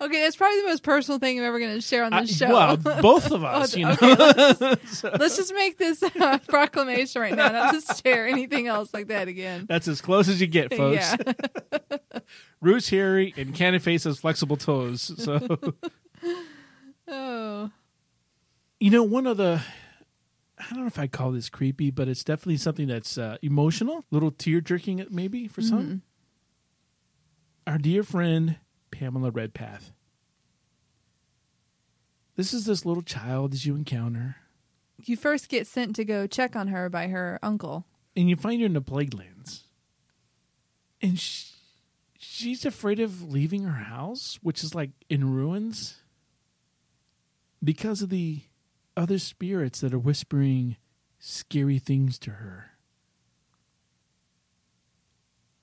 Okay, 0.00 0.20
that's 0.22 0.36
probably 0.36 0.60
the 0.60 0.66
most 0.68 0.82
personal 0.82 1.18
thing 1.18 1.38
I'm 1.38 1.44
ever 1.46 1.58
going 1.58 1.74
to 1.74 1.80
share 1.80 2.04
on 2.04 2.12
I- 2.12 2.20
this 2.22 2.36
show. 2.36 2.48
well, 2.48 2.76
both 2.76 3.30
of 3.30 3.42
us, 3.44 3.74
Oh, 3.74 3.78
you 3.78 3.86
know. 3.86 3.92
okay, 3.92 4.14
let's, 4.14 4.58
just, 5.00 5.04
let's 5.18 5.36
just 5.36 5.54
make 5.54 5.78
this 5.78 6.02
uh, 6.02 6.38
proclamation 6.48 7.22
right 7.22 7.34
now. 7.34 7.48
Not 7.48 7.74
to 7.74 7.94
share 8.04 8.26
anything 8.26 8.66
else 8.66 8.92
like 8.92 9.08
that 9.08 9.28
again. 9.28 9.64
That's 9.68 9.88
as 9.88 10.00
close 10.02 10.28
as 10.28 10.40
you 10.40 10.46
get, 10.46 10.74
folks. 10.74 11.14
Yeah. 11.26 11.98
Roots 12.60 12.88
hairy 12.90 13.32
and 13.36 13.54
Cannon 13.54 13.80
Face 13.80 14.04
has 14.04 14.18
flexible 14.18 14.56
toes. 14.56 15.12
So, 15.16 15.56
Oh. 17.08 17.70
you 18.80 18.90
know, 18.90 19.02
one 19.02 19.26
of 19.26 19.36
the, 19.36 19.62
I 20.58 20.64
don't 20.70 20.80
know 20.80 20.86
if 20.86 20.98
I 20.98 21.06
call 21.06 21.30
this 21.32 21.48
creepy, 21.48 21.90
but 21.90 22.08
it's 22.08 22.24
definitely 22.24 22.56
something 22.56 22.88
that's 22.88 23.16
uh, 23.16 23.36
emotional, 23.42 24.04
little 24.10 24.30
tear 24.30 24.60
jerking, 24.60 25.06
maybe 25.10 25.46
for 25.48 25.62
some. 25.62 26.02
Our 27.66 27.78
dear 27.78 28.02
friend 28.02 28.56
Pamela 28.98 29.30
Redpath. 29.30 29.92
This 32.36 32.52
is 32.54 32.64
this 32.66 32.84
little 32.84 33.02
child 33.02 33.52
that 33.52 33.64
you 33.64 33.74
encounter, 33.74 34.36
You 35.04 35.16
first 35.16 35.48
get 35.48 35.66
sent 35.66 35.96
to 35.96 36.04
go 36.04 36.26
check 36.26 36.54
on 36.56 36.68
her 36.68 36.88
by 36.88 37.08
her 37.08 37.38
uncle. 37.42 37.86
and 38.14 38.28
you 38.30 38.36
find 38.36 38.60
her 38.60 38.66
in 38.66 38.72
the 38.74 38.80
plague 38.80 39.14
lands. 39.14 39.64
And 41.02 41.18
she, 41.18 41.52
she's 42.18 42.64
afraid 42.64 43.00
of 43.00 43.22
leaving 43.30 43.64
her 43.64 43.84
house, 43.84 44.38
which 44.42 44.62
is 44.64 44.74
like 44.74 44.90
in 45.10 45.34
ruins, 45.34 45.96
because 47.62 48.00
of 48.02 48.08
the 48.10 48.42
other 48.96 49.18
spirits 49.18 49.80
that 49.80 49.92
are 49.94 49.98
whispering 49.98 50.76
scary 51.18 51.78
things 51.78 52.18
to 52.20 52.30
her. 52.32 52.70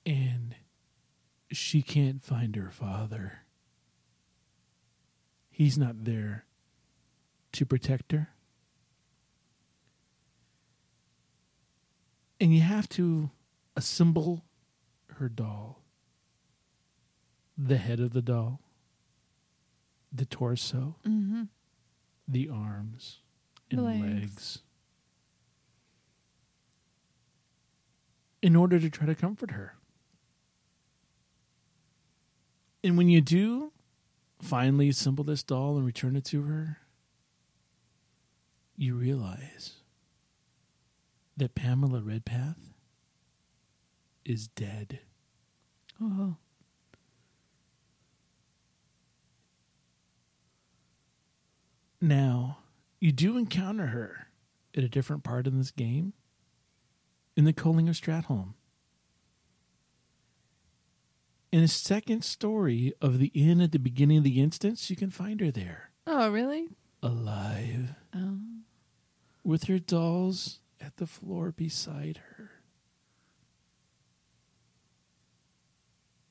And 0.06 0.54
she 1.50 1.82
can't 1.82 2.22
find 2.22 2.56
her 2.56 2.70
father. 2.70 3.40
He's 5.50 5.78
not 5.78 6.04
there 6.04 6.44
to 7.52 7.64
protect 7.64 8.12
her. 8.12 8.30
And 12.40 12.54
you 12.54 12.60
have 12.62 12.88
to 12.90 13.30
assemble 13.76 14.44
her 15.16 15.28
doll 15.28 15.80
the 17.56 17.76
head 17.76 18.00
of 18.00 18.12
the 18.12 18.20
doll, 18.22 18.60
the 20.12 20.24
torso, 20.26 20.96
Mm-hmm. 21.06 21.42
the 22.26 22.48
arms, 22.48 23.20
and 23.70 23.84
legs. 23.84 24.02
legs. 24.02 24.58
In 28.42 28.56
order 28.56 28.80
to 28.80 28.90
try 28.90 29.06
to 29.06 29.14
comfort 29.14 29.52
her. 29.52 29.76
And 32.84 32.98
when 32.98 33.08
you 33.08 33.22
do 33.22 33.72
finally 34.42 34.90
assemble 34.90 35.24
this 35.24 35.42
doll 35.42 35.78
and 35.78 35.86
return 35.86 36.16
it 36.16 36.24
to 36.26 36.42
her, 36.42 36.80
you 38.76 38.94
realize 38.94 39.76
that 41.34 41.54
Pamela 41.54 42.02
Redpath 42.02 42.74
is 44.26 44.48
dead. 44.48 45.00
Oh. 45.98 46.36
Now, 52.02 52.58
you 53.00 53.12
do 53.12 53.38
encounter 53.38 53.86
her 53.86 54.28
at 54.76 54.84
a 54.84 54.90
different 54.90 55.24
part 55.24 55.46
in 55.46 55.56
this 55.56 55.70
game 55.70 56.12
in 57.34 57.44
the 57.44 57.54
Culling 57.54 57.88
of 57.88 57.94
Stratholme. 57.94 58.52
In 61.54 61.62
a 61.62 61.68
second 61.68 62.24
story 62.24 62.94
of 63.00 63.20
the 63.20 63.28
inn 63.28 63.60
at 63.60 63.70
the 63.70 63.78
beginning 63.78 64.18
of 64.18 64.24
the 64.24 64.40
instance, 64.42 64.90
you 64.90 64.96
can 64.96 65.10
find 65.10 65.38
her 65.40 65.52
there, 65.52 65.92
Oh, 66.04 66.28
really? 66.28 66.66
alive, 67.00 67.94
Oh. 68.12 68.40
with 69.44 69.68
her 69.68 69.78
dolls 69.78 70.58
at 70.80 70.96
the 70.96 71.06
floor 71.06 71.52
beside 71.52 72.16
her. 72.36 72.50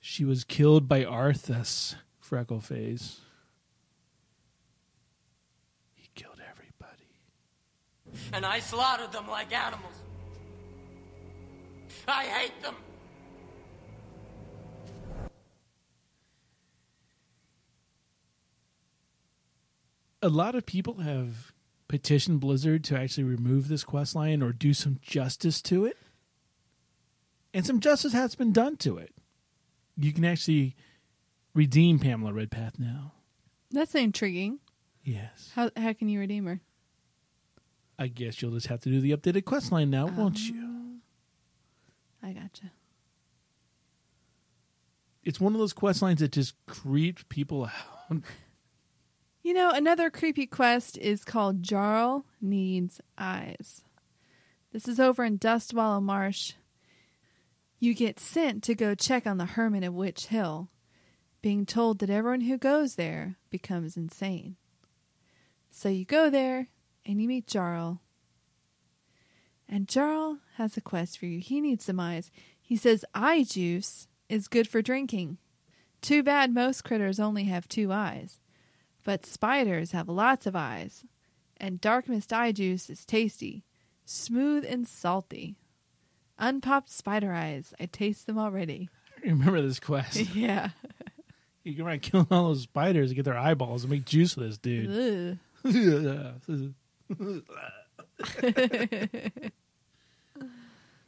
She 0.01 0.25
was 0.25 0.43
killed 0.43 0.89
by 0.89 1.05
Arthas, 1.05 1.95
Freckleface. 2.21 3.19
He 5.93 6.09
killed 6.15 6.41
everybody. 6.51 7.07
and 8.33 8.45
I 8.45 8.59
slaughtered 8.59 9.13
them 9.13 9.29
like 9.29 9.53
animals. 9.53 9.93
I 12.09 12.25
hate 12.25 12.61
them. 12.61 12.75
A 20.23 20.29
lot 20.29 20.55
of 20.55 20.65
people 20.65 21.01
have 21.01 21.51
petitioned 21.89 22.39
Blizzard 22.39 22.83
to 22.85 22.97
actually 22.97 23.25
remove 23.25 23.67
this 23.67 23.83
quest 23.83 24.15
line 24.15 24.41
or 24.41 24.53
do 24.53 24.73
some 24.73 24.97
justice 25.01 25.61
to 25.63 25.85
it. 25.85 25.97
And 27.53 27.65
some 27.65 27.81
justice 27.81 28.13
has 28.13 28.33
been 28.33 28.53
done 28.53 28.77
to 28.77 28.97
it. 28.97 29.13
You 29.97 30.13
can 30.13 30.25
actually 30.25 30.75
redeem 31.53 31.99
Pamela 31.99 32.33
Redpath 32.33 32.79
now. 32.79 33.11
That's 33.69 33.93
intriguing. 33.93 34.59
Yes. 35.03 35.51
How 35.53 35.69
how 35.75 35.93
can 35.93 36.07
you 36.07 36.19
redeem 36.19 36.45
her? 36.45 36.61
I 37.99 38.07
guess 38.07 38.41
you'll 38.41 38.53
just 38.53 38.67
have 38.67 38.79
to 38.81 38.89
do 38.89 39.01
the 39.01 39.11
updated 39.11 39.45
quest 39.45 39.71
line 39.71 39.89
now, 39.89 40.07
won't 40.07 40.39
you? 40.39 40.55
Um, 40.55 41.01
I 42.23 42.31
gotcha. 42.31 42.71
It's 45.23 45.39
one 45.39 45.53
of 45.53 45.59
those 45.59 45.73
quest 45.73 46.01
lines 46.01 46.21
that 46.21 46.31
just 46.31 46.55
creep 46.65 47.27
people 47.29 47.65
out. 48.09 48.23
You 49.43 49.53
know, 49.53 49.71
another 49.71 50.09
creepy 50.09 50.47
quest 50.47 50.97
is 50.97 51.25
called 51.25 51.63
Jarl 51.63 52.23
Needs 52.39 53.01
Eyes. 53.17 53.83
This 54.71 54.87
is 54.87 55.01
over 55.01 55.25
in 55.25 55.37
Dustwallow 55.37 56.01
Marsh. 56.01 56.53
You 57.77 57.93
get 57.93 58.21
sent 58.21 58.63
to 58.63 58.73
go 58.73 58.95
check 58.95 59.27
on 59.27 59.37
the 59.37 59.45
hermit 59.45 59.83
of 59.83 59.93
Witch 59.93 60.27
Hill, 60.27 60.69
being 61.41 61.65
told 61.65 61.99
that 61.99 62.09
everyone 62.09 62.39
who 62.39 62.57
goes 62.57 62.95
there 62.95 63.35
becomes 63.49 63.97
insane. 63.97 64.55
So 65.69 65.89
you 65.89 66.05
go 66.05 66.29
there 66.29 66.69
and 67.05 67.21
you 67.21 67.27
meet 67.27 67.45
Jarl. 67.45 67.99
And 69.67 69.89
Jarl 69.89 70.37
has 70.55 70.77
a 70.77 70.81
quest 70.81 71.17
for 71.17 71.25
you. 71.25 71.41
He 71.41 71.59
needs 71.59 71.83
some 71.83 71.99
eyes. 71.99 72.31
He 72.61 72.77
says 72.77 73.03
eye 73.13 73.43
juice 73.43 74.07
is 74.29 74.47
good 74.47 74.69
for 74.69 74.81
drinking. 74.81 75.37
Too 76.01 76.23
bad 76.23 76.53
most 76.53 76.85
critters 76.85 77.19
only 77.19 77.43
have 77.43 77.67
two 77.67 77.91
eyes. 77.91 78.39
But 79.03 79.25
spiders 79.25 79.91
have 79.91 80.07
lots 80.07 80.45
of 80.47 80.55
eyes, 80.55 81.03
and 81.57 81.81
dark 81.81 82.07
mist 82.07 82.31
eye 82.31 82.51
juice 82.53 82.89
is 82.89 83.05
tasty, 83.05 83.63
smooth 84.05 84.65
and 84.67 84.87
salty. 84.87 85.55
Unpopped 86.39 86.89
spider 86.89 87.33
eyes, 87.33 87.73
I 87.79 87.85
taste 87.85 88.25
them 88.27 88.37
already. 88.37 88.89
Remember 89.23 89.61
this 89.61 89.79
quest. 89.79 90.17
Yeah. 90.35 90.69
you 91.63 91.75
go 91.75 91.85
around 91.85 92.01
killing 92.01 92.27
all 92.31 92.47
those 92.49 92.63
spiders 92.63 93.09
to 93.09 93.15
get 93.15 93.25
their 93.25 93.37
eyeballs 93.37 93.83
and 93.83 93.91
make 93.91 94.05
juice 94.05 94.35
with 94.35 94.47
this 94.47 94.57
dude. 94.57 95.39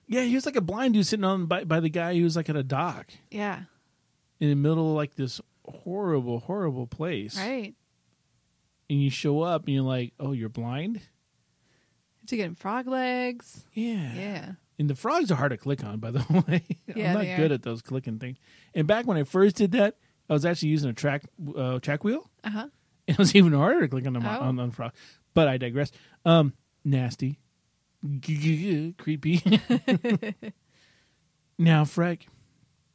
Yeah, 0.07 0.21
he 0.21 0.35
was 0.35 0.45
like 0.45 0.55
a 0.55 0.61
blind 0.61 0.93
dude 0.93 1.05
sitting 1.07 1.23
on 1.23 1.47
by, 1.47 1.63
by 1.63 1.79
the 1.79 1.89
guy 1.89 2.15
who 2.15 2.23
was 2.23 2.35
like 2.35 2.49
at 2.49 2.55
a 2.55 2.63
dock 2.63 3.07
Yeah. 3.31 3.61
in 4.39 4.49
the 4.49 4.55
middle 4.55 4.91
of 4.91 4.95
like 4.95 5.15
this 5.15 5.41
horrible, 5.67 6.39
horrible 6.39 6.85
place. 6.85 7.37
Right. 7.37 7.73
And 8.89 9.01
you 9.01 9.09
show 9.09 9.41
up 9.41 9.65
and 9.65 9.73
you're 9.75 9.83
like, 9.83 10.13
oh, 10.19 10.31
you're 10.31 10.49
blind? 10.49 11.01
To 12.27 12.37
get 12.37 12.55
frog 12.57 12.87
legs. 12.87 13.65
Yeah. 13.73 14.13
Yeah. 14.13 14.51
And 14.77 14.89
the 14.89 14.95
frogs 14.95 15.31
are 15.31 15.35
hard 15.35 15.51
to 15.51 15.57
click 15.57 15.83
on, 15.83 15.99
by 15.99 16.11
the 16.11 16.43
way. 16.47 16.63
Yeah, 16.95 17.09
I'm 17.17 17.25
not 17.27 17.37
good 17.37 17.51
are. 17.51 17.55
at 17.55 17.63
those 17.63 17.81
clicking 17.81 18.19
things. 18.19 18.37
And 18.73 18.87
back 18.87 19.05
when 19.07 19.17
I 19.17 19.23
first 19.23 19.55
did 19.55 19.71
that, 19.73 19.95
I 20.29 20.33
was 20.33 20.45
actually 20.45 20.69
using 20.69 20.89
a 20.89 20.93
track 20.93 21.23
uh, 21.55 21.79
track 21.79 22.03
wheel. 22.03 22.29
Uh 22.43 22.49
huh. 22.49 22.67
It 23.07 23.19
was 23.19 23.35
even 23.35 23.53
harder 23.53 23.81
to 23.81 23.87
click 23.87 24.07
on 24.07 24.13
the 24.13 24.19
Oh. 24.19 24.41
on, 24.41 24.59
on 24.59 24.71
frog. 24.71 24.91
But 25.35 25.47
I 25.47 25.57
digress. 25.57 25.91
Um, 26.25 26.53
nasty, 26.83 27.37
creepy. 28.01 29.41
now, 31.59 31.83
Freck, 31.83 32.21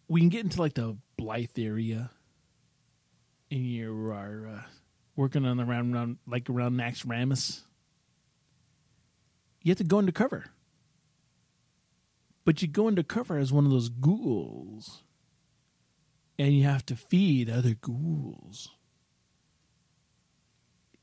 we 0.08 0.20
can 0.20 0.28
get 0.28 0.42
into 0.44 0.60
like 0.60 0.74
the 0.74 0.96
Blythe 1.16 1.56
area, 1.58 2.10
and 3.52 3.60
you 3.64 3.92
are 4.10 4.48
uh, 4.52 4.62
working 5.20 5.44
on 5.44 5.58
the 5.58 5.64
round, 5.64 5.94
round 5.94 6.16
like 6.26 6.48
around 6.48 6.76
Naxxramas. 6.76 7.60
You 9.62 9.70
have 9.70 9.78
to 9.78 9.84
go 9.84 9.98
into 9.98 10.12
cover, 10.12 10.46
but 12.44 12.62
you 12.62 12.68
go 12.68 12.88
into 12.88 13.04
cover 13.04 13.36
as 13.36 13.52
one 13.52 13.66
of 13.66 13.70
those 13.70 13.90
ghouls, 13.90 15.02
and 16.38 16.54
you 16.54 16.64
have 16.64 16.86
to 16.86 16.96
feed 16.96 17.50
other 17.50 17.74
ghouls 17.74 18.70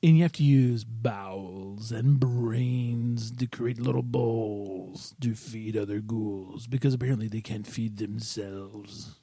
and 0.03 0.15
you 0.15 0.23
have 0.23 0.31
to 0.33 0.43
use 0.43 0.83
bowels 0.83 1.91
and 1.91 2.19
brains 2.19 3.31
to 3.31 3.47
create 3.47 3.79
little 3.79 4.03
bowls 4.03 5.15
to 5.19 5.33
feed 5.33 5.75
other 5.75 5.99
ghouls 5.99 6.67
because 6.67 6.93
apparently 6.93 7.27
they 7.27 7.41
can't 7.41 7.65
feed 7.65 7.97
themselves. 7.97 9.16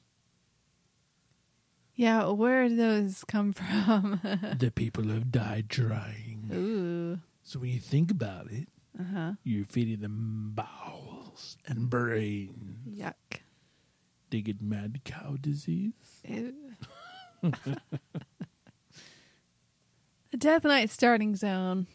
Yeah, 1.95 2.27
where 2.29 2.67
do 2.67 2.75
those 2.75 3.23
come 3.23 3.53
from? 3.53 4.19
the 4.59 4.71
people 4.73 5.05
have 5.09 5.31
died 5.31 5.69
trying. 5.69 6.49
Ooh. 6.53 7.19
So 7.43 7.59
when 7.59 7.69
you 7.69 7.79
think 7.79 8.11
about 8.11 8.51
it, 8.51 8.67
Uh 8.99 9.03
huh. 9.13 9.31
you're 9.43 9.65
feeding 9.65 10.01
them 10.01 10.51
bowels 10.55 11.57
and 11.65 11.89
brains. 11.89 12.85
Yuck. 12.89 13.39
They 14.29 14.41
get 14.41 14.61
mad 14.61 15.01
cow 15.05 15.37
disease. 15.39 15.93
The 20.31 20.37
Death 20.37 20.63
Knight 20.65 20.89
starting 20.89 21.35
zone. 21.35 21.87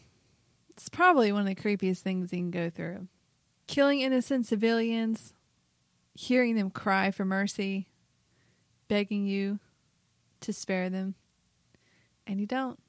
It's 0.71 0.89
probably 0.89 1.31
one 1.31 1.47
of 1.47 1.47
the 1.47 1.61
creepiest 1.61 1.99
things 1.99 2.31
you 2.33 2.39
can 2.39 2.49
go 2.51 2.69
through. 2.71 3.07
Killing 3.67 3.99
innocent 3.99 4.47
civilians, 4.47 5.33
hearing 6.15 6.55
them 6.55 6.71
cry 6.71 7.11
for 7.11 7.23
mercy, 7.23 7.87
begging 8.87 9.27
you 9.27 9.59
to 10.41 10.53
spare 10.53 10.89
them, 10.89 11.15
and 12.27 12.39
you 12.39 12.45
don't. 12.45 12.79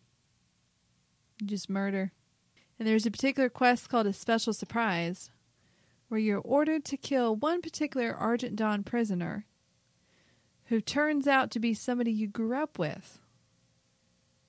You 1.40 1.46
just 1.46 1.70
murder. 1.70 2.12
And 2.78 2.88
there's 2.88 3.06
a 3.06 3.10
particular 3.10 3.48
quest 3.48 3.88
called 3.88 4.06
a 4.06 4.12
special 4.12 4.52
surprise, 4.52 5.30
where 6.08 6.20
you're 6.20 6.38
ordered 6.38 6.84
to 6.86 6.96
kill 6.96 7.36
one 7.36 7.62
particular 7.62 8.14
Argent 8.14 8.56
Dawn 8.56 8.82
prisoner 8.82 9.46
who 10.66 10.80
turns 10.80 11.26
out 11.26 11.50
to 11.50 11.60
be 11.60 11.74
somebody 11.74 12.10
you 12.10 12.26
grew 12.26 12.54
up 12.56 12.78
with. 12.78 13.18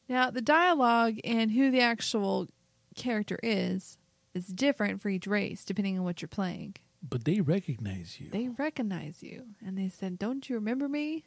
Now, 0.08 0.30
the 0.30 0.42
dialogue 0.42 1.16
and 1.24 1.52
who 1.52 1.72
the 1.72 1.82
actual 1.82 2.48
character 2.96 3.40
is 3.42 3.98
is 4.34 4.48
different 4.48 5.02
for 5.02 5.10
each 5.10 5.28
race 5.28 5.66
depending 5.66 5.98
on 5.98 6.04
what 6.04 6.22
you're 6.22 6.30
playing. 6.30 6.76
But 7.08 7.26
they 7.26 7.42
recognize 7.42 8.20
you. 8.20 8.30
They 8.30 8.48
recognize 8.48 9.22
you 9.22 9.48
and 9.66 9.78
they 9.78 9.90
said, 9.90 10.18
Don't 10.18 10.50
you 10.50 10.56
remember 10.56 10.88
me? 10.88 11.26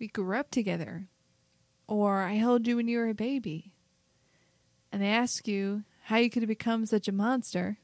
We 0.00 0.08
grew 0.08 0.36
up 0.36 0.50
together. 0.50 1.06
Or 1.86 2.22
I 2.22 2.32
held 2.34 2.66
you 2.66 2.76
when 2.76 2.88
you 2.88 2.98
were 2.98 3.08
a 3.08 3.14
baby. 3.14 3.74
And 4.90 5.00
they 5.02 5.08
ask 5.08 5.46
you 5.46 5.84
how 6.04 6.16
you 6.16 6.30
could 6.30 6.42
have 6.42 6.48
become 6.48 6.86
such 6.86 7.06
a 7.06 7.12
monster. 7.12 7.78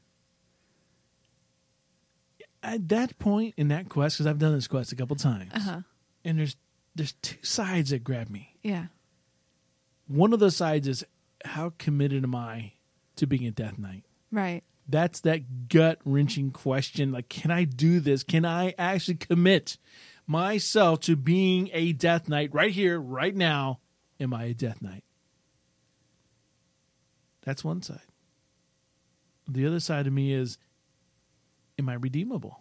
At 2.63 2.89
that 2.89 3.17
point 3.19 3.53
in 3.55 3.67
that 3.69 3.87
quest, 3.87 4.17
because 4.17 4.27
I've 4.27 4.39
done 4.39 4.53
this 4.53 4.67
quest 4.67 4.91
a 4.91 4.95
couple 4.95 5.15
times, 5.15 5.51
Uh 5.53 5.59
huh. 5.59 5.81
and 6.25 6.39
there's 6.39 6.55
there's 6.95 7.13
two 7.21 7.37
sides 7.43 7.91
that 7.91 8.03
grab 8.03 8.29
me. 8.29 8.55
Yeah. 8.63 8.87
One 10.07 10.33
of 10.33 10.39
those 10.39 10.55
sides 10.55 10.87
is 10.87 11.05
how 11.45 11.73
committed 11.77 12.23
am 12.23 12.33
I 12.33 12.73
to 13.17 13.27
being 13.27 13.45
a 13.45 13.51
Death 13.51 13.77
Knight? 13.77 14.03
Right. 14.31 14.63
That's 14.89 15.19
that 15.21 15.69
gut 15.69 15.99
wrenching 16.03 16.49
question. 16.51 17.11
Like, 17.11 17.29
can 17.29 17.51
I 17.51 17.65
do 17.65 17.99
this? 17.99 18.23
Can 18.23 18.43
I 18.45 18.73
actually 18.79 19.15
commit 19.15 19.77
myself 20.27 20.99
to 21.01 21.15
being 21.15 21.69
a 21.73 21.93
Death 21.93 22.27
Knight 22.27 22.53
right 22.53 22.71
here, 22.71 22.99
right 22.99 23.35
now? 23.35 23.79
Am 24.19 24.33
I 24.33 24.45
a 24.45 24.53
Death 24.53 24.81
Knight? 24.81 25.03
That's 27.43 27.63
one 27.63 27.81
side. 27.81 28.01
The 29.47 29.65
other 29.65 29.79
side 29.79 30.05
of 30.05 30.13
me 30.13 30.33
is, 30.33 30.57
am 31.79 31.87
I 31.87 31.93
redeemable? 31.93 32.59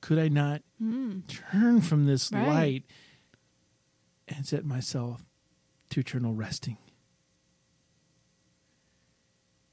Could 0.00 0.18
I 0.18 0.28
not 0.28 0.62
hmm. 0.78 1.20
turn 1.28 1.80
from 1.80 2.06
this 2.06 2.32
Right. 2.32 2.48
light 2.48 2.84
and 4.26 4.44
set 4.44 4.64
myself 4.64 5.24
to 5.90 6.00
eternal 6.00 6.34
resting? 6.34 6.78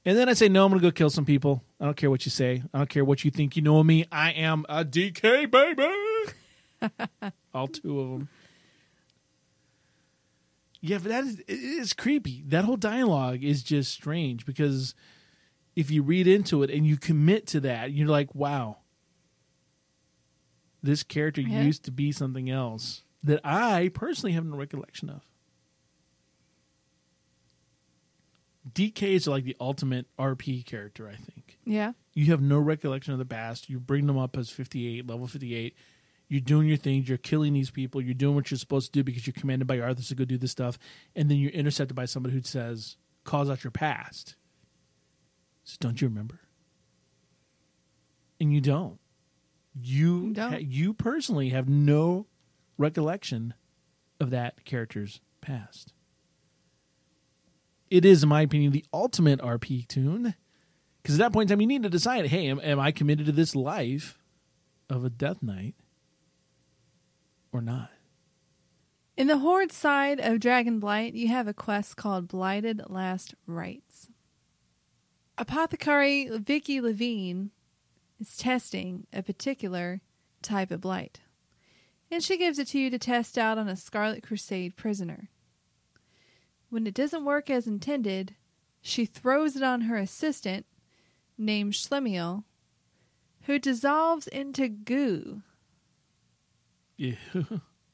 And 0.04 0.16
then 0.16 0.28
I 0.28 0.34
say, 0.34 0.48
no, 0.48 0.64
I'm 0.64 0.70
going 0.70 0.80
to 0.80 0.86
go 0.86 0.92
kill 0.92 1.10
some 1.10 1.26
people. 1.26 1.62
I 1.80 1.84
don't 1.84 1.96
care 1.96 2.08
what 2.08 2.24
you 2.24 2.30
say. 2.30 2.62
I 2.72 2.78
don't 2.78 2.88
care 2.88 3.04
what 3.04 3.24
you 3.24 3.30
think 3.30 3.56
you 3.56 3.62
know 3.62 3.78
of 3.78 3.86
me. 3.86 4.06
I 4.10 4.30
am 4.32 4.64
a 4.68 4.84
DK 4.84 5.50
baby. 5.50 5.88
All 7.54 7.68
two 7.68 8.00
of 8.00 8.10
them. 8.10 8.28
Yeah, 10.80 10.98
but 10.98 11.08
that 11.08 11.24
is 11.24 11.40
it 11.40 11.50
is 11.50 11.92
creepy. 11.92 12.44
That 12.46 12.64
whole 12.64 12.76
dialogue 12.76 13.42
is 13.42 13.62
just 13.62 13.92
strange 13.92 14.46
because 14.46 14.94
if 15.74 15.90
you 15.90 16.02
read 16.02 16.26
into 16.28 16.62
it 16.62 16.70
and 16.70 16.86
you 16.86 16.96
commit 16.96 17.46
to 17.48 17.60
that, 17.60 17.92
you're 17.92 18.06
like, 18.08 18.32
wow, 18.34 18.78
this 20.82 21.02
character 21.02 21.40
Yeah. 21.40 21.62
used 21.62 21.84
to 21.84 21.90
be 21.90 22.12
something 22.12 22.48
else 22.48 23.02
that 23.24 23.40
I 23.44 23.88
personally 23.92 24.32
have 24.34 24.44
no 24.44 24.56
recollection 24.56 25.10
of. 25.10 25.22
DK 28.72 29.02
is 29.14 29.26
like 29.26 29.44
the 29.44 29.56
ultimate 29.60 30.06
RP 30.18 30.64
character, 30.64 31.08
I 31.08 31.16
think. 31.16 31.58
Yeah. 31.64 31.92
You 32.14 32.26
have 32.26 32.40
no 32.42 32.58
recollection 32.58 33.12
of 33.12 33.18
the 33.18 33.24
past. 33.24 33.68
You 33.70 33.80
bring 33.80 34.06
them 34.06 34.18
up 34.18 34.36
as 34.36 34.50
58, 34.50 35.06
level 35.06 35.26
58. 35.26 35.74
You're 36.28 36.40
doing 36.42 36.68
your 36.68 36.76
things. 36.76 37.08
You're 37.08 37.18
killing 37.18 37.54
these 37.54 37.70
people. 37.70 38.00
You're 38.02 38.14
doing 38.14 38.34
what 38.34 38.50
you're 38.50 38.58
supposed 38.58 38.92
to 38.92 38.98
do 38.98 39.02
because 39.02 39.26
you're 39.26 39.34
commanded 39.34 39.66
by 39.66 39.78
Arthas 39.78 40.08
to 40.08 40.14
go 40.14 40.24
do 40.24 40.36
this 40.38 40.50
stuff. 40.50 40.78
And 41.16 41.30
then 41.30 41.38
you're 41.38 41.50
intercepted 41.52 41.96
by 41.96 42.04
somebody 42.04 42.34
who 42.34 42.42
says, 42.42 42.96
calls 43.24 43.48
out 43.48 43.64
your 43.64 43.70
past. 43.70 44.36
So 45.64 45.76
don't 45.80 46.00
you 46.00 46.08
remember? 46.08 46.40
And 48.40 48.52
you 48.52 48.60
don't. 48.60 48.98
You 49.80 50.26
You 50.28 50.34
don't. 50.34 50.52
ha- 50.52 50.58
you 50.60 50.92
personally 50.92 51.48
have 51.50 51.68
no 51.68 52.26
recollection 52.76 53.54
of 54.20 54.30
that 54.30 54.64
character's 54.64 55.20
past. 55.40 55.92
It 57.90 58.04
is, 58.04 58.22
in 58.22 58.28
my 58.28 58.42
opinion, 58.42 58.72
the 58.72 58.84
ultimate 58.92 59.40
RP 59.40 59.86
toon. 59.88 60.34
Because 61.02 61.14
at 61.18 61.24
that 61.24 61.32
point 61.32 61.50
in 61.50 61.56
time, 61.56 61.60
you 61.62 61.66
need 61.66 61.84
to 61.84 61.88
decide 61.88 62.26
hey, 62.26 62.48
am, 62.48 62.60
am 62.62 62.78
I 62.78 62.92
committed 62.92 63.26
to 63.26 63.32
this 63.32 63.56
life 63.56 64.18
of 64.90 65.04
a 65.04 65.10
Death 65.10 65.42
Knight 65.42 65.74
or 67.52 67.60
not? 67.60 67.90
In 69.16 69.26
the 69.26 69.38
Horde 69.38 69.72
side 69.72 70.20
of 70.20 70.38
Dragon 70.38 70.78
Blight, 70.78 71.14
you 71.14 71.28
have 71.28 71.48
a 71.48 71.54
quest 71.54 71.96
called 71.96 72.28
Blighted 72.28 72.82
Last 72.88 73.34
Rites. 73.46 74.08
Apothecary 75.36 76.28
Vicky 76.32 76.80
Levine 76.80 77.50
is 78.20 78.36
testing 78.36 79.06
a 79.12 79.22
particular 79.22 80.00
type 80.42 80.70
of 80.70 80.80
blight, 80.80 81.20
and 82.10 82.22
she 82.22 82.36
gives 82.36 82.58
it 82.58 82.68
to 82.68 82.78
you 82.78 82.90
to 82.90 82.98
test 82.98 83.36
out 83.36 83.58
on 83.58 83.68
a 83.68 83.76
Scarlet 83.76 84.22
Crusade 84.22 84.76
prisoner. 84.76 85.28
When 86.70 86.86
it 86.86 86.94
doesn't 86.94 87.24
work 87.24 87.50
as 87.50 87.66
intended, 87.66 88.34
she 88.80 89.04
throws 89.04 89.56
it 89.56 89.62
on 89.62 89.82
her 89.82 89.96
assistant, 89.96 90.66
named 91.36 91.72
Schlemiel, 91.72 92.44
who 93.42 93.58
dissolves 93.58 94.26
into 94.26 94.68
goo. 94.68 95.42
Yeah. 96.98 97.14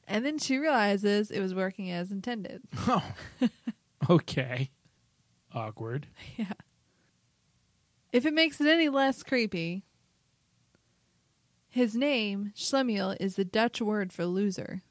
And 0.07 0.23
then 0.23 0.37
she 0.37 0.57
realizes 0.57 1.31
it 1.31 1.39
was 1.39 1.55
working 1.55 1.91
as 1.91 2.11
intended. 2.11 2.61
oh. 2.87 3.03
okay. 4.09 4.69
Awkward. 5.53 6.07
Yeah. 6.37 6.53
If 8.11 8.25
it 8.25 8.33
makes 8.33 8.61
it 8.61 8.67
any 8.67 8.87
less 8.87 9.23
creepy, 9.23 9.83
his 11.67 11.95
name, 11.95 12.53
Schlemiel, 12.55 13.17
is 13.19 13.35
the 13.35 13.43
Dutch 13.43 13.81
word 13.81 14.13
for 14.13 14.25
loser. 14.25 14.83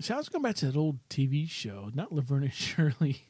So 0.00 0.14
I 0.14 0.16
was 0.16 0.28
going 0.28 0.42
back 0.42 0.56
to 0.56 0.66
that 0.66 0.76
old 0.76 0.98
TV 1.08 1.48
show, 1.48 1.90
not 1.94 2.10
Laverne 2.12 2.42
and 2.44 2.52
Shirley, 2.52 3.28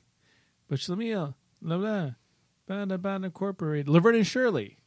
but 0.68 0.78
Schlemiel, 0.78 1.34
blah, 1.60 1.76
blah, 1.76 2.10
blah, 2.66 2.84
blah, 2.86 2.96
blah, 2.96 3.16
incorporated. 3.16 3.88
Laverne 3.88 4.14
and 4.14 4.26
Shirley. 4.26 4.78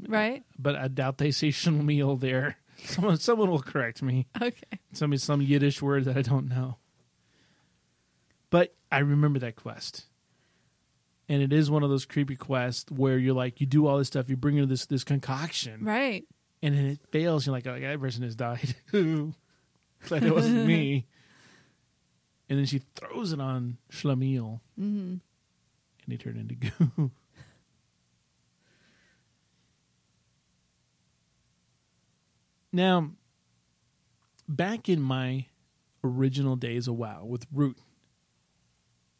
Right? 0.00 0.44
But 0.56 0.76
I 0.76 0.86
doubt 0.86 1.18
they 1.18 1.32
say 1.32 1.48
Schlemiel 1.48 2.20
there. 2.20 2.58
Someone, 2.84 3.16
someone 3.18 3.50
will 3.50 3.62
correct 3.62 4.02
me. 4.02 4.26
Okay. 4.40 4.78
Some 4.92 5.10
me 5.10 5.16
some 5.16 5.40
Yiddish 5.42 5.80
word 5.82 6.04
that 6.06 6.16
I 6.16 6.22
don't 6.22 6.48
know. 6.48 6.76
But 8.50 8.74
I 8.90 8.98
remember 8.98 9.38
that 9.40 9.56
quest. 9.56 10.04
And 11.28 11.40
it 11.42 11.52
is 11.52 11.70
one 11.70 11.82
of 11.82 11.90
those 11.90 12.04
creepy 12.04 12.36
quests 12.36 12.90
where 12.90 13.16
you're 13.16 13.34
like, 13.34 13.60
you 13.60 13.66
do 13.66 13.86
all 13.86 13.98
this 13.98 14.08
stuff, 14.08 14.28
you 14.28 14.36
bring 14.36 14.56
in 14.58 14.68
this 14.68 14.84
this 14.86 15.04
concoction, 15.04 15.84
Right. 15.84 16.24
and 16.62 16.74
then 16.76 16.84
it 16.86 16.98
fails. 17.10 17.46
You're 17.46 17.54
like, 17.54 17.66
oh, 17.66 17.78
that 17.78 18.00
person 18.00 18.22
has 18.24 18.34
died. 18.34 18.74
Glad 18.92 20.24
it 20.24 20.34
wasn't 20.34 20.66
me. 20.66 21.06
And 22.50 22.58
then 22.58 22.66
she 22.66 22.82
throws 22.96 23.32
it 23.32 23.40
on 23.40 23.78
Schlemiel, 23.90 24.60
hmm 24.76 25.14
and 26.04 26.10
he 26.12 26.18
turned 26.18 26.38
into 26.38 26.56
goo. 26.56 27.10
now, 32.72 33.10
back 34.48 34.88
in 34.88 35.00
my 35.00 35.46
original 36.04 36.56
days 36.56 36.88
of 36.88 36.94
WoW 36.94 37.24
with 37.24 37.46
Root, 37.52 37.78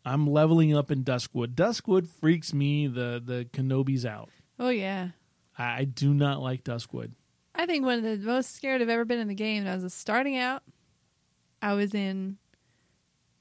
I'm 0.05 0.26
leveling 0.26 0.76
up 0.76 0.90
in 0.90 1.05
Duskwood. 1.05 1.55
Duskwood 1.55 2.09
freaks 2.09 2.53
me 2.53 2.86
the 2.86 3.22
the 3.24 3.46
Kenobis 3.53 4.05
out. 4.05 4.30
Oh, 4.59 4.70
yeah. 4.70 5.09
I, 5.57 5.80
I 5.80 5.84
do 5.84 6.12
not 6.14 6.40
like 6.40 6.64
Duskwood. 6.64 7.12
I 7.55 7.66
think 7.66 7.84
one 7.84 7.98
of 7.98 8.05
the 8.05 8.16
most 8.26 8.57
scared 8.57 8.80
I've 8.80 8.88
ever 8.88 9.05
been 9.05 9.20
in 9.20 9.28
the 9.28 9.34
game. 9.34 9.66
I 9.66 9.76
was 9.76 9.92
starting 9.92 10.36
out. 10.36 10.62
I 11.61 11.74
was 11.74 11.94
in 11.94 12.38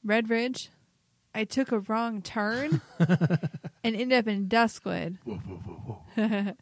Red 0.03 0.30
Ridge. 0.30 0.70
I 1.34 1.46
took 1.46 1.72
a 1.72 1.80
wrong 1.80 2.22
turn 2.22 2.82
and 3.00 3.96
ended 3.96 4.14
up 4.14 4.28
in 4.28 4.48
Duskwood. 4.48 5.18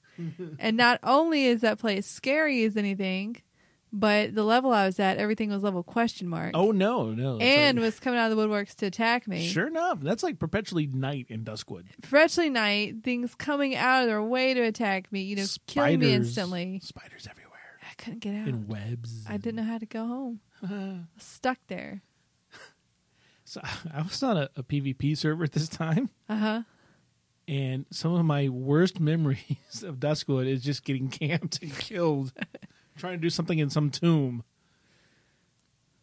and 0.60 0.78
not 0.78 1.00
only 1.04 1.46
is 1.46 1.62
that 1.62 1.80
place 1.80 2.06
scary 2.06 2.64
as 2.64 2.78
anything, 2.78 3.38
but 3.92 4.36
the 4.36 4.44
level 4.44 4.72
I 4.72 4.86
was 4.86 5.00
at, 5.00 5.18
everything 5.18 5.50
was 5.50 5.64
level 5.64 5.82
question 5.82 6.28
mark. 6.28 6.52
Oh 6.54 6.72
no, 6.72 7.12
no. 7.12 7.38
and 7.40 7.78
like- 7.78 7.86
was 7.86 8.00
coming 8.00 8.20
out 8.20 8.32
of 8.32 8.38
the 8.38 8.44
woodworks 8.44 8.76
to 8.76 8.86
attack 8.86 9.28
me. 9.28 9.48
sure 9.48 9.68
enough, 9.68 10.00
that's 10.02 10.22
like 10.22 10.38
perpetually 10.40 10.86
night 10.88 11.26
in 11.30 11.44
Duskwood. 11.44 11.86
Perpetually 12.02 12.50
night, 12.50 12.98
things 13.04 13.34
coming 13.36 13.76
out 13.76 14.04
of 14.04 14.08
their 14.08 14.22
way 14.22 14.54
to 14.54 14.62
attack 14.62 15.12
me, 15.12 15.22
you 15.22 15.36
know, 15.36 15.46
killing 15.66 16.00
me 16.00 16.14
instantly. 16.14 16.80
Spiders 16.84 17.28
everywhere. 17.30 17.50
I 17.82 17.94
couldn't 17.96 18.20
get 18.20 18.36
out. 18.36 18.48
And 18.48 18.68
webs. 18.68 19.26
I 19.28 19.38
didn't 19.38 19.56
know 19.56 19.64
how 19.72 19.80
to 19.80 19.86
go 19.88 20.06
home. 20.06 20.40
Stuck 21.18 21.58
there. 21.68 22.04
So 23.50 23.62
I 23.94 24.04
was 24.04 24.22
on 24.22 24.38
a, 24.38 24.50
a 24.56 24.62
PvP 24.64 25.18
server 25.18 25.44
at 25.44 25.54
this 25.54 25.68
time, 25.68 26.10
Uh 26.30 26.36
huh. 26.38 26.62
and 27.48 27.86
some 27.92 28.14
of 28.14 28.24
my 28.26 28.48
worst 28.50 29.00
memories 29.00 29.82
of 29.84 29.96
Duskwood 30.00 30.48
is 30.48 30.64
just 30.64 30.84
getting 30.86 31.08
camped 31.22 31.62
and 31.64 31.76
killed, 31.78 32.32
trying 32.96 33.14
to 33.14 33.22
do 33.22 33.30
something 33.32 33.58
in 33.58 33.70
some 33.72 33.90
tomb. 33.90 34.44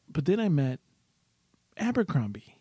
But 0.09 0.25
then 0.25 0.41
I 0.41 0.49
met 0.49 0.81
Abercrombie, 1.77 2.57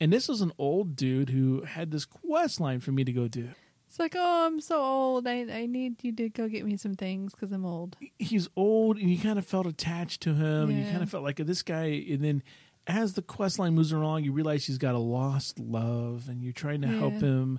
and 0.00 0.12
this 0.12 0.26
was 0.28 0.40
an 0.40 0.52
old 0.58 0.96
dude 0.96 1.30
who 1.30 1.62
had 1.62 1.90
this 1.90 2.04
quest 2.04 2.60
line 2.60 2.80
for 2.80 2.92
me 2.92 3.04
to 3.04 3.12
go 3.12 3.28
do. 3.28 3.48
It's 3.88 3.98
like, 3.98 4.14
oh, 4.16 4.46
I'm 4.46 4.60
so 4.60 4.80
old. 4.80 5.26
I 5.26 5.46
I 5.50 5.66
need 5.66 6.02
you 6.02 6.12
to 6.12 6.28
go 6.28 6.48
get 6.48 6.64
me 6.64 6.76
some 6.76 6.94
things 6.94 7.34
because 7.34 7.52
I'm 7.52 7.64
old. 7.66 7.96
he's 8.18 8.48
old 8.56 8.96
and 8.98 9.08
you 9.10 9.18
kind 9.18 9.38
of 9.38 9.46
felt 9.46 9.66
attached 9.66 10.22
to 10.22 10.34
him 10.34 10.68
and 10.70 10.78
you 10.78 10.84
Yeah. 10.84 10.90
kind 10.92 11.02
of 11.02 11.10
felt 11.10 11.24
like 11.24 11.36
this 11.36 11.62
guy 11.62 12.04
and 12.10 12.22
then 12.22 12.42
as 12.86 13.14
the 13.14 13.22
quest 13.22 13.58
line 13.58 13.74
moves 13.74 13.92
along 13.92 14.24
you 14.24 14.32
realize 14.32 14.66
he's 14.66 14.78
got 14.78 14.94
a 14.94 14.98
lost 14.98 15.58
love 15.58 16.28
and 16.28 16.42
you're 16.42 16.52
trying 16.52 16.82
to 16.82 16.88
help 16.88 17.14
him 17.14 17.58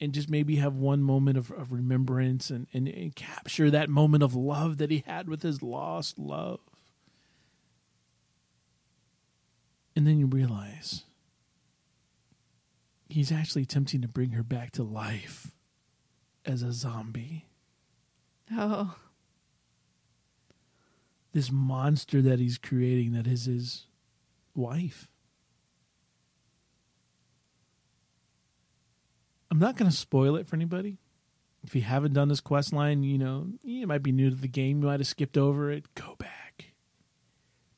and 0.00 0.12
just 0.12 0.30
maybe 0.30 0.56
have 0.56 0.76
one 0.76 1.02
moment 1.02 1.36
of, 1.36 1.50
of 1.50 1.72
remembrance 1.72 2.50
and, 2.50 2.66
and, 2.72 2.88
and 2.88 3.16
capture 3.16 3.70
that 3.70 3.88
moment 3.88 4.22
of 4.22 4.34
love 4.34 4.78
that 4.78 4.90
he 4.90 5.02
had 5.06 5.28
with 5.28 5.42
his 5.42 5.62
lost 5.62 6.18
love. 6.18 6.60
And 9.96 10.06
then 10.06 10.18
you 10.18 10.26
realize 10.26 11.04
he's 13.08 13.32
actually 13.32 13.62
attempting 13.62 14.00
to 14.02 14.08
bring 14.08 14.30
her 14.30 14.44
back 14.44 14.70
to 14.72 14.84
life 14.84 15.50
as 16.46 16.62
a 16.62 16.72
zombie. 16.72 17.46
Oh, 18.56 18.94
this 21.32 21.50
monster 21.50 22.22
that 22.22 22.38
he's 22.38 22.58
creating 22.58 23.12
that 23.12 23.26
is 23.26 23.46
his 23.46 23.86
wife. 24.58 25.08
I'm 29.50 29.58
not 29.58 29.76
going 29.76 29.90
to 29.90 29.96
spoil 29.96 30.36
it 30.36 30.46
for 30.46 30.56
anybody. 30.56 30.98
If 31.64 31.74
you 31.74 31.80
haven't 31.80 32.12
done 32.12 32.28
this 32.28 32.40
quest 32.40 32.72
line, 32.72 33.02
you 33.02 33.18
know, 33.18 33.48
you 33.62 33.86
might 33.86 34.02
be 34.02 34.12
new 34.12 34.30
to 34.30 34.36
the 34.36 34.48
game, 34.48 34.80
you 34.80 34.88
might 34.88 35.00
have 35.00 35.06
skipped 35.06 35.38
over 35.38 35.70
it. 35.70 35.94
Go 35.94 36.16
back. 36.18 36.72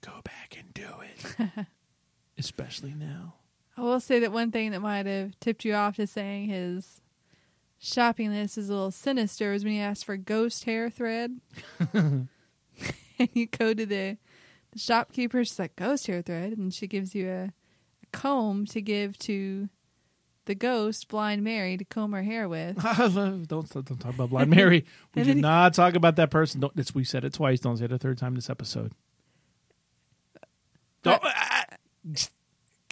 Go 0.00 0.20
back 0.24 0.56
and 0.58 0.74
do 0.74 0.88
it. 1.02 1.66
Especially 2.38 2.94
now. 2.94 3.34
I 3.76 3.82
will 3.82 4.00
say 4.00 4.18
that 4.18 4.32
one 4.32 4.50
thing 4.50 4.72
that 4.72 4.80
might 4.80 5.06
have 5.06 5.38
tipped 5.40 5.64
you 5.64 5.74
off 5.74 5.96
to 5.96 6.06
saying 6.06 6.48
his 6.48 7.00
shopping 7.78 8.30
list 8.30 8.58
is 8.58 8.68
a 8.68 8.72
little 8.72 8.90
sinister 8.90 9.52
is 9.52 9.64
when 9.64 9.72
you 9.72 9.80
asked 9.80 10.04
for 10.04 10.16
ghost 10.16 10.64
hair 10.64 10.90
thread. 10.90 11.40
and 11.94 12.28
you 13.32 13.46
go 13.46 13.72
to 13.72 13.86
the, 13.86 14.18
the 14.72 14.78
shopkeeper, 14.78 15.44
she's 15.44 15.58
like, 15.58 15.76
ghost 15.76 16.06
hair 16.06 16.22
thread. 16.22 16.56
And 16.56 16.72
she 16.72 16.86
gives 16.86 17.14
you 17.14 17.28
a, 17.28 17.44
a 17.44 18.06
comb 18.12 18.66
to 18.66 18.80
give 18.80 19.18
to 19.20 19.68
the 20.46 20.54
ghost, 20.54 21.08
Blind 21.08 21.42
Mary, 21.44 21.76
to 21.76 21.84
comb 21.84 22.12
her 22.12 22.22
hair 22.22 22.48
with. 22.48 22.76
don't, 22.98 23.46
don't 23.46 23.68
talk 23.68 24.14
about 24.14 24.30
Blind 24.30 24.50
Mary. 24.50 24.84
We 25.14 25.24
did 25.24 25.38
not 25.38 25.74
talk 25.74 25.94
about 25.94 26.16
that 26.16 26.30
person. 26.30 26.60
Don't, 26.60 26.72
it's, 26.76 26.94
we 26.94 27.04
said 27.04 27.24
it 27.24 27.34
twice. 27.34 27.60
Don't 27.60 27.76
say 27.76 27.84
it 27.86 27.92
a 27.92 27.98
third 27.98 28.18
time 28.18 28.34
this 28.34 28.48
episode. 28.50 28.92
Uh, 30.36 30.46
don't, 31.02 31.24
uh, 31.24 31.30
ah, 31.34 31.64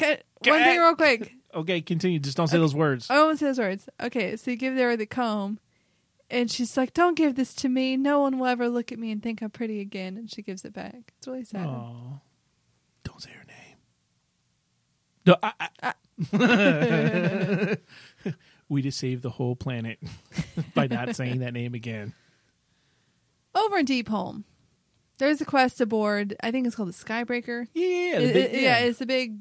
Okay, 0.00 0.22
one 0.44 0.62
thing 0.62 0.78
real 0.78 0.94
quick. 0.94 1.34
Okay, 1.54 1.80
continue. 1.80 2.18
Just 2.18 2.36
don't 2.36 2.46
say 2.46 2.58
those 2.58 2.74
words. 2.74 3.08
I 3.10 3.18
won't 3.18 3.38
say 3.38 3.46
those 3.46 3.58
words. 3.58 3.88
Okay, 4.00 4.36
so 4.36 4.50
you 4.50 4.56
give 4.56 4.76
her 4.76 4.96
the 4.96 5.06
comb, 5.06 5.58
and 6.30 6.50
she's 6.50 6.76
like, 6.76 6.92
"Don't 6.94 7.14
give 7.16 7.34
this 7.36 7.54
to 7.56 7.68
me. 7.68 7.96
No 7.96 8.20
one 8.20 8.38
will 8.38 8.46
ever 8.46 8.68
look 8.68 8.92
at 8.92 8.98
me 8.98 9.10
and 9.10 9.22
think 9.22 9.42
I'm 9.42 9.50
pretty 9.50 9.80
again." 9.80 10.16
And 10.16 10.30
she 10.30 10.42
gives 10.42 10.64
it 10.64 10.72
back. 10.72 11.12
It's 11.18 11.26
really 11.26 11.44
sad. 11.44 11.66
Oh, 11.66 12.20
don't 13.04 13.20
say 13.22 13.30
her 13.30 13.44
name. 13.46 13.76
No, 15.26 15.36
I, 15.42 15.68
I- 15.82 15.94
we 18.68 18.82
just 18.82 18.98
saved 18.98 19.22
the 19.22 19.30
whole 19.30 19.56
planet 19.56 19.98
by 20.74 20.86
not 20.86 21.14
saying 21.16 21.38
that 21.40 21.52
name 21.52 21.74
again. 21.74 22.14
Over 23.54 23.78
in 23.78 23.86
Deepholm, 23.86 24.44
there's 25.18 25.40
a 25.40 25.44
quest 25.44 25.80
aboard. 25.80 26.36
I 26.42 26.50
think 26.50 26.66
it's 26.66 26.76
called 26.76 26.88
the 26.90 26.92
Skybreaker. 26.92 27.66
Yeah, 27.74 28.18
It- 28.18 28.32
big- 28.34 28.54
it- 28.54 28.60
yeah, 28.62 28.78
it's 28.78 29.00
a 29.00 29.06
big 29.06 29.38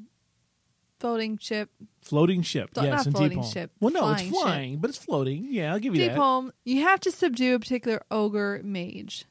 floating 0.98 1.38
ship. 1.38 1.70
floating 2.02 2.42
ship. 2.42 2.70
Flo- 2.74 2.84
yes, 2.84 2.90
not 2.92 3.06
in 3.06 3.12
Deep 3.12 3.18
floating 3.18 3.38
Home. 3.38 3.50
ship, 3.52 3.70
Well, 3.80 3.92
no, 3.92 4.00
flying 4.00 4.14
it's 4.14 4.22
ship. 4.36 4.42
flying, 4.42 4.76
but 4.78 4.90
it's 4.90 4.98
floating. 4.98 5.46
Yeah, 5.50 5.72
I'll 5.72 5.78
give 5.78 5.94
you 5.94 6.00
Deep 6.02 6.10
that. 6.12 6.18
Home, 6.18 6.52
you 6.64 6.82
have 6.82 7.00
to 7.00 7.10
subdue 7.10 7.54
a 7.54 7.58
particular 7.58 8.02
ogre 8.10 8.60
mage, 8.64 9.24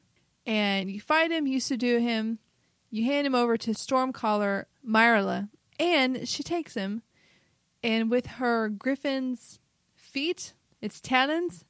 and 0.46 0.90
you 0.90 1.00
fight 1.00 1.30
him. 1.30 1.46
You 1.46 1.60
subdue 1.60 1.98
him. 1.98 2.38
You 2.90 3.04
hand 3.04 3.26
him 3.26 3.34
over 3.34 3.56
to 3.58 3.72
Stormcaller 3.72 4.64
Mylra, 4.88 5.50
and 5.78 6.26
she 6.28 6.42
takes 6.42 6.74
him, 6.74 7.02
and 7.82 8.10
with 8.10 8.26
her 8.26 8.68
griffin's 8.70 9.58
feet, 9.94 10.54
its 10.80 11.00
talons, 11.00 11.64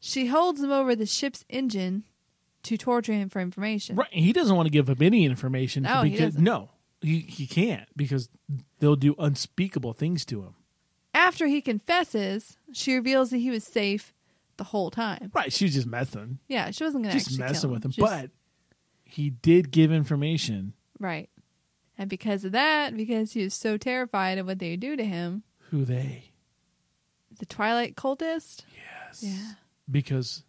she 0.00 0.26
holds 0.26 0.60
him 0.62 0.72
over 0.72 0.96
the 0.96 1.06
ship's 1.06 1.44
engine 1.48 2.04
to 2.64 2.76
torture 2.76 3.12
him 3.12 3.28
for 3.28 3.40
information. 3.40 3.94
Right, 3.94 4.12
he 4.12 4.32
doesn't 4.32 4.56
want 4.56 4.66
to 4.66 4.70
give 4.70 4.90
up 4.90 5.00
any 5.00 5.24
information. 5.24 5.84
No, 5.84 6.02
he 6.02 6.10
because 6.10 6.32
doesn't. 6.32 6.42
no, 6.44 6.70
he 7.06 7.20
he 7.20 7.46
can't 7.46 7.88
because 7.96 8.28
they'll 8.80 8.96
do 8.96 9.14
unspeakable 9.18 9.92
things 9.92 10.24
to 10.26 10.42
him. 10.42 10.54
After 11.14 11.46
he 11.46 11.60
confesses, 11.60 12.56
she 12.72 12.94
reveals 12.94 13.30
that 13.30 13.38
he 13.38 13.50
was 13.50 13.64
safe 13.64 14.12
the 14.58 14.64
whole 14.64 14.90
time. 14.90 15.30
Right, 15.34 15.52
she's 15.52 15.74
just 15.74 15.86
messing, 15.86 16.38
Yeah, 16.48 16.70
she 16.70 16.84
wasn't 16.84 17.04
going 17.04 17.12
to 17.12 17.18
just 17.18 17.30
actually 17.32 17.46
messing 17.48 17.68
kill 17.70 17.74
with 17.74 17.84
him. 17.84 17.92
But 17.98 18.30
he 19.04 19.30
did 19.30 19.70
give 19.70 19.92
information. 19.92 20.72
right, 20.98 21.28
and 21.98 22.10
because 22.10 22.44
of 22.44 22.52
that, 22.52 22.96
because 22.96 23.32
he 23.32 23.44
was 23.44 23.54
so 23.54 23.76
terrified 23.78 24.38
of 24.38 24.46
what 24.46 24.58
they 24.58 24.70
would 24.72 24.80
do 24.80 24.96
to 24.96 25.04
him, 25.04 25.42
Who 25.70 25.84
they? 25.84 26.30
the 27.38 27.46
Twilight 27.46 27.96
cultist. 27.96 28.62
Yes. 28.74 29.22
Yeah. 29.22 29.52
Because 29.90 30.42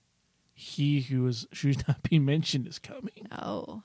he 0.53 1.01
who 1.01 1.27
is 1.27 1.45
should 1.51 1.85
not 1.87 2.01
be 2.03 2.17
mentioned 2.19 2.65
is 2.67 2.79
coming. 2.79 3.27
Oh. 3.31 3.83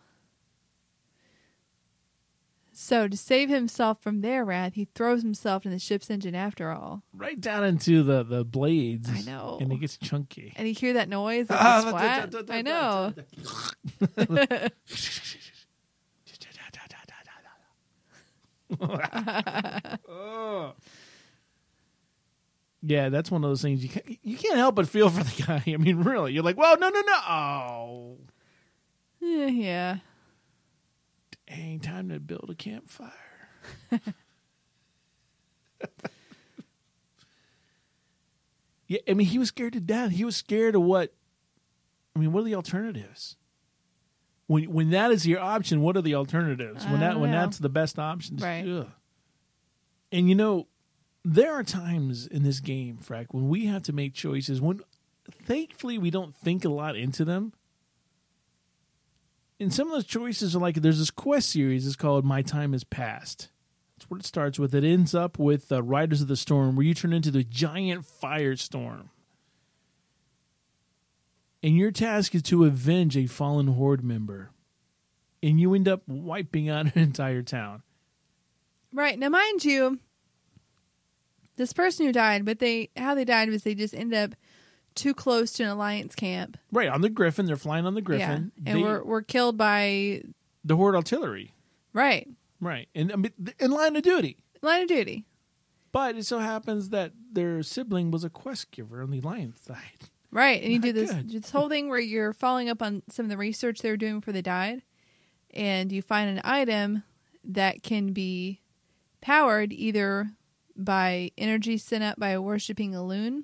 So 2.74 3.06
to 3.06 3.16
save 3.16 3.48
himself 3.50 4.00
from 4.02 4.22
their 4.22 4.44
wrath, 4.44 4.74
he 4.74 4.86
throws 4.94 5.22
himself 5.22 5.66
in 5.66 5.72
the 5.72 5.78
ship's 5.78 6.08
engine 6.10 6.34
after 6.34 6.70
all. 6.70 7.02
Right 7.12 7.38
down 7.40 7.64
into 7.64 8.02
the, 8.02 8.22
the 8.22 8.44
blades. 8.44 9.08
I 9.10 9.20
know. 9.22 9.58
And 9.60 9.70
it 9.72 9.76
gets 9.80 9.98
chunky. 9.98 10.52
And 10.56 10.66
you 10.66 10.74
hear 10.74 10.94
that 10.94 11.08
noise? 11.08 11.50
Like 11.50 11.60
Ah, 11.60 12.26
da- 12.26 12.26
da- 12.26 12.42
da- 12.42 12.54
I 12.54 12.62
know. 12.62 13.14
Oh. 20.08 20.72
Yeah, 22.84 23.10
that's 23.10 23.30
one 23.30 23.44
of 23.44 23.50
those 23.50 23.62
things 23.62 23.80
you 23.82 23.88
can't, 23.88 24.18
you 24.24 24.36
can't 24.36 24.56
help 24.56 24.74
but 24.74 24.88
feel 24.88 25.08
for 25.08 25.22
the 25.22 25.42
guy. 25.46 25.62
I 25.72 25.76
mean, 25.76 25.98
really, 26.02 26.32
you're 26.32 26.42
like, 26.42 26.56
well, 26.56 26.76
no, 26.80 26.88
no, 26.88 27.00
no! 27.00 27.12
Oh, 27.28 28.16
Yeah, 29.20 29.98
dang, 31.54 31.80
time 31.80 32.08
to 32.10 32.18
build 32.20 32.48
a 32.50 32.54
campfire." 32.54 33.10
yeah, 38.88 38.98
I 39.08 39.14
mean, 39.14 39.26
he 39.26 39.38
was 39.38 39.48
scared 39.48 39.72
to 39.74 39.80
death. 39.80 40.10
He 40.12 40.24
was 40.24 40.36
scared 40.36 40.74
of 40.74 40.82
what? 40.82 41.14
I 42.14 42.18
mean, 42.18 42.32
what 42.32 42.40
are 42.40 42.44
the 42.44 42.54
alternatives? 42.54 43.36
When 44.46 44.70
when 44.72 44.90
that 44.90 45.10
is 45.10 45.26
your 45.26 45.40
option, 45.40 45.80
what 45.80 45.96
are 45.96 46.02
the 46.02 46.14
alternatives? 46.14 46.84
When 46.86 47.00
that 47.00 47.18
when 47.18 47.30
know. 47.30 47.40
that's 47.40 47.58
the 47.58 47.68
best 47.68 47.98
option, 47.98 48.36
just- 48.36 48.44
Right. 48.44 48.66
ugh. 48.68 48.88
And 50.10 50.28
you 50.28 50.34
know, 50.34 50.66
there 51.24 51.52
are 51.54 51.62
times 51.62 52.26
in 52.26 52.42
this 52.42 52.60
game, 52.60 52.98
Frack, 53.02 53.26
when 53.30 53.48
we 53.48 53.66
have 53.66 53.82
to 53.84 53.92
make 53.92 54.12
choices. 54.12 54.60
When 54.60 54.80
thankfully 55.30 55.96
we 55.96 56.10
don't 56.10 56.36
think 56.36 56.64
a 56.64 56.68
lot 56.68 56.96
into 56.96 57.24
them. 57.24 57.52
And 59.62 59.72
some 59.72 59.86
of 59.86 59.92
those 59.92 60.06
choices 60.06 60.56
are 60.56 60.58
like 60.58 60.74
there's 60.74 60.98
this 60.98 61.12
quest 61.12 61.50
series. 61.50 61.86
It's 61.86 61.94
called 61.94 62.24
"My 62.24 62.42
Time 62.42 62.74
Is 62.74 62.82
Past." 62.82 63.48
That's 63.96 64.10
what 64.10 64.18
it 64.18 64.26
starts 64.26 64.58
with. 64.58 64.74
It 64.74 64.82
ends 64.82 65.14
up 65.14 65.38
with 65.38 65.70
uh, 65.70 65.84
Riders 65.84 66.20
of 66.20 66.26
the 66.26 66.36
Storm, 66.36 66.74
where 66.74 66.84
you 66.84 66.94
turn 66.94 67.12
into 67.12 67.30
the 67.30 67.44
giant 67.44 68.04
firestorm. 68.04 69.10
And 71.62 71.76
your 71.76 71.92
task 71.92 72.34
is 72.34 72.42
to 72.42 72.64
avenge 72.64 73.16
a 73.16 73.26
fallen 73.26 73.68
horde 73.68 74.02
member. 74.02 74.50
And 75.44 75.60
you 75.60 75.74
end 75.74 75.86
up 75.86 76.02
wiping 76.08 76.68
out 76.68 76.96
an 76.96 77.00
entire 77.00 77.42
town. 77.42 77.84
Right. 78.92 79.16
Now 79.16 79.28
mind 79.28 79.64
you, 79.64 80.00
this 81.56 81.72
person 81.72 82.06
who 82.06 82.12
died, 82.12 82.44
but 82.44 82.58
they 82.58 82.90
how 82.96 83.14
they 83.14 83.24
died 83.24 83.48
was 83.48 83.62
they 83.62 83.76
just 83.76 83.94
end 83.94 84.12
up 84.12 84.34
too 84.94 85.14
close 85.14 85.52
to 85.54 85.62
an 85.64 85.68
alliance 85.70 86.14
camp. 86.14 86.56
Right 86.70 86.88
on 86.88 87.00
the 87.00 87.08
Griffin, 87.08 87.46
they're 87.46 87.56
flying 87.56 87.86
on 87.86 87.94
the 87.94 88.02
Griffin. 88.02 88.52
Yeah, 88.56 88.70
and 88.72 88.78
They- 88.78 88.82
we're 88.82 89.02
we're 89.04 89.22
killed 89.22 89.56
by 89.56 90.22
the 90.64 90.76
Horde 90.76 90.94
artillery. 90.96 91.54
right 91.92 92.28
Right, 92.60 92.88
and 92.94 93.10
I 93.12 93.16
mean, 93.16 93.32
in 93.58 93.70
line 93.72 93.96
of 93.96 94.02
duty. 94.02 94.36
line 94.62 94.82
of 94.82 94.88
duty. 94.88 95.24
But 95.90 96.16
it 96.16 96.24
so 96.24 96.38
happens 96.38 96.88
that 96.90 97.12
their 97.32 97.62
sibling 97.64 98.10
was 98.12 98.22
a 98.24 98.30
quest 98.30 98.70
giver 98.70 99.02
on 99.02 99.10
the 99.10 99.18
alliance 99.18 99.60
side. 99.60 100.08
Right, 100.30 100.62
and 100.62 100.72
you 100.72 100.78
do 100.78 100.92
this 100.92 101.12
good. 101.12 101.30
this 101.30 101.50
whole 101.50 101.68
thing 101.68 101.88
where 101.88 101.98
you're 102.00 102.32
following 102.32 102.68
up 102.70 102.80
on 102.80 103.02
some 103.10 103.26
of 103.26 103.30
the 103.30 103.36
research 103.36 103.80
they 103.80 103.90
were 103.90 103.96
doing 103.98 104.20
before 104.20 104.32
they 104.32 104.40
died, 104.42 104.82
and 105.52 105.90
you 105.92 106.00
find 106.00 106.30
an 106.30 106.40
item 106.44 107.02
that 107.44 107.82
can 107.82 108.12
be 108.12 108.60
powered 109.20 109.72
either 109.72 110.30
by 110.76 111.30
energy 111.36 111.76
sent 111.76 112.02
up 112.04 112.18
by 112.18 112.30
a 112.30 112.40
worshipping 112.40 112.92
Elune, 112.92 113.42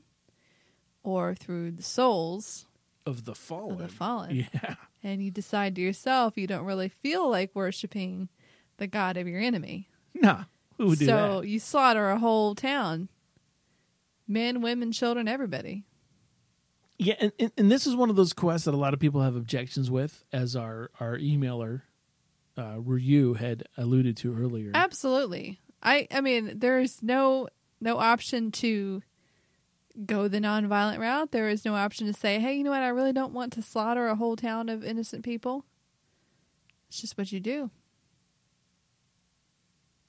or 1.08 1.34
through 1.34 1.72
the 1.72 1.82
souls 1.82 2.66
Of 3.06 3.24
the 3.24 3.34
fallen. 3.34 3.72
of 3.72 3.78
the 3.78 3.88
fallen. 3.88 4.46
Yeah. 4.54 4.74
And 5.02 5.22
you 5.24 5.30
decide 5.30 5.74
to 5.76 5.80
yourself 5.80 6.36
you 6.36 6.46
don't 6.46 6.64
really 6.64 6.88
feel 6.88 7.28
like 7.30 7.50
worshiping 7.54 8.28
the 8.78 8.86
god 8.86 9.16
of 9.16 9.26
your 9.28 9.40
enemy, 9.40 9.88
Nah. 10.14 10.44
Who 10.76 10.86
would 10.88 10.98
do 10.98 11.06
that? 11.06 11.12
so 11.12 11.42
you 11.42 11.58
slaughter 11.58 12.10
a 12.10 12.18
whole 12.18 12.54
town, 12.54 13.08
men, 14.26 14.60
women, 14.60 14.92
children, 14.92 15.26
everybody. 15.28 15.84
Yeah, 16.98 17.14
and, 17.20 17.32
and, 17.38 17.52
and 17.56 17.70
this 17.70 17.86
is 17.86 17.94
one 17.94 18.10
of 18.10 18.16
those 18.16 18.32
quests 18.32 18.64
that 18.64 18.74
a 18.74 18.76
lot 18.76 18.92
of 18.94 19.00
people 19.00 19.20
have 19.22 19.36
objections 19.36 19.90
with, 19.90 20.24
as 20.32 20.56
our, 20.56 20.90
our 20.98 21.16
emailer, 21.16 21.82
uh, 22.56 22.76
Ryu, 22.80 23.34
had 23.34 23.64
alluded 23.76 24.16
to 24.18 24.36
earlier. 24.36 24.72
Absolutely. 24.74 25.60
I 25.82 26.08
I 26.10 26.20
mean, 26.20 26.58
there's 26.58 27.00
no 27.02 27.48
no 27.80 27.98
option 27.98 28.50
to 28.52 29.02
go 30.06 30.28
the 30.28 30.38
nonviolent 30.38 30.98
route. 30.98 31.32
There 31.32 31.48
is 31.48 31.64
no 31.64 31.74
option 31.74 32.06
to 32.06 32.12
say, 32.12 32.38
"Hey, 32.40 32.54
you 32.54 32.64
know 32.64 32.70
what? 32.70 32.82
I 32.82 32.88
really 32.88 33.12
don't 33.12 33.32
want 33.32 33.52
to 33.54 33.62
slaughter 33.62 34.06
a 34.08 34.14
whole 34.16 34.36
town 34.36 34.68
of 34.68 34.84
innocent 34.84 35.24
people." 35.24 35.64
It's 36.88 37.00
just 37.00 37.18
what 37.18 37.32
you 37.32 37.40
do. 37.40 37.70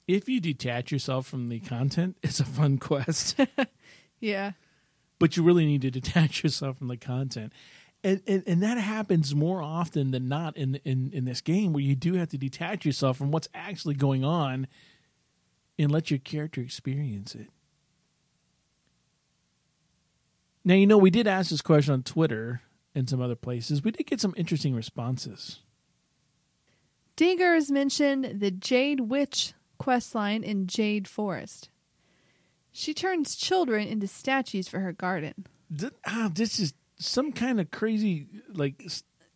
if 0.08 0.28
you 0.28 0.40
detach 0.40 0.90
yourself 0.90 1.26
from 1.26 1.48
the 1.48 1.60
content, 1.60 2.16
it's 2.22 2.40
a 2.40 2.44
fun 2.44 2.78
quest. 2.78 3.38
Yeah. 4.22 4.52
but 5.18 5.36
you 5.36 5.42
really 5.42 5.64
need 5.64 5.80
to 5.82 5.90
detach 5.90 6.42
yourself 6.42 6.76
from 6.78 6.88
the 6.88 6.96
content. 6.98 7.52
And, 8.04 8.20
and 8.26 8.42
and 8.46 8.62
that 8.62 8.76
happens 8.78 9.34
more 9.34 9.62
often 9.62 10.10
than 10.10 10.28
not 10.28 10.56
in 10.58 10.74
in 10.84 11.10
in 11.12 11.24
this 11.24 11.40
game 11.40 11.72
where 11.72 11.82
you 11.82 11.94
do 11.94 12.14
have 12.14 12.28
to 12.30 12.38
detach 12.38 12.84
yourself 12.84 13.16
from 13.16 13.30
what's 13.30 13.48
actually 13.54 13.94
going 13.94 14.22
on 14.24 14.66
and 15.78 15.90
let 15.90 16.10
your 16.10 16.18
character 16.18 16.60
experience 16.60 17.34
it. 17.34 17.48
Now 20.64 20.74
you 20.74 20.86
know 20.86 20.98
we 20.98 21.10
did 21.10 21.26
ask 21.26 21.50
this 21.50 21.62
question 21.62 21.92
on 21.94 22.02
Twitter 22.02 22.62
and 22.94 23.08
some 23.08 23.20
other 23.20 23.34
places. 23.36 23.82
We 23.82 23.90
did 23.92 24.06
get 24.06 24.20
some 24.20 24.34
interesting 24.36 24.74
responses. 24.74 25.60
Diggers 27.16 27.70
mentioned 27.70 28.40
the 28.40 28.50
Jade 28.50 29.00
Witch 29.00 29.52
quest 29.78 30.14
line 30.14 30.42
in 30.42 30.66
Jade 30.66 31.06
Forest. 31.08 31.68
She 32.72 32.94
turns 32.94 33.34
children 33.36 33.86
into 33.88 34.06
statues 34.06 34.68
for 34.68 34.80
her 34.80 34.92
garden. 34.92 35.46
Th- 35.76 35.92
ah, 36.06 36.30
this 36.32 36.58
is 36.60 36.72
some 36.98 37.32
kind 37.32 37.60
of 37.60 37.70
crazy 37.70 38.26
like 38.52 38.82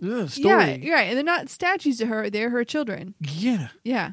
ugh, 0.02 0.28
story. 0.30 0.48
Yeah, 0.64 0.74
you're 0.76 0.94
right. 0.94 1.08
And 1.08 1.16
they're 1.16 1.24
not 1.24 1.48
statues 1.50 1.98
to 1.98 2.06
her; 2.06 2.30
they're 2.30 2.50
her 2.50 2.64
children. 2.64 3.14
yeah. 3.20 3.68
Yeah, 3.84 4.12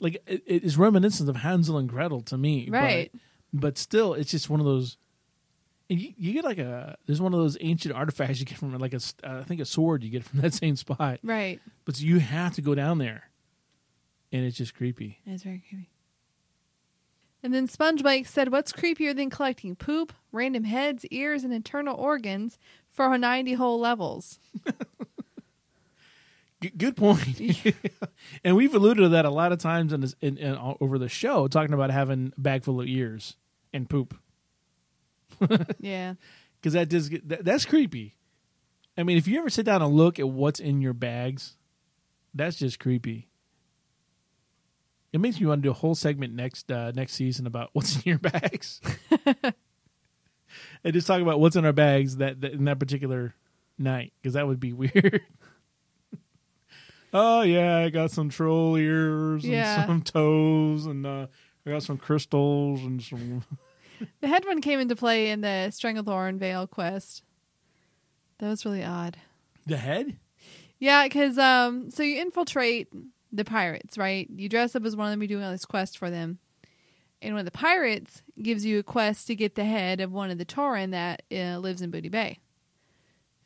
like 0.00 0.20
it, 0.26 0.42
it 0.46 0.64
is 0.64 0.76
reminiscent 0.76 1.28
of 1.28 1.36
Hansel 1.36 1.78
and 1.78 1.88
Gretel 1.88 2.20
to 2.22 2.36
me, 2.36 2.68
but- 2.70 2.78
Right. 2.78 3.12
But, 3.52 3.78
still, 3.78 4.12
it's 4.12 4.30
just 4.30 4.50
one 4.50 4.60
of 4.60 4.66
those. 4.66 4.98
And 5.90 6.00
You, 6.00 6.12
you 6.16 6.32
get 6.32 6.44
like 6.44 6.58
a 6.58 6.96
there's 7.06 7.20
one 7.20 7.32
of 7.32 7.40
those 7.40 7.56
ancient 7.60 7.94
artifacts 7.94 8.40
you 8.40 8.46
get 8.46 8.58
from 8.58 8.76
like 8.78 8.94
a 8.94 9.00
uh, 9.24 9.38
I 9.40 9.42
think 9.44 9.60
a 9.60 9.64
sword 9.64 10.02
you 10.02 10.10
get 10.10 10.24
from 10.24 10.40
that 10.42 10.54
same 10.54 10.76
spot, 10.76 11.20
right. 11.22 11.60
but 11.84 12.00
you 12.00 12.18
have 12.18 12.54
to 12.54 12.62
go 12.62 12.74
down 12.74 12.98
there, 12.98 13.30
and 14.32 14.44
it's 14.44 14.56
just 14.56 14.74
creepy. 14.74 15.18
It's 15.26 15.42
very 15.42 15.62
creepy. 15.68 15.88
And 17.42 17.54
then 17.54 17.68
SpongeBob 17.68 18.26
said, 18.26 18.50
"What's 18.50 18.72
creepier 18.72 19.14
than 19.14 19.30
collecting 19.30 19.76
poop, 19.76 20.12
random 20.32 20.64
heads, 20.64 21.06
ears, 21.06 21.44
and 21.44 21.52
internal 21.52 21.96
organs 21.96 22.58
for 22.90 23.16
90 23.16 23.54
whole 23.54 23.78
levels?" 23.78 24.38
Good 26.76 26.96
point. 26.96 27.40
and 28.44 28.56
we've 28.56 28.74
alluded 28.74 29.04
to 29.04 29.08
that 29.10 29.24
a 29.24 29.30
lot 29.30 29.52
of 29.52 29.60
times 29.60 29.92
in, 29.92 30.00
this, 30.00 30.16
in, 30.20 30.36
in 30.38 30.56
all 30.56 30.76
over 30.80 30.98
the 30.98 31.08
show, 31.08 31.46
talking 31.46 31.72
about 31.72 31.92
having 31.92 32.32
a 32.36 32.40
bag 32.40 32.64
full 32.64 32.80
of 32.80 32.88
ears 32.88 33.36
and 33.72 33.88
poop. 33.88 34.18
Yeah, 35.80 36.14
because 36.60 36.72
that 36.74 36.88
does 36.88 37.08
get 37.08 37.28
that, 37.28 37.44
that's 37.44 37.64
creepy. 37.64 38.14
I 38.96 39.04
mean, 39.04 39.16
if 39.16 39.28
you 39.28 39.38
ever 39.38 39.48
sit 39.48 39.64
down 39.64 39.80
and 39.80 39.94
look 39.94 40.18
at 40.18 40.28
what's 40.28 40.58
in 40.58 40.80
your 40.80 40.92
bags, 40.92 41.56
that's 42.34 42.56
just 42.56 42.80
creepy. 42.80 43.28
It 45.12 45.20
makes 45.20 45.40
me 45.40 45.46
want 45.46 45.62
to 45.62 45.66
do 45.68 45.70
a 45.70 45.74
whole 45.74 45.94
segment 45.94 46.34
next 46.34 46.70
uh, 46.70 46.92
next 46.94 47.12
season 47.14 47.46
about 47.46 47.70
what's 47.72 47.96
in 47.96 48.02
your 48.04 48.18
bags, 48.18 48.80
and 50.84 50.92
just 50.92 51.06
talk 51.06 51.20
about 51.20 51.40
what's 51.40 51.56
in 51.56 51.64
our 51.64 51.72
bags 51.72 52.16
that, 52.16 52.40
that 52.40 52.52
in 52.52 52.64
that 52.64 52.78
particular 52.78 53.34
night 53.78 54.12
because 54.20 54.34
that 54.34 54.46
would 54.46 54.60
be 54.60 54.72
weird. 54.72 55.22
oh 57.14 57.42
yeah, 57.42 57.78
I 57.78 57.90
got 57.90 58.10
some 58.10 58.28
troll 58.28 58.76
ears 58.76 59.44
and 59.44 59.86
some 59.86 60.02
toes, 60.02 60.86
and 60.86 61.06
uh, 61.06 61.26
I 61.64 61.70
got 61.70 61.82
some 61.82 61.98
crystals 61.98 62.80
and 62.80 63.02
some. 63.02 63.44
The 64.20 64.28
head 64.28 64.44
one 64.44 64.60
came 64.60 64.80
into 64.80 64.96
play 64.96 65.30
in 65.30 65.40
the 65.40 65.68
Stranglethorn 65.70 66.38
Vale 66.38 66.66
quest. 66.66 67.22
That 68.38 68.48
was 68.48 68.64
really 68.64 68.84
odd. 68.84 69.16
The 69.66 69.76
head? 69.76 70.16
Yeah, 70.78 71.04
because 71.04 71.38
um, 71.38 71.90
so 71.90 72.02
you 72.02 72.20
infiltrate 72.20 72.88
the 73.32 73.44
pirates, 73.44 73.98
right? 73.98 74.28
You 74.30 74.48
dress 74.48 74.76
up 74.76 74.84
as 74.84 74.96
one 74.96 75.08
of 75.08 75.10
them. 75.10 75.20
You're 75.22 75.28
doing 75.28 75.44
all 75.44 75.50
this 75.50 75.64
quest 75.64 75.98
for 75.98 76.10
them, 76.10 76.38
and 77.20 77.34
one 77.34 77.40
of 77.40 77.44
the 77.44 77.50
pirates 77.50 78.22
gives 78.40 78.64
you 78.64 78.78
a 78.78 78.84
quest 78.84 79.26
to 79.26 79.34
get 79.34 79.56
the 79.56 79.64
head 79.64 80.00
of 80.00 80.12
one 80.12 80.30
of 80.30 80.38
the 80.38 80.46
Tauren 80.46 80.92
that 80.92 81.22
uh, 81.32 81.58
lives 81.58 81.82
in 81.82 81.90
Booty 81.90 82.08
Bay. 82.08 82.38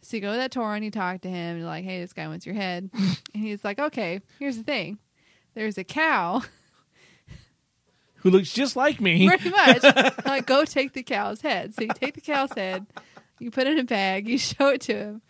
So 0.03 0.16
you 0.16 0.20
go 0.20 0.32
to 0.32 0.36
that 0.36 0.53
Tauren, 0.53 0.84
you 0.84 0.90
talk 0.90 1.22
to 1.22 1.28
him, 1.28 1.34
and 1.53 1.59
you're 1.61 1.68
like, 1.68 1.84
"Hey, 1.84 2.00
this 2.00 2.12
guy 2.12 2.28
wants 2.28 2.44
your 2.44 2.55
head," 2.55 2.90
and 2.94 3.16
he's 3.32 3.64
like, 3.64 3.78
"Okay, 3.78 4.20
here's 4.38 4.59
the 4.59 4.64
thing. 4.64 4.98
There's 5.55 5.78
a 5.78 5.84
cow, 5.84 6.42
Who 8.23 8.31
looks 8.31 8.53
just 8.53 8.77
like 8.77 9.01
me? 9.01 9.29
pretty 9.29 9.51
much. 9.83 9.83
like, 10.25 10.47
go 10.47 10.64
take 10.64 10.93
the 10.93 11.03
cow's 11.03 11.41
head." 11.41 11.75
So 11.75 11.83
you 11.83 11.91
take 11.95 12.14
the 12.14 12.20
cow's 12.20 12.53
head, 12.53 12.87
you 13.39 13.51
put 13.51 13.66
it 13.66 13.73
in 13.75 13.79
a 13.81 13.85
bag, 13.85 14.29
you 14.29 14.39
show 14.39 14.68
it 14.68 14.81
to 14.83 14.95
him. 14.97 15.23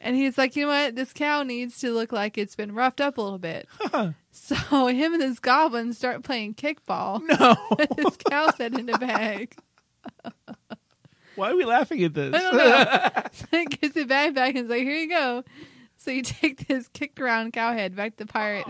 And 0.00 0.14
he's 0.14 0.36
like, 0.36 0.56
you 0.56 0.66
know 0.66 0.68
what? 0.72 0.94
This 0.94 1.12
cow 1.14 1.42
needs 1.42 1.78
to 1.80 1.90
look 1.90 2.12
like 2.12 2.36
it's 2.36 2.54
been 2.54 2.74
roughed 2.74 3.00
up 3.00 3.16
a 3.16 3.22
little 3.22 3.38
bit. 3.38 3.66
So 4.30 4.54
him 4.88 5.14
and 5.14 5.22
this 5.22 5.38
goblin 5.38 5.94
start 5.94 6.22
playing 6.22 6.54
kickball. 6.54 7.22
No. 7.26 7.56
this 7.96 8.16
cow's 8.28 8.56
head 8.58 8.78
in 8.78 8.88
a 8.90 8.98
bag. 8.98 9.56
Why 11.34 11.50
are 11.50 11.56
we 11.56 11.64
laughing 11.64 12.02
at 12.04 12.12
this? 12.14 12.34
I 12.34 12.38
don't 12.40 12.56
know. 12.56 13.22
so 13.32 13.46
he 13.52 13.64
gives 13.66 13.94
the 13.94 14.04
bag 14.04 14.34
back 14.34 14.50
and 14.54 14.64
is 14.64 14.70
like, 14.70 14.82
here 14.82 14.96
you 14.96 15.08
go. 15.08 15.44
So 15.96 16.10
you 16.10 16.22
take 16.22 16.66
this 16.68 16.88
kicked 16.88 17.18
around 17.18 17.52
cow 17.54 17.72
head 17.72 17.96
back 17.96 18.16
to 18.16 18.24
the 18.26 18.32
pirate. 18.32 18.66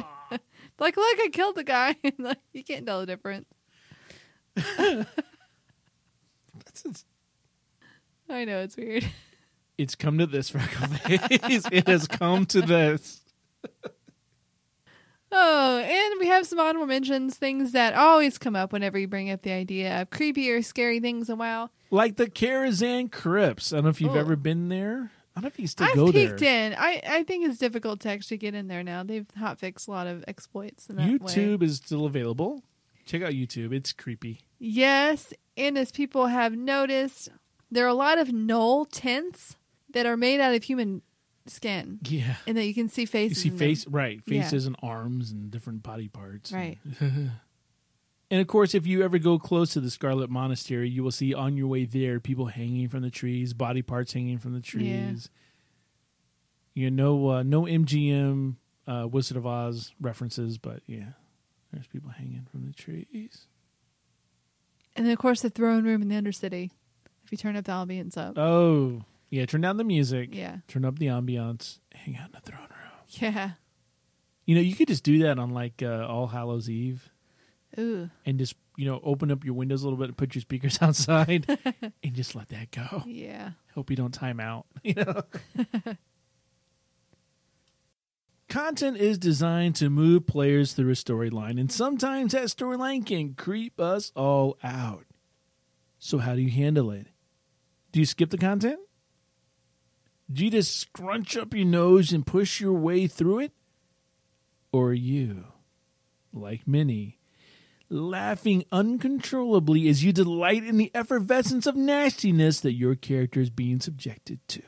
Like, 0.78 0.96
look, 0.96 1.18
I 1.20 1.28
killed 1.32 1.56
the 1.56 1.64
guy. 1.64 1.96
like, 2.18 2.38
you 2.52 2.64
can't 2.64 2.86
tell 2.86 3.00
the 3.00 3.06
difference. 3.06 3.46
I 8.28 8.44
know 8.44 8.60
it's 8.60 8.76
weird. 8.76 9.04
It's 9.78 9.94
come 9.94 10.16
to 10.16 10.26
this, 10.26 10.50
Freckleface. 10.50 11.68
it 11.70 11.86
has 11.86 12.06
come 12.08 12.46
to 12.46 12.62
this. 12.62 13.20
Oh, 15.30 15.78
and 15.80 16.14
we 16.18 16.28
have 16.28 16.46
some 16.46 16.58
honorable 16.58 16.86
mentions, 16.86 17.36
things 17.36 17.72
that 17.72 17.92
always 17.92 18.38
come 18.38 18.56
up 18.56 18.72
whenever 18.72 18.98
you 18.98 19.06
bring 19.06 19.30
up 19.30 19.42
the 19.42 19.50
idea 19.52 20.00
of 20.00 20.08
creepy 20.08 20.50
or 20.50 20.62
scary 20.62 20.98
things 20.98 21.28
in 21.28 21.36
WoW. 21.36 21.68
Like 21.90 22.16
the 22.16 22.24
Karazhan 22.24 23.12
Crypts. 23.12 23.70
I 23.70 23.76
don't 23.76 23.84
know 23.84 23.90
if 23.90 24.00
you've 24.00 24.16
Oh. 24.16 24.18
ever 24.18 24.34
been 24.34 24.70
there. 24.70 25.10
I 25.36 25.40
don't 25.40 25.44
know 25.44 25.48
if 25.48 25.58
you 25.58 25.64
can 25.64 25.68
still 25.68 25.86
I've 25.86 25.94
go 25.94 26.12
peeked 26.12 26.38
there. 26.38 26.66
in. 26.72 26.74
I, 26.78 27.02
I 27.06 27.22
think 27.24 27.46
it's 27.46 27.58
difficult 27.58 28.00
to 28.00 28.08
actually 28.08 28.38
get 28.38 28.54
in 28.54 28.68
there 28.68 28.82
now. 28.82 29.02
They've 29.02 29.26
hotfixed 29.38 29.86
a 29.86 29.90
lot 29.90 30.06
of 30.06 30.24
exploits 30.26 30.86
in 30.88 30.96
that 30.96 31.20
way. 31.20 31.32
YouTube 31.32 31.62
is 31.62 31.76
still 31.76 32.06
available. 32.06 32.62
Check 33.04 33.20
out 33.22 33.32
YouTube. 33.32 33.72
It's 33.74 33.92
creepy. 33.92 34.40
Yes, 34.58 35.34
and 35.56 35.76
as 35.76 35.92
people 35.92 36.28
have 36.28 36.56
noticed, 36.56 37.28
there 37.70 37.84
are 37.84 37.88
a 37.88 37.94
lot 37.94 38.18
of 38.18 38.32
null 38.32 38.86
tents 38.86 39.56
that 39.90 40.06
are 40.06 40.16
made 40.16 40.40
out 40.40 40.54
of 40.54 40.64
human 40.64 41.02
skin, 41.46 41.98
Yeah. 42.02 42.36
and 42.46 42.56
that 42.56 42.64
you 42.64 42.74
can 42.74 42.88
see 42.88 43.02
You 43.02 43.06
faces. 43.06 43.42
see 43.42 43.48
in 43.50 43.54
them. 43.56 43.58
face 43.68 43.86
right, 43.86 44.20
Yeah. 44.26 44.42
faces 44.42 44.66
and 44.66 44.74
arms 44.82 45.30
and 45.30 45.50
different 45.50 45.82
body 45.82 46.08
parts. 46.08 46.50
Right. 46.50 46.78
And 46.98 47.30
of 48.30 48.46
course, 48.46 48.74
if 48.74 48.86
you 48.86 49.02
ever 49.02 49.18
go 49.18 49.38
close 49.38 49.72
to 49.74 49.80
the 49.80 49.90
Scarlet 49.90 50.30
Monastery, 50.30 50.88
you 50.88 51.04
will 51.04 51.12
see 51.12 51.32
on 51.32 51.56
your 51.56 51.68
way 51.68 51.84
there 51.84 52.18
people 52.20 52.46
hanging 52.46 52.88
from 52.88 53.02
the 53.02 53.10
trees, 53.10 53.52
body 53.52 53.82
parts 53.82 54.12
hanging 54.12 54.38
from 54.38 54.52
the 54.52 54.60
trees. 54.60 55.30
You 56.74 56.90
know, 56.90 57.16
no, 57.16 57.30
uh, 57.30 57.42
no 57.42 57.62
MGM 57.62 58.56
uh, 58.86 59.08
Wizard 59.10 59.36
of 59.36 59.46
Oz 59.46 59.92
references, 60.00 60.58
but 60.58 60.80
yeah, 60.86 61.10
there's 61.72 61.86
people 61.86 62.10
hanging 62.10 62.46
from 62.50 62.66
the 62.66 62.72
trees. 62.72 63.46
And 64.94 65.06
then, 65.06 65.12
of 65.12 65.18
course, 65.18 65.42
the 65.42 65.50
throne 65.50 65.84
room 65.84 66.02
in 66.02 66.08
the 66.08 66.14
Undercity. 66.14 66.70
If 67.24 67.32
you 67.32 67.38
turn 67.38 67.56
up 67.56 67.64
the 67.64 67.72
ambience 67.72 68.16
up. 68.16 68.38
Oh, 68.38 69.02
yeah. 69.30 69.46
Turn 69.46 69.60
down 69.60 69.76
the 69.76 69.84
music. 69.84 70.30
Yeah. 70.32 70.58
Turn 70.68 70.84
up 70.84 70.98
the 70.98 71.06
ambiance. 71.06 71.78
Hang 71.92 72.16
out 72.16 72.26
in 72.26 72.32
the 72.32 72.40
throne 72.40 72.60
room. 72.60 72.70
Yeah. 73.08 73.50
You 74.46 74.54
know, 74.54 74.60
you 74.60 74.76
could 74.76 74.88
just 74.88 75.02
do 75.02 75.18
that 75.24 75.38
on 75.38 75.50
like 75.50 75.82
uh, 75.82 76.06
All 76.06 76.28
Hallows 76.28 76.70
Eve 76.70 77.10
Ooh. 77.78 78.10
and 78.24 78.38
just 78.38 78.54
you 78.76 78.86
know 78.86 79.00
open 79.02 79.30
up 79.30 79.44
your 79.44 79.54
windows 79.54 79.82
a 79.82 79.86
little 79.86 79.98
bit 79.98 80.08
and 80.08 80.16
put 80.16 80.34
your 80.34 80.42
speakers 80.42 80.78
outside 80.82 81.46
and 82.02 82.14
just 82.14 82.34
let 82.34 82.48
that 82.50 82.70
go. 82.70 83.02
Yeah. 83.06 83.50
Hope 83.74 83.90
you 83.90 83.96
don't 83.96 84.14
time 84.14 84.40
out. 84.40 84.66
You 84.82 84.94
know. 84.94 85.22
Content 88.48 88.96
is 88.96 89.18
designed 89.18 89.74
to 89.76 89.90
move 89.90 90.26
players 90.26 90.72
through 90.72 90.90
a 90.90 90.94
storyline, 90.94 91.58
and 91.58 91.70
sometimes 91.70 92.32
that 92.32 92.44
storyline 92.44 93.04
can 93.04 93.34
creep 93.34 93.80
us 93.80 94.12
all 94.14 94.56
out. 94.62 95.04
So, 95.98 96.18
how 96.18 96.36
do 96.36 96.42
you 96.42 96.50
handle 96.50 96.92
it? 96.92 97.08
Do 97.90 97.98
you 97.98 98.06
skip 98.06 98.30
the 98.30 98.38
content? 98.38 98.78
Do 100.32 100.44
you 100.44 100.50
just 100.50 100.76
scrunch 100.76 101.36
up 101.36 101.54
your 101.54 101.64
nose 101.66 102.12
and 102.12 102.24
push 102.24 102.60
your 102.60 102.72
way 102.72 103.08
through 103.08 103.40
it? 103.40 103.52
Or 104.70 104.90
are 104.90 104.94
you, 104.94 105.46
like 106.32 106.68
many, 106.68 107.15
laughing 107.88 108.64
uncontrollably 108.72 109.88
as 109.88 110.02
you 110.02 110.12
delight 110.12 110.64
in 110.64 110.76
the 110.76 110.90
effervescence 110.94 111.66
of 111.66 111.76
nastiness 111.76 112.60
that 112.60 112.72
your 112.72 112.94
character 112.94 113.40
is 113.40 113.50
being 113.50 113.80
subjected 113.80 114.40
to? 114.48 114.62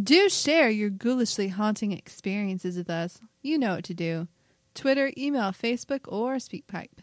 Do 0.00 0.28
share 0.28 0.70
your 0.70 0.90
ghoulishly 0.90 1.48
haunting 1.48 1.92
experiences 1.92 2.76
with 2.76 2.88
us. 2.88 3.20
You 3.42 3.58
know 3.58 3.74
what 3.74 3.84
to 3.84 3.94
do. 3.94 4.28
Twitter, 4.74 5.12
email, 5.16 5.50
Facebook, 5.50 6.00
or 6.06 6.36
SpeakPipe. 6.36 7.00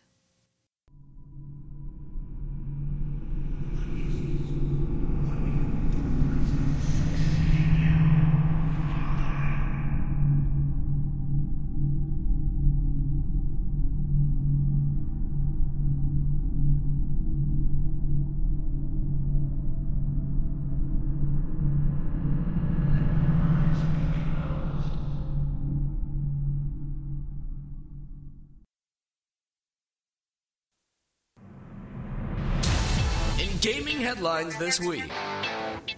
Headlines 34.07 34.55
this 34.55 34.79
week. 34.79 35.03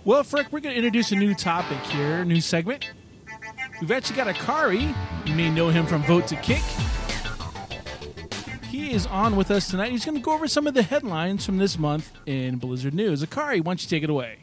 Well, 0.04 0.24
Frick, 0.24 0.52
we're 0.52 0.62
going 0.62 0.74
to 0.74 0.78
introduce 0.78 1.12
a 1.12 1.16
new 1.16 1.36
topic 1.36 1.78
here, 1.92 2.22
a 2.22 2.26
new 2.26 2.42
segment. 2.42 2.90
We've 3.80 3.92
actually 3.92 4.16
got 4.16 4.26
Akari. 4.26 4.96
You 5.28 5.36
may 5.36 5.52
know 5.52 5.70
him 5.70 5.86
from 5.86 6.02
Vote 6.06 6.26
to 6.30 6.36
Kick. 6.38 6.64
He 8.68 8.94
is 8.94 9.06
on 9.06 9.36
with 9.36 9.52
us 9.52 9.70
tonight. 9.70 9.92
He's 9.92 10.06
going 10.06 10.18
to 10.18 10.24
go 10.24 10.32
over 10.34 10.48
some 10.48 10.66
of 10.66 10.74
the 10.74 10.82
headlines 10.82 11.46
from 11.46 11.60
this 11.60 11.78
month 11.78 12.12
in 12.26 12.58
Blizzard 12.58 12.96
News. 12.96 13.22
Akari, 13.22 13.60
why 13.60 13.74
don't 13.74 13.84
you 13.84 13.88
take 13.88 14.02
it 14.02 14.10
away? 14.10 14.40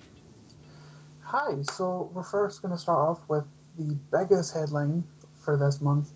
Hi, 1.23 1.57
so 1.63 2.09
we're 2.15 2.23
first 2.23 2.63
going 2.63 2.71
to 2.71 2.79
start 2.79 3.01
off 3.01 3.19
with 3.29 3.47
the 3.77 3.97
biggest 4.13 4.55
headline 4.55 5.03
for 5.45 5.57
this 5.57 5.81
month. 5.81 6.11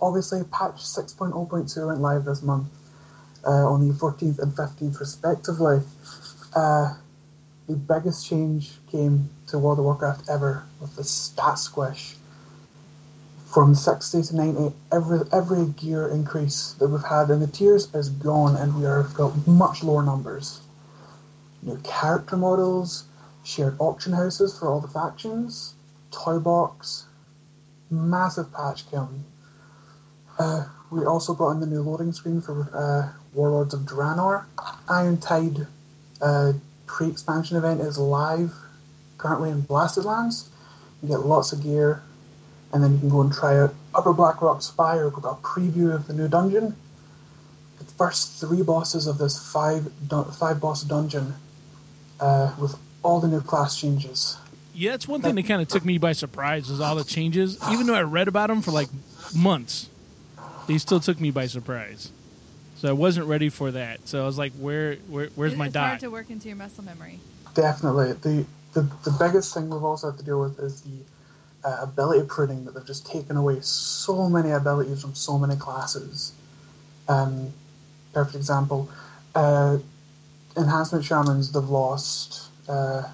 Obviously, 0.00 0.42
patch 0.44 0.76
6.0.2 0.76 1.86
went 1.86 2.00
live 2.00 2.24
this 2.24 2.42
month 2.42 2.66
uh, 3.46 3.50
on 3.50 3.86
the 3.86 3.92
14th 3.92 4.38
and 4.38 4.52
15th, 4.52 5.00
respectively. 5.00 5.82
Uh, 6.54 6.94
the 7.66 7.74
biggest 7.74 8.26
change 8.26 8.72
came 8.90 9.30
to 9.48 9.58
World 9.58 9.78
of 9.78 9.84
Warcraft 9.84 10.28
ever 10.28 10.64
with 10.80 10.94
the 10.96 11.04
stat 11.04 11.58
squish. 11.58 12.14
From 13.46 13.74
60 13.74 14.22
to 14.22 14.36
90, 14.36 14.74
every, 14.92 15.20
every 15.32 15.66
gear 15.66 16.08
increase 16.08 16.72
that 16.78 16.88
we've 16.88 17.04
had 17.04 17.30
in 17.30 17.40
the 17.40 17.46
tiers 17.46 17.92
is 17.94 18.10
gone, 18.10 18.56
and 18.56 18.76
we 18.76 18.84
have 18.84 19.14
got 19.14 19.46
much 19.46 19.82
lower 19.82 20.02
numbers. 20.02 20.60
New 21.62 21.78
character 21.78 22.36
models, 22.36 23.04
shared 23.42 23.76
auction 23.78 24.12
houses 24.12 24.58
for 24.58 24.68
all 24.68 24.80
the 24.80 24.88
factions, 24.88 25.74
toy 26.10 26.38
box, 26.38 27.06
massive 27.90 28.52
patch 28.52 28.90
coming. 28.90 29.24
Uh, 30.38 30.66
we 30.90 31.04
also 31.04 31.34
brought 31.34 31.52
in 31.52 31.60
the 31.60 31.66
new 31.66 31.82
loading 31.82 32.12
screen 32.12 32.40
for 32.40 32.68
uh, 32.74 33.16
Warlords 33.34 33.72
of 33.72 33.80
Draenor. 33.82 34.44
Iron 34.88 35.16
Tide 35.16 35.66
uh, 36.24 36.52
pre-expansion 36.86 37.56
event 37.56 37.80
is 37.80 37.98
live 37.98 38.52
currently 39.18 39.50
in 39.50 39.60
Blasted 39.60 40.04
Lands. 40.04 40.48
You 41.02 41.08
get 41.08 41.20
lots 41.20 41.52
of 41.52 41.62
gear, 41.62 42.02
and 42.72 42.82
then 42.82 42.94
you 42.94 42.98
can 42.98 43.10
go 43.10 43.20
and 43.20 43.32
try 43.32 43.58
out 43.58 43.74
Upper 43.94 44.14
Blackrock 44.14 44.62
Spire. 44.62 45.08
We've 45.08 45.22
got 45.22 45.38
a 45.38 45.42
preview 45.42 45.94
of 45.94 46.06
the 46.06 46.14
new 46.14 46.26
dungeon. 46.26 46.74
The 47.78 47.84
first 47.84 48.40
three 48.40 48.62
bosses 48.62 49.06
of 49.06 49.18
this 49.18 49.38
five 49.52 49.86
dun- 50.08 50.30
five 50.32 50.60
boss 50.60 50.82
dungeon 50.82 51.34
uh, 52.20 52.54
with 52.58 52.74
all 53.02 53.20
the 53.20 53.28
new 53.28 53.42
class 53.42 53.78
changes. 53.78 54.38
Yeah, 54.72 54.92
that's 54.92 55.06
one 55.06 55.20
thing 55.20 55.34
that 55.34 55.46
kind 55.46 55.60
of 55.60 55.68
took 55.68 55.84
me 55.84 55.98
by 55.98 56.12
surprise 56.12 56.70
is 56.70 56.80
all 56.80 56.96
the 56.96 57.04
changes. 57.04 57.58
Even 57.70 57.86
though 57.86 57.94
I 57.94 58.02
read 58.02 58.28
about 58.28 58.48
them 58.48 58.62
for 58.62 58.70
like 58.70 58.88
months, 59.34 59.88
they 60.66 60.78
still 60.78 61.00
took 61.00 61.20
me 61.20 61.30
by 61.30 61.46
surprise. 61.46 62.10
So 62.76 62.88
I 62.88 62.92
wasn't 62.92 63.26
ready 63.28 63.48
for 63.48 63.70
that. 63.70 64.06
So 64.08 64.22
I 64.22 64.26
was 64.26 64.36
like, 64.38 64.52
"Where, 64.54 64.96
where 65.08 65.28
where's 65.36 65.52
It- 65.52 65.58
my 65.58 65.66
it's 65.66 65.74
dot?" 65.74 65.88
hard 65.88 66.00
to 66.00 66.10
work 66.10 66.30
into 66.30 66.48
your 66.48 66.56
muscle 66.56 66.84
memory. 66.84 67.20
Definitely. 67.54 68.12
The, 68.14 68.46
the 68.72 68.82
the 69.04 69.16
biggest 69.18 69.54
thing 69.54 69.70
we've 69.70 69.84
also 69.84 70.10
had 70.10 70.18
to 70.18 70.24
deal 70.24 70.40
with 70.40 70.58
is 70.58 70.82
the 70.82 71.68
uh, 71.68 71.78
ability 71.82 72.26
pruning 72.28 72.64
that 72.64 72.74
they've 72.74 72.84
just 72.86 73.06
taken 73.06 73.36
away 73.36 73.58
so 73.60 74.28
many 74.28 74.50
abilities 74.50 75.00
from 75.00 75.14
so 75.14 75.38
many 75.38 75.56
classes. 75.56 76.32
Um, 77.08 77.52
perfect 78.12 78.34
example. 78.36 78.90
Uh, 79.34 79.78
enhancement 80.56 81.04
shamans, 81.04 81.52
they've 81.52 81.68
lost 81.68 82.50
uh, 82.68 83.04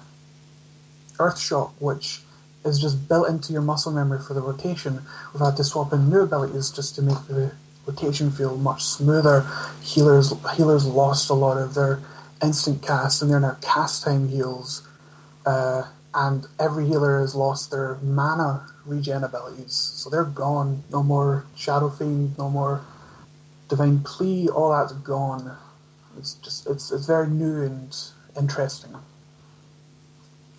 Earth 1.19 1.39
Shock, 1.39 1.73
which 1.79 2.21
is 2.65 2.79
just 2.79 3.07
built 3.07 3.27
into 3.29 3.53
your 3.53 3.61
muscle 3.61 3.91
memory 3.91 4.19
for 4.19 4.33
the 4.33 4.41
rotation. 4.41 5.01
We've 5.33 5.41
had 5.41 5.57
to 5.57 5.63
swap 5.63 5.93
in 5.93 6.09
new 6.09 6.21
abilities 6.21 6.69
just 6.71 6.95
to 6.95 7.01
make 7.01 7.17
the 7.27 7.51
rotation 7.85 8.31
feel 8.31 8.57
much 8.57 8.83
smoother. 8.83 9.45
Healers 9.81 10.33
healers 10.55 10.85
lost 10.85 11.29
a 11.29 11.33
lot 11.33 11.57
of 11.57 11.73
their 11.73 11.99
instant 12.43 12.81
cast, 12.81 13.21
and 13.21 13.31
they're 13.31 13.39
now 13.39 13.57
cast 13.61 14.03
time 14.03 14.27
heals. 14.27 14.87
Uh, 15.45 15.83
and 16.13 16.45
every 16.59 16.85
healer 16.85 17.21
has 17.21 17.35
lost 17.35 17.71
their 17.71 17.97
mana 18.03 18.67
regen 18.85 19.23
abilities, 19.23 19.73
so 19.73 20.09
they're 20.09 20.23
gone. 20.25 20.83
No 20.91 21.01
more 21.03 21.45
Shadow 21.55 21.89
Fiend, 21.89 22.37
no 22.37 22.49
more 22.49 22.81
Divine 23.69 24.01
Plea. 24.01 24.49
All 24.49 24.71
that's 24.71 24.93
gone. 24.93 25.55
It's 26.17 26.35
just 26.35 26.67
it's 26.67 26.91
it's 26.91 27.05
very 27.05 27.27
new 27.27 27.63
and 27.63 27.95
interesting. 28.37 28.95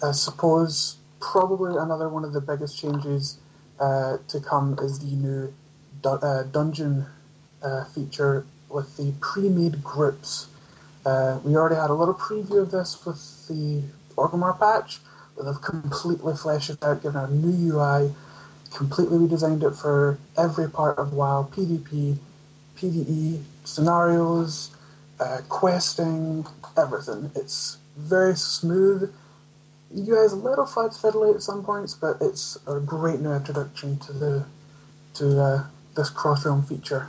I 0.02 0.12
suppose 0.12 0.96
probably 1.20 1.76
another 1.78 2.08
one 2.08 2.24
of 2.24 2.32
the 2.32 2.40
biggest 2.40 2.76
changes 2.78 3.38
uh, 3.78 4.16
to 4.28 4.40
come 4.40 4.78
is 4.82 4.98
the 4.98 5.14
new 5.16 5.54
du- 6.02 6.10
uh, 6.10 6.42
dungeon 6.44 7.06
uh, 7.62 7.84
feature 7.84 8.44
with 8.68 8.96
the 8.96 9.12
pre-made 9.20 9.82
groups. 9.82 10.46
Uh, 11.04 11.38
we 11.44 11.56
already 11.56 11.76
had 11.76 11.90
a 11.90 11.94
little 11.94 12.14
preview 12.14 12.62
of 12.62 12.70
this 12.70 13.04
with 13.04 13.48
the 13.48 13.82
Orgrimmar 14.16 14.58
patch, 14.58 15.00
but 15.36 15.44
they've 15.44 15.62
completely 15.62 16.34
fleshed 16.34 16.70
it 16.70 16.82
out, 16.82 17.02
given 17.02 17.20
a 17.20 17.28
new 17.28 17.74
UI, 17.74 18.12
completely 18.72 19.18
redesigned 19.18 19.62
it 19.62 19.74
for 19.74 20.18
every 20.36 20.68
part 20.68 20.98
of 20.98 21.12
WoW, 21.12 21.48
PvP, 21.52 22.16
PvE, 22.76 23.42
scenarios, 23.64 24.70
uh, 25.20 25.40
questing, 25.48 26.46
everything. 26.76 27.30
It's 27.34 27.78
very 27.96 28.36
smooth. 28.36 29.12
You 29.94 30.14
guys 30.14 30.32
a 30.32 30.36
little 30.36 30.64
fiddly 30.64 31.34
at 31.34 31.42
some 31.42 31.62
points, 31.62 31.94
but 31.94 32.16
it's 32.20 32.58
a 32.66 32.80
great 32.80 33.20
new 33.20 33.32
introduction 33.32 33.98
to 33.98 34.12
the 34.12 34.44
to 35.14 35.42
uh, 35.42 35.64
this 35.94 36.10
cross 36.10 36.44
realm 36.44 36.62
feature. 36.62 37.08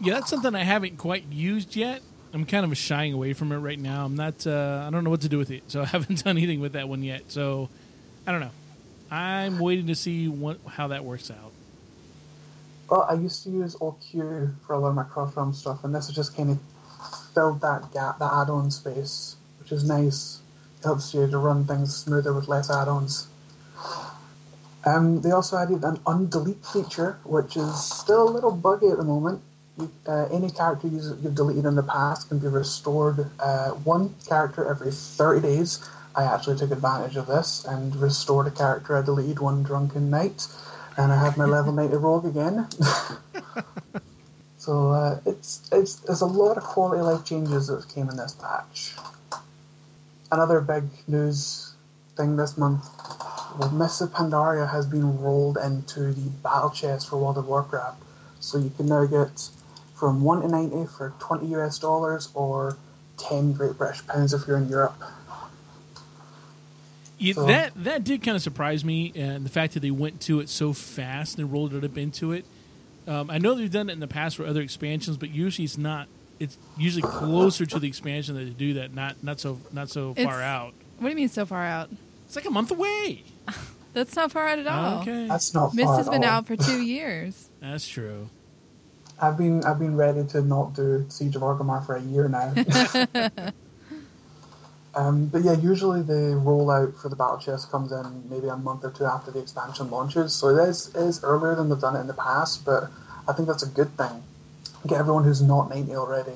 Yeah, 0.00 0.14
that's 0.14 0.30
something 0.30 0.54
I 0.54 0.64
haven't 0.64 0.98
quite 0.98 1.24
used 1.30 1.74
yet. 1.76 2.02
I'm 2.32 2.44
kind 2.44 2.64
of 2.64 2.76
shying 2.76 3.14
away 3.14 3.32
from 3.32 3.52
it 3.52 3.58
right 3.58 3.78
now. 3.78 4.04
I'm 4.04 4.14
not. 4.14 4.46
Uh, 4.46 4.84
I 4.86 4.90
don't 4.90 5.04
know 5.04 5.10
what 5.10 5.22
to 5.22 5.28
do 5.28 5.38
with 5.38 5.50
it, 5.50 5.64
so 5.68 5.82
I 5.82 5.86
haven't 5.86 6.24
done 6.24 6.36
anything 6.36 6.60
with 6.60 6.72
that 6.72 6.88
one 6.88 7.02
yet. 7.02 7.24
So 7.28 7.68
I 8.26 8.32
don't 8.32 8.40
know. 8.40 8.50
I'm 9.10 9.58
waiting 9.58 9.86
to 9.86 9.94
see 9.94 10.28
what 10.28 10.58
how 10.66 10.88
that 10.88 11.04
works 11.04 11.30
out. 11.30 11.52
Well, 12.90 13.06
I 13.08 13.14
used 13.14 13.44
to 13.44 13.50
use 13.50 13.76
OQ 13.76 14.54
for 14.66 14.72
a 14.72 14.78
lot 14.78 14.88
of 14.88 14.94
my 14.94 15.02
cross 15.04 15.36
realm 15.36 15.52
stuff, 15.52 15.84
and 15.84 15.94
this 15.94 16.06
has 16.06 16.16
just 16.16 16.36
kind 16.36 16.50
of 16.50 16.58
filled 17.34 17.60
that 17.60 17.92
gap, 17.92 18.18
that 18.18 18.32
add 18.32 18.50
on 18.50 18.70
space, 18.70 19.36
which 19.60 19.72
is 19.72 19.84
nice. 19.84 20.40
It 20.80 20.84
Helps 20.84 21.12
you 21.12 21.26
to 21.26 21.38
run 21.38 21.66
things 21.66 21.94
smoother 21.94 22.32
with 22.32 22.48
less 22.48 22.70
add 22.70 22.88
ons. 22.88 23.28
Um, 24.84 25.20
they 25.20 25.30
also 25.30 25.56
added 25.58 25.84
an 25.84 25.98
undelete 25.98 26.64
feature, 26.66 27.18
which 27.24 27.56
is 27.56 27.84
still 27.84 28.28
a 28.28 28.32
little 28.32 28.52
buggy 28.52 28.88
at 28.88 28.98
the 28.98 29.04
moment. 29.04 29.42
uh, 30.08 30.26
any 30.32 30.50
character 30.50 30.88
you- 30.88 31.16
you've 31.22 31.36
deleted 31.36 31.64
in 31.64 31.76
the 31.76 31.82
past 31.84 32.28
can 32.28 32.38
be 32.40 32.48
restored 32.48 33.30
uh, 33.38 33.70
one 33.84 34.14
character 34.26 34.66
every 34.66 34.90
30 34.90 35.40
days. 35.40 35.78
I 36.16 36.24
actually 36.24 36.56
took 36.58 36.72
advantage 36.72 37.16
of 37.16 37.28
this 37.28 37.64
and 37.64 37.94
restored 37.96 38.48
a 38.48 38.50
character 38.50 38.96
I 38.96 39.02
deleted 39.02 39.38
one 39.38 39.62
drunken 39.62 40.10
night, 40.10 40.48
and 40.96 41.12
I 41.12 41.16
have 41.24 41.36
my 41.36 41.44
level 41.44 41.72
90 41.72 41.96
rogue 42.08 42.26
again. 42.26 42.66
so 44.58 44.90
uh, 44.90 45.20
it's, 45.26 45.62
it's 45.72 45.96
there's 45.96 46.20
a 46.22 46.26
lot 46.26 46.56
of 46.56 46.64
quality 46.64 47.00
of 47.00 47.06
life 47.06 47.24
changes 47.24 47.68
that 47.68 47.88
came 47.88 48.08
in 48.10 48.16
this 48.16 48.32
patch. 48.34 48.94
Another 50.32 50.60
big 50.60 50.84
news 51.06 51.74
thing 52.16 52.36
this 52.36 52.56
month 52.58 52.84
well, 53.58 53.70
Mists 53.70 54.02
Pandaria 54.02 54.70
has 54.70 54.86
been 54.86 55.20
rolled 55.20 55.56
into 55.58 56.12
the 56.12 56.28
battle 56.42 56.70
chest 56.70 57.08
for 57.08 57.16
World 57.16 57.38
of 57.38 57.46
Warcraft. 57.46 58.02
So 58.40 58.58
you 58.58 58.70
can 58.76 58.86
now 58.86 59.04
get 59.06 59.48
from 59.94 60.22
1 60.22 60.42
to 60.42 60.48
90 60.48 60.86
for 60.96 61.12
20 61.18 61.46
US 61.56 61.78
dollars 61.78 62.28
or 62.34 62.76
10 63.16 63.52
Great 63.52 63.76
British 63.78 64.06
pounds 64.06 64.32
if 64.32 64.46
you're 64.46 64.58
in 64.58 64.68
Europe. 64.68 64.94
Yeah, 67.18 67.34
So- 67.34 67.46
that 67.46 67.72
that 67.84 68.04
did 68.04 68.22
kind 68.22 68.36
of 68.36 68.42
surprise 68.42 68.84
me, 68.84 69.12
and 69.16 69.44
the 69.44 69.50
fact 69.50 69.74
that 69.74 69.80
they 69.80 69.90
went 69.90 70.20
to 70.22 70.38
it 70.40 70.48
so 70.48 70.72
fast 70.72 71.38
and 71.38 71.52
rolled 71.52 71.74
it 71.74 71.84
up 71.84 71.98
into 71.98 72.32
it. 72.32 72.44
Um, 73.08 73.30
I 73.30 73.38
know 73.38 73.54
they've 73.54 73.70
done 73.70 73.88
it 73.90 73.94
in 73.94 74.00
the 74.00 74.06
past 74.06 74.36
for 74.36 74.46
other 74.46 74.60
expansions, 74.60 75.16
but 75.16 75.30
usually 75.30 75.64
it's 75.64 75.78
not. 75.78 76.06
It's 76.38 76.56
usually 76.76 77.02
closer 77.02 77.66
to 77.66 77.80
the 77.80 77.88
expansion 77.88 78.36
that 78.36 78.44
they 78.44 78.50
do 78.50 78.74
that, 78.74 78.94
not 78.94 79.16
not 79.24 79.40
so 79.40 79.58
not 79.72 79.90
so 79.90 80.14
far 80.14 80.40
out. 80.40 80.74
What 80.98 81.08
do 81.08 81.10
you 81.10 81.16
mean 81.16 81.28
so 81.28 81.44
far 81.44 81.64
out? 81.64 81.90
It's 82.26 82.36
like 82.36 82.44
a 82.44 82.50
month 82.50 82.70
away. 82.70 83.24
That's 83.94 84.14
not 84.14 84.30
far 84.32 84.46
out 84.48 84.58
at 84.58 84.66
all. 84.66 85.00
Okay, 85.00 85.26
That's 85.26 85.54
not 85.54 85.74
Mist 85.74 85.86
far 85.86 85.96
has 85.96 86.06
at 86.06 86.12
been 86.12 86.24
all. 86.24 86.30
out 86.30 86.46
for 86.46 86.56
two 86.56 86.80
years. 86.96 87.48
that's 87.60 87.86
true. 87.88 88.28
I've 89.20 89.36
been 89.36 89.64
I've 89.64 89.78
been 89.80 89.96
ready 89.96 90.24
to 90.28 90.42
not 90.42 90.74
do 90.74 91.04
Siege 91.08 91.34
of 91.34 91.42
Orgrimmar 91.42 91.84
for 91.84 91.96
a 91.96 92.00
year 92.02 92.28
now. 92.28 92.54
um, 94.94 95.26
but 95.26 95.42
yeah, 95.42 95.54
usually 95.54 96.02
the 96.02 96.38
rollout 96.44 96.96
for 97.00 97.08
the 97.08 97.16
battle 97.16 97.38
chest 97.38 97.70
comes 97.72 97.90
in 97.90 98.28
maybe 98.30 98.46
a 98.46 98.56
month 98.56 98.84
or 98.84 98.90
two 98.90 99.04
after 99.04 99.32
the 99.32 99.40
expansion 99.40 99.90
launches, 99.90 100.32
so 100.34 100.48
it 100.56 100.68
is, 100.68 100.94
it 100.94 101.00
is 101.00 101.24
earlier 101.24 101.56
than 101.56 101.68
they've 101.68 101.80
done 101.80 101.96
it 101.96 102.00
in 102.00 102.06
the 102.06 102.14
past. 102.14 102.64
But 102.64 102.90
I 103.26 103.32
think 103.32 103.48
that's 103.48 103.64
a 103.64 103.68
good 103.68 103.96
thing. 103.96 104.22
Get 104.86 105.00
everyone 105.00 105.24
who's 105.24 105.42
not 105.42 105.68
90 105.70 105.96
already 105.96 106.32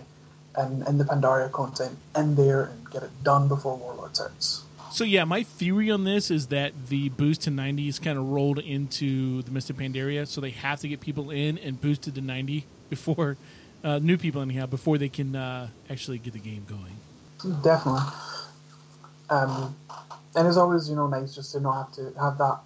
and 0.57 0.87
in 0.87 0.99
the 0.99 1.05
Pandaria 1.05 1.51
content 1.51 1.97
in 2.17 2.35
there 2.35 2.65
and 2.65 2.91
get 2.91 3.03
it 3.03 3.11
done 3.23 3.49
before 3.49 3.77
Warlords 3.77 4.21
hits. 4.21 4.65
So 4.93 5.05
yeah, 5.05 5.25
my 5.25 5.43
theory 5.43 5.91
on 5.91 6.05
this 6.05 6.31
is 6.31 6.49
that 6.49 6.89
the 6.89 7.09
boost 7.09 7.43
to 7.43 7.51
90 7.51 7.89
is 7.89 7.99
kind 7.99 8.19
of 8.19 8.29
rolled 8.29 8.59
into 8.59 9.41
the 9.41 9.51
Mists 9.51 9.71
of 9.71 9.79
Pandaria, 9.79 10.27
so 10.29 10.43
they 10.43 10.51
have 10.51 10.81
to 10.81 10.89
get 10.89 11.01
people 11.01 11.31
in 11.31 11.57
and 11.57 11.81
boosted 11.81 12.15
to 12.17 12.21
90 12.21 12.67
before 12.91 13.39
uh, 13.83 14.01
new 14.01 14.19
people 14.19 14.43
anyhow 14.43 14.67
before 14.67 14.99
they 14.99 15.09
can 15.09 15.35
uh, 15.35 15.69
actually 15.89 16.19
get 16.19 16.35
the 16.35 16.39
game 16.39 16.67
going. 16.69 17.63
Definitely. 17.63 18.03
Um, 19.31 19.75
and 20.37 20.47
it's 20.47 20.59
always, 20.59 20.91
you 20.91 20.95
know, 20.95 21.07
nice 21.07 21.35
just 21.35 21.53
to 21.53 21.61
not 21.61 21.87
have 21.87 21.93
to 21.95 22.21
have 22.21 22.37
that 22.37 22.61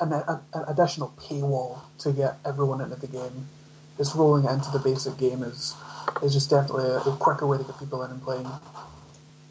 an, 0.00 0.12
an 0.52 0.64
additional 0.68 1.14
paywall 1.18 1.78
to 2.00 2.12
get 2.12 2.36
everyone 2.44 2.82
into 2.82 2.96
the 2.96 3.06
game. 3.06 3.48
Just 3.96 4.14
rolling 4.14 4.44
into 4.44 4.70
the 4.70 4.80
basic 4.80 5.16
game 5.16 5.42
is 5.42 5.74
is 6.22 6.34
just 6.34 6.50
definitely 6.50 6.90
a 6.90 7.16
quicker 7.16 7.46
way 7.46 7.56
to 7.56 7.64
get 7.64 7.78
people 7.78 8.04
in 8.04 8.10
and 8.10 8.22
playing. 8.22 8.46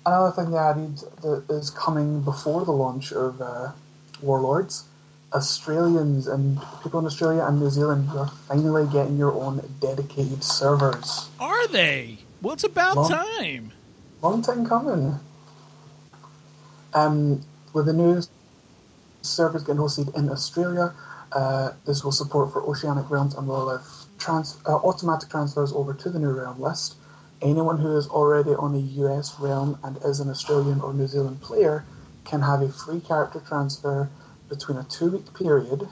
Another 0.07 0.31
thing 0.31 0.51
they 0.51 0.57
added 0.57 0.99
that 1.21 1.43
is 1.49 1.69
coming 1.69 2.21
before 2.21 2.63
the 2.63 2.71
launch 2.71 3.11
of 3.11 3.41
uh, 3.41 3.73
Warlords, 4.21 4.85
Australians 5.33 6.27
and 6.27 6.61
people 6.81 7.01
in 7.01 7.05
Australia 7.05 7.43
and 7.43 7.59
New 7.59 7.69
Zealand, 7.69 8.09
are 8.11 8.29
finally 8.47 8.87
getting 8.93 9.17
your 9.17 9.33
own 9.33 9.61
dedicated 9.81 10.45
servers. 10.45 11.27
Are 11.41 11.67
they? 11.67 12.19
Well, 12.41 12.53
it's 12.53 12.63
about 12.63 12.95
Well- 12.95 13.09
time. 13.09 13.73
Long 14.21 14.41
time 14.41 14.65
coming. 14.65 15.19
Um, 16.93 17.43
with 17.73 17.87
the 17.87 17.93
new 17.93 18.23
servers 19.23 19.63
getting 19.63 19.81
hosted 19.81 20.15
in 20.17 20.29
Australia, 20.29 20.93
uh, 21.33 21.71
this 21.85 22.05
will 22.05 22.13
support 22.13 22.53
for 22.53 22.63
Oceanic 22.63 23.09
Realms 23.09 23.35
and 23.35 23.45
will 23.45 23.63
allow 23.63 23.81
trans- 24.17 24.55
uh, 24.65 24.75
automatic 24.75 25.27
transfers 25.29 25.73
over 25.73 25.93
to 25.93 26.09
the 26.09 26.17
new 26.17 26.31
realm 26.31 26.61
list. 26.61 26.95
Anyone 27.41 27.77
who 27.77 27.95
is 27.97 28.07
already 28.07 28.51
on 28.51 28.73
a 28.75 28.79
US 29.03 29.39
realm 29.39 29.77
and 29.83 29.97
is 30.03 30.19
an 30.19 30.29
Australian 30.29 30.81
or 30.81 30.93
New 30.93 31.07
Zealand 31.07 31.41
player 31.41 31.85
can 32.25 32.41
have 32.41 32.61
a 32.61 32.69
free 32.69 32.99
character 32.99 33.41
transfer 33.47 34.09
between 34.49 34.77
a 34.77 34.83
two 34.85 35.11
week 35.11 35.33
period, 35.33 35.87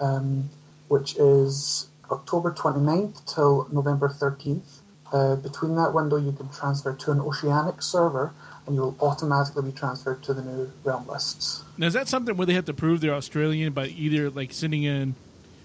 um, 0.00 0.48
which 0.88 1.16
is 1.16 1.88
October 2.10 2.52
29th 2.52 3.24
till 3.32 3.68
November 3.70 4.08
13th. 4.08 4.80
Uh, 5.12 5.36
between 5.36 5.74
that 5.74 5.92
window, 5.92 6.16
you 6.16 6.32
can 6.32 6.48
transfer 6.50 6.94
to 6.94 7.10
an 7.10 7.20
Oceanic 7.20 7.82
server, 7.82 8.32
and 8.66 8.76
you 8.76 8.82
will 8.82 8.96
automatically 9.00 9.62
be 9.62 9.72
transferred 9.72 10.22
to 10.22 10.32
the 10.32 10.42
new 10.42 10.70
realm 10.84 11.06
lists. 11.08 11.64
Now, 11.76 11.88
is 11.88 11.94
that 11.94 12.06
something 12.06 12.36
where 12.36 12.46
they 12.46 12.54
have 12.54 12.66
to 12.66 12.74
prove 12.74 13.00
they're 13.00 13.14
Australian 13.14 13.72
by 13.72 13.86
either 13.86 14.30
like 14.30 14.52
sending 14.52 14.84
in 14.84 15.16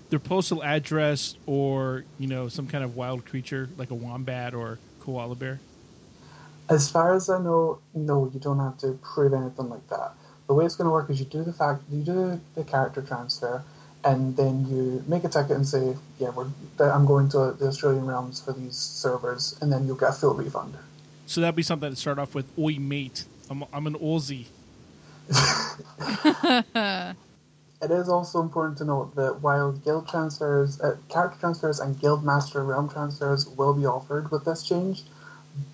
their 0.10 0.20
postal 0.20 0.64
address 0.64 1.36
or 1.46 2.06
you 2.20 2.28
know 2.28 2.48
some 2.48 2.68
kind 2.68 2.84
of 2.84 2.96
wild 2.96 3.26
creature 3.26 3.70
like 3.78 3.92
a 3.92 3.96
wombat 3.96 4.54
or 4.54 4.80
koala 5.06 5.36
bear? 5.36 5.60
As 6.68 6.90
far 6.90 7.14
as 7.14 7.30
I 7.30 7.40
know, 7.40 7.80
no, 7.94 8.30
you 8.34 8.40
don't 8.40 8.60
have 8.60 8.78
to 8.80 8.98
prove 9.04 9.34
anything 9.34 9.70
like 9.70 9.88
that. 9.90 10.14
The 10.48 10.54
way 10.54 10.66
it's 10.66 10.76
going 10.76 10.86
to 10.86 10.92
work 10.92 11.10
is 11.10 11.20
you 11.20 11.26
do 11.26 11.44
the 11.44 11.54
fact 11.54 11.84
you 11.92 12.02
do 12.02 12.42
the 12.56 12.64
character 12.64 13.02
transfer, 13.02 13.64
and 14.04 14.36
then 14.36 14.68
you 14.68 15.04
make 15.08 15.24
a 15.24 15.30
ticket 15.30 15.52
and 15.52 15.68
say, 15.68 15.96
"Yeah, 16.20 16.30
we're 16.30 16.48
I'm 16.80 17.06
going 17.06 17.30
to 17.30 17.56
the 17.58 17.68
Australian 17.68 18.06
realms 18.06 18.42
for 18.42 18.54
these 18.54 18.76
servers," 18.76 19.58
and 19.62 19.72
then 19.72 19.86
you'll 19.86 19.96
get 19.96 20.10
a 20.10 20.14
full 20.14 20.34
refund. 20.34 20.76
So 21.28 21.42
that'd 21.42 21.56
be 21.56 21.64
something 21.64 21.90
to 21.90 21.96
start 21.96 22.20
off 22.20 22.36
with. 22.36 22.46
Oi, 22.58 22.78
mate, 22.80 23.26
I'm 23.50 23.64
I'm 23.74 23.88
an 23.88 23.96
Aussie. 23.96 24.46
It 27.82 27.92
is 27.92 28.10
also 28.10 28.42
important 28.42 28.78
to 28.80 28.86
note 28.86 29.16
that 29.16 29.42
while 29.42 29.74
guild 29.74 30.08
transfers, 30.08 30.80
uh, 30.82 30.96
character 31.10 31.40
transfers, 31.40 31.80
and 31.80 32.00
guild 32.00 32.24
master 32.24 32.64
realm 32.64 32.90
transfers 32.90 33.48
will 33.48 33.74
be 33.74 33.86
offered 33.86 34.32
with 34.32 34.46
this 34.46 34.64
change, 34.64 35.04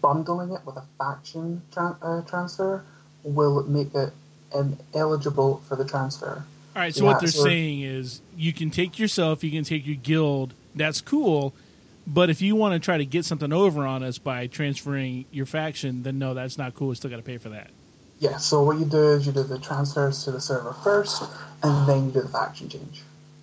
bundling 0.01 0.51
it 0.51 0.61
with 0.65 0.77
a 0.77 0.83
faction 0.97 1.61
tran 1.71 1.95
uh, 2.01 2.21
transfer 2.27 2.83
will 3.23 3.63
make 3.63 3.93
it 3.93 4.11
um, 4.53 4.77
eligible 4.93 5.61
for 5.67 5.75
the 5.75 5.85
transfer. 5.85 6.43
All 6.75 6.81
right, 6.81 6.93
so 6.93 7.03
Yeah, 7.03 7.11
what 7.11 7.19
they're 7.19 7.29
so- 7.29 7.43
saying 7.43 7.81
is 7.81 8.21
you 8.35 8.51
can 8.51 8.71
take 8.71 8.97
yourself, 8.97 9.43
you 9.43 9.51
can 9.51 9.63
take 9.63 9.85
your 9.85 9.95
guild. 9.95 10.53
That's 10.73 11.01
cool, 11.01 11.53
but 12.07 12.29
if 12.29 12.41
you 12.41 12.55
want 12.55 12.73
to 12.73 12.79
try 12.79 12.97
to 12.97 13.05
get 13.05 13.25
something 13.25 13.53
over 13.53 13.85
on 13.85 14.03
us 14.03 14.17
by 14.17 14.47
transferring 14.47 15.25
your 15.31 15.45
faction, 15.45 16.03
then 16.03 16.17
no, 16.17 16.33
that's 16.33 16.57
not 16.57 16.73
cool. 16.73 16.89
We 16.89 16.95
still 16.95 17.11
got 17.11 17.17
to 17.17 17.23
pay 17.23 17.37
for 17.37 17.49
that. 17.49 17.69
Yeah, 18.21 18.37
so 18.37 18.61
what 18.61 18.77
you 18.77 18.85
do 18.85 19.13
is 19.13 19.25
you 19.25 19.33
do 19.33 19.41
the 19.41 19.57
transfers 19.57 20.23
to 20.25 20.31
the 20.31 20.39
server 20.39 20.73
first, 20.83 21.23
and 21.63 21.89
then 21.89 22.05
you 22.05 22.11
do 22.11 22.21
the 22.21 22.29
faction 22.29 22.69
change. 22.69 23.01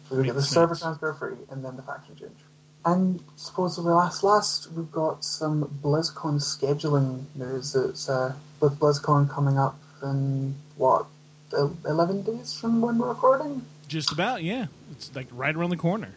So 0.08 0.16
you 0.16 0.22
get 0.22 0.36
the 0.36 0.42
server 0.42 0.76
transfer 0.76 1.12
free, 1.12 1.36
and 1.50 1.64
then 1.64 1.74
the 1.74 1.82
faction 1.82 2.14
change. 2.14 2.38
And 2.84 3.20
supposedly 3.34 3.92
last 3.92 4.22
last 4.22 4.70
we've 4.72 4.90
got 4.92 5.24
some 5.24 5.64
BlizzCon 5.82 6.40
scheduling 6.40 7.24
news. 7.34 7.74
It's 7.74 8.08
uh, 8.08 8.34
with 8.60 8.78
BlizzCon 8.78 9.28
coming 9.28 9.58
up 9.58 9.76
in 10.00 10.54
what 10.76 11.06
eleven 11.52 12.22
days 12.22 12.56
from 12.56 12.80
when 12.80 12.98
we're 12.98 13.08
recording. 13.08 13.64
Just 13.88 14.12
about, 14.12 14.44
yeah. 14.44 14.66
It's 14.92 15.12
like 15.16 15.26
right 15.32 15.56
around 15.56 15.70
the 15.70 15.76
corner. 15.76 16.14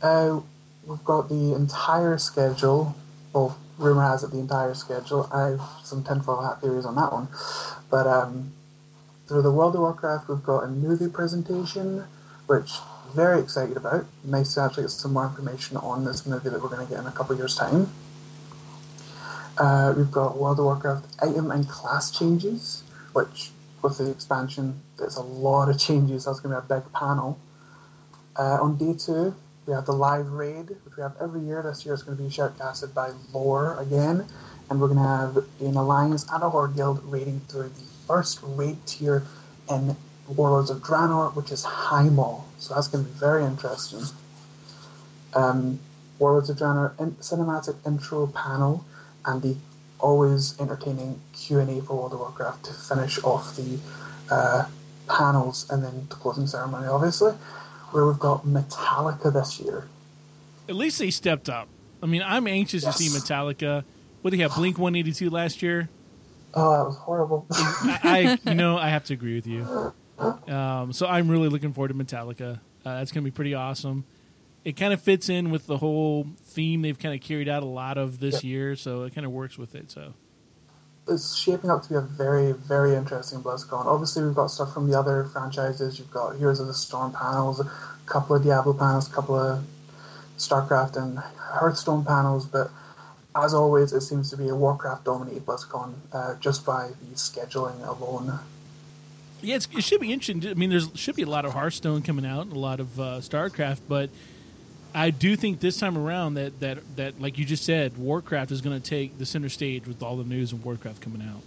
Uh, 0.00 0.40
we've 0.86 1.04
got 1.04 1.28
the 1.28 1.54
entire 1.54 2.18
schedule. 2.18 2.94
Well, 3.32 3.58
rumor 3.82 4.02
has 4.02 4.22
it 4.22 4.30
the 4.30 4.38
entire 4.38 4.74
schedule. 4.74 5.28
I 5.32 5.50
have 5.50 5.60
some 5.84 6.02
tinfoil 6.02 6.42
hat 6.42 6.60
theories 6.60 6.86
on 6.86 6.94
that 6.96 7.12
one. 7.12 7.28
But 7.90 8.06
um, 8.06 8.52
through 9.26 9.42
the 9.42 9.50
World 9.50 9.74
of 9.74 9.80
Warcraft, 9.82 10.28
we've 10.28 10.42
got 10.42 10.64
a 10.64 10.68
movie 10.68 11.08
presentation, 11.08 12.04
which 12.46 12.72
very 13.14 13.40
excited 13.40 13.76
about. 13.76 14.06
Nice 14.24 14.54
to 14.54 14.62
actually 14.62 14.84
get 14.84 14.90
some 14.90 15.12
more 15.12 15.26
information 15.26 15.76
on 15.78 16.04
this 16.04 16.26
movie 16.26 16.48
that 16.48 16.62
we're 16.62 16.68
going 16.68 16.86
to 16.86 16.90
get 16.90 17.00
in 17.00 17.06
a 17.06 17.12
couple 17.12 17.32
of 17.32 17.38
years' 17.38 17.56
time. 17.56 17.90
Uh, 19.58 19.92
we've 19.96 20.10
got 20.10 20.38
World 20.38 20.58
of 20.58 20.64
Warcraft 20.64 21.06
item 21.20 21.50
and 21.50 21.68
class 21.68 22.10
changes, 22.10 22.82
which 23.12 23.50
with 23.82 23.98
the 23.98 24.10
expansion, 24.10 24.80
there's 24.98 25.16
a 25.16 25.22
lot 25.22 25.68
of 25.68 25.78
changes. 25.86 26.24
That's 26.24 26.40
going 26.40 26.54
to 26.54 26.62
be 26.62 26.74
a 26.74 26.80
big 26.80 26.92
panel. 26.92 27.38
Uh, 28.36 28.58
on 28.62 28.76
day 28.78 28.94
two, 28.94 29.34
we 29.66 29.72
have 29.72 29.86
the 29.86 29.92
live 29.92 30.30
raid, 30.32 30.70
which 30.84 30.96
we 30.96 31.02
have 31.02 31.14
every 31.20 31.40
year. 31.40 31.62
This 31.62 31.84
year 31.84 31.94
it's 31.94 32.02
going 32.02 32.16
to 32.16 32.22
be 32.22 32.28
shoutcasted 32.28 32.94
by 32.94 33.12
Lore 33.32 33.80
again, 33.80 34.26
and 34.68 34.80
we're 34.80 34.88
going 34.88 34.98
to 34.98 35.04
have 35.04 35.36
an 35.60 35.76
alliance 35.76 36.26
and 36.32 36.42
a 36.42 36.50
horde 36.50 36.74
guild 36.74 37.02
raiding 37.04 37.40
through 37.48 37.68
the 37.68 37.84
first 38.06 38.40
raid 38.42 38.76
tier 38.86 39.22
in 39.70 39.96
Warlords 40.28 40.70
of 40.70 40.78
Draenor, 40.78 41.34
which 41.36 41.52
is 41.52 41.64
Maul. 41.92 42.46
So 42.58 42.74
that's 42.74 42.88
going 42.88 43.04
to 43.04 43.10
be 43.10 43.18
very 43.18 43.44
interesting. 43.44 44.02
Um, 45.34 45.78
Warlords 46.18 46.50
of 46.50 46.56
Draenor 46.56 46.98
in- 47.00 47.12
cinematic 47.16 47.76
intro 47.86 48.26
panel, 48.28 48.84
and 49.24 49.40
the 49.42 49.56
always 50.00 50.60
entertaining 50.60 51.20
Q 51.32 51.60
and 51.60 51.70
A 51.70 51.82
for 51.82 51.96
World 51.96 52.12
of 52.14 52.18
Warcraft 52.18 52.64
to 52.64 52.72
finish 52.72 53.22
off 53.22 53.54
the 53.54 53.78
uh, 54.28 54.66
panels, 55.08 55.70
and 55.70 55.84
then 55.84 56.06
the 56.08 56.16
closing 56.16 56.48
ceremony, 56.48 56.88
obviously 56.88 57.32
where 57.92 58.06
we've 58.06 58.18
got 58.18 58.44
Metallica 58.46 59.32
this 59.32 59.60
year. 59.60 59.86
At 60.68 60.74
least 60.76 60.98
they 60.98 61.10
stepped 61.10 61.48
up. 61.48 61.68
I 62.02 62.06
mean, 62.06 62.22
I'm 62.24 62.46
anxious 62.46 62.84
to 62.84 62.92
see 62.92 63.08
Metallica. 63.08 63.84
What 64.22 64.30
did 64.30 64.38
they 64.38 64.42
have? 64.42 64.54
Blink 64.54 64.78
182 64.78 65.30
last 65.30 65.62
year. 65.62 65.88
Oh, 66.54 66.70
that 66.76 66.84
was 66.84 66.96
horrible. 66.96 67.46
I, 67.50 68.38
I 68.44 68.50
you 68.50 68.54
know, 68.54 68.76
I 68.76 68.88
have 68.90 69.04
to 69.04 69.14
agree 69.14 69.34
with 69.36 69.46
you. 69.46 69.92
Um, 70.52 70.92
so 70.92 71.06
I'm 71.06 71.28
really 71.28 71.48
looking 71.48 71.72
forward 71.72 71.88
to 71.88 71.94
Metallica. 71.94 72.56
Uh, 72.84 72.98
that's 72.98 73.12
going 73.12 73.24
to 73.24 73.30
be 73.30 73.34
pretty 73.34 73.54
awesome. 73.54 74.04
It 74.64 74.76
kind 74.76 74.92
of 74.92 75.00
fits 75.00 75.28
in 75.28 75.50
with 75.50 75.66
the 75.66 75.76
whole 75.78 76.26
theme 76.44 76.82
they've 76.82 76.98
kind 76.98 77.14
of 77.14 77.20
carried 77.20 77.48
out 77.48 77.62
a 77.62 77.66
lot 77.66 77.98
of 77.98 78.20
this 78.20 78.44
Yeah. 78.44 78.50
year, 78.50 78.76
so 78.76 79.02
it 79.04 79.14
kind 79.14 79.24
of 79.26 79.32
works 79.32 79.58
with 79.58 79.74
it. 79.74 79.90
So 79.90 80.14
it's 81.08 81.36
shaping 81.36 81.70
up 81.70 81.82
to 81.82 81.88
be 81.88 81.94
a 81.96 82.00
very, 82.00 82.52
very 82.52 82.94
interesting 82.94 83.40
BlizzCon. 83.40 83.86
Obviously, 83.86 84.24
we've 84.24 84.34
got 84.34 84.48
stuff 84.48 84.72
from 84.72 84.88
the 84.88 84.98
other 84.98 85.24
franchises. 85.24 85.98
You've 85.98 86.10
got 86.10 86.36
Heroes 86.36 86.60
of 86.60 86.66
the 86.66 86.74
Storm 86.74 87.12
panels, 87.12 87.60
a 87.60 87.70
couple 88.06 88.36
of 88.36 88.42
Diablo 88.42 88.72
panels, 88.72 89.10
a 89.10 89.12
couple 89.12 89.34
of 89.34 89.64
StarCraft 90.38 90.96
and 90.96 91.18
Hearthstone 91.18 92.04
panels, 92.04 92.46
but 92.46 92.70
as 93.34 93.54
always, 93.54 93.92
it 93.92 94.02
seems 94.02 94.30
to 94.30 94.36
be 94.36 94.48
a 94.48 94.54
Warcraft 94.54 95.04
dominated 95.04 95.46
BlizzCon 95.46 95.94
uh, 96.12 96.34
just 96.38 96.66
by 96.66 96.88
the 96.88 97.14
scheduling 97.14 97.86
alone. 97.86 98.38
yeah, 99.40 99.56
it 99.56 99.82
should 99.82 100.00
be 100.00 100.12
interesting. 100.12 100.48
I 100.48 100.54
mean, 100.54 100.70
there 100.70 100.80
should 100.94 101.16
be 101.16 101.22
a 101.22 101.28
lot 101.28 101.44
of 101.44 101.52
Hearthstone 101.52 102.02
coming 102.02 102.26
out, 102.26 102.42
and 102.42 102.52
a 102.52 102.58
lot 102.58 102.78
of 102.78 103.00
uh, 103.00 103.04
StarCraft, 103.20 103.80
but 103.88 104.10
I 104.94 105.10
do 105.10 105.36
think 105.36 105.60
this 105.60 105.78
time 105.78 105.96
around 105.96 106.34
that 106.34 106.60
that 106.60 106.78
that 106.96 107.20
like 107.20 107.38
you 107.38 107.44
just 107.44 107.64
said, 107.64 107.96
Warcraft 107.96 108.50
is 108.50 108.60
going 108.60 108.80
to 108.80 108.88
take 108.88 109.18
the 109.18 109.26
center 109.26 109.48
stage 109.48 109.86
with 109.86 110.02
all 110.02 110.16
the 110.16 110.24
news 110.24 110.52
of 110.52 110.64
Warcraft 110.64 111.00
coming 111.00 111.22
out. 111.22 111.42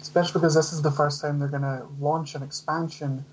Especially 0.00 0.40
because 0.40 0.54
this 0.54 0.72
is 0.72 0.82
the 0.82 0.90
first 0.90 1.20
time 1.20 1.38
they're 1.38 1.48
going 1.48 1.62
to 1.62 1.84
launch 2.00 2.34
an 2.34 2.42
expansion 2.42 3.24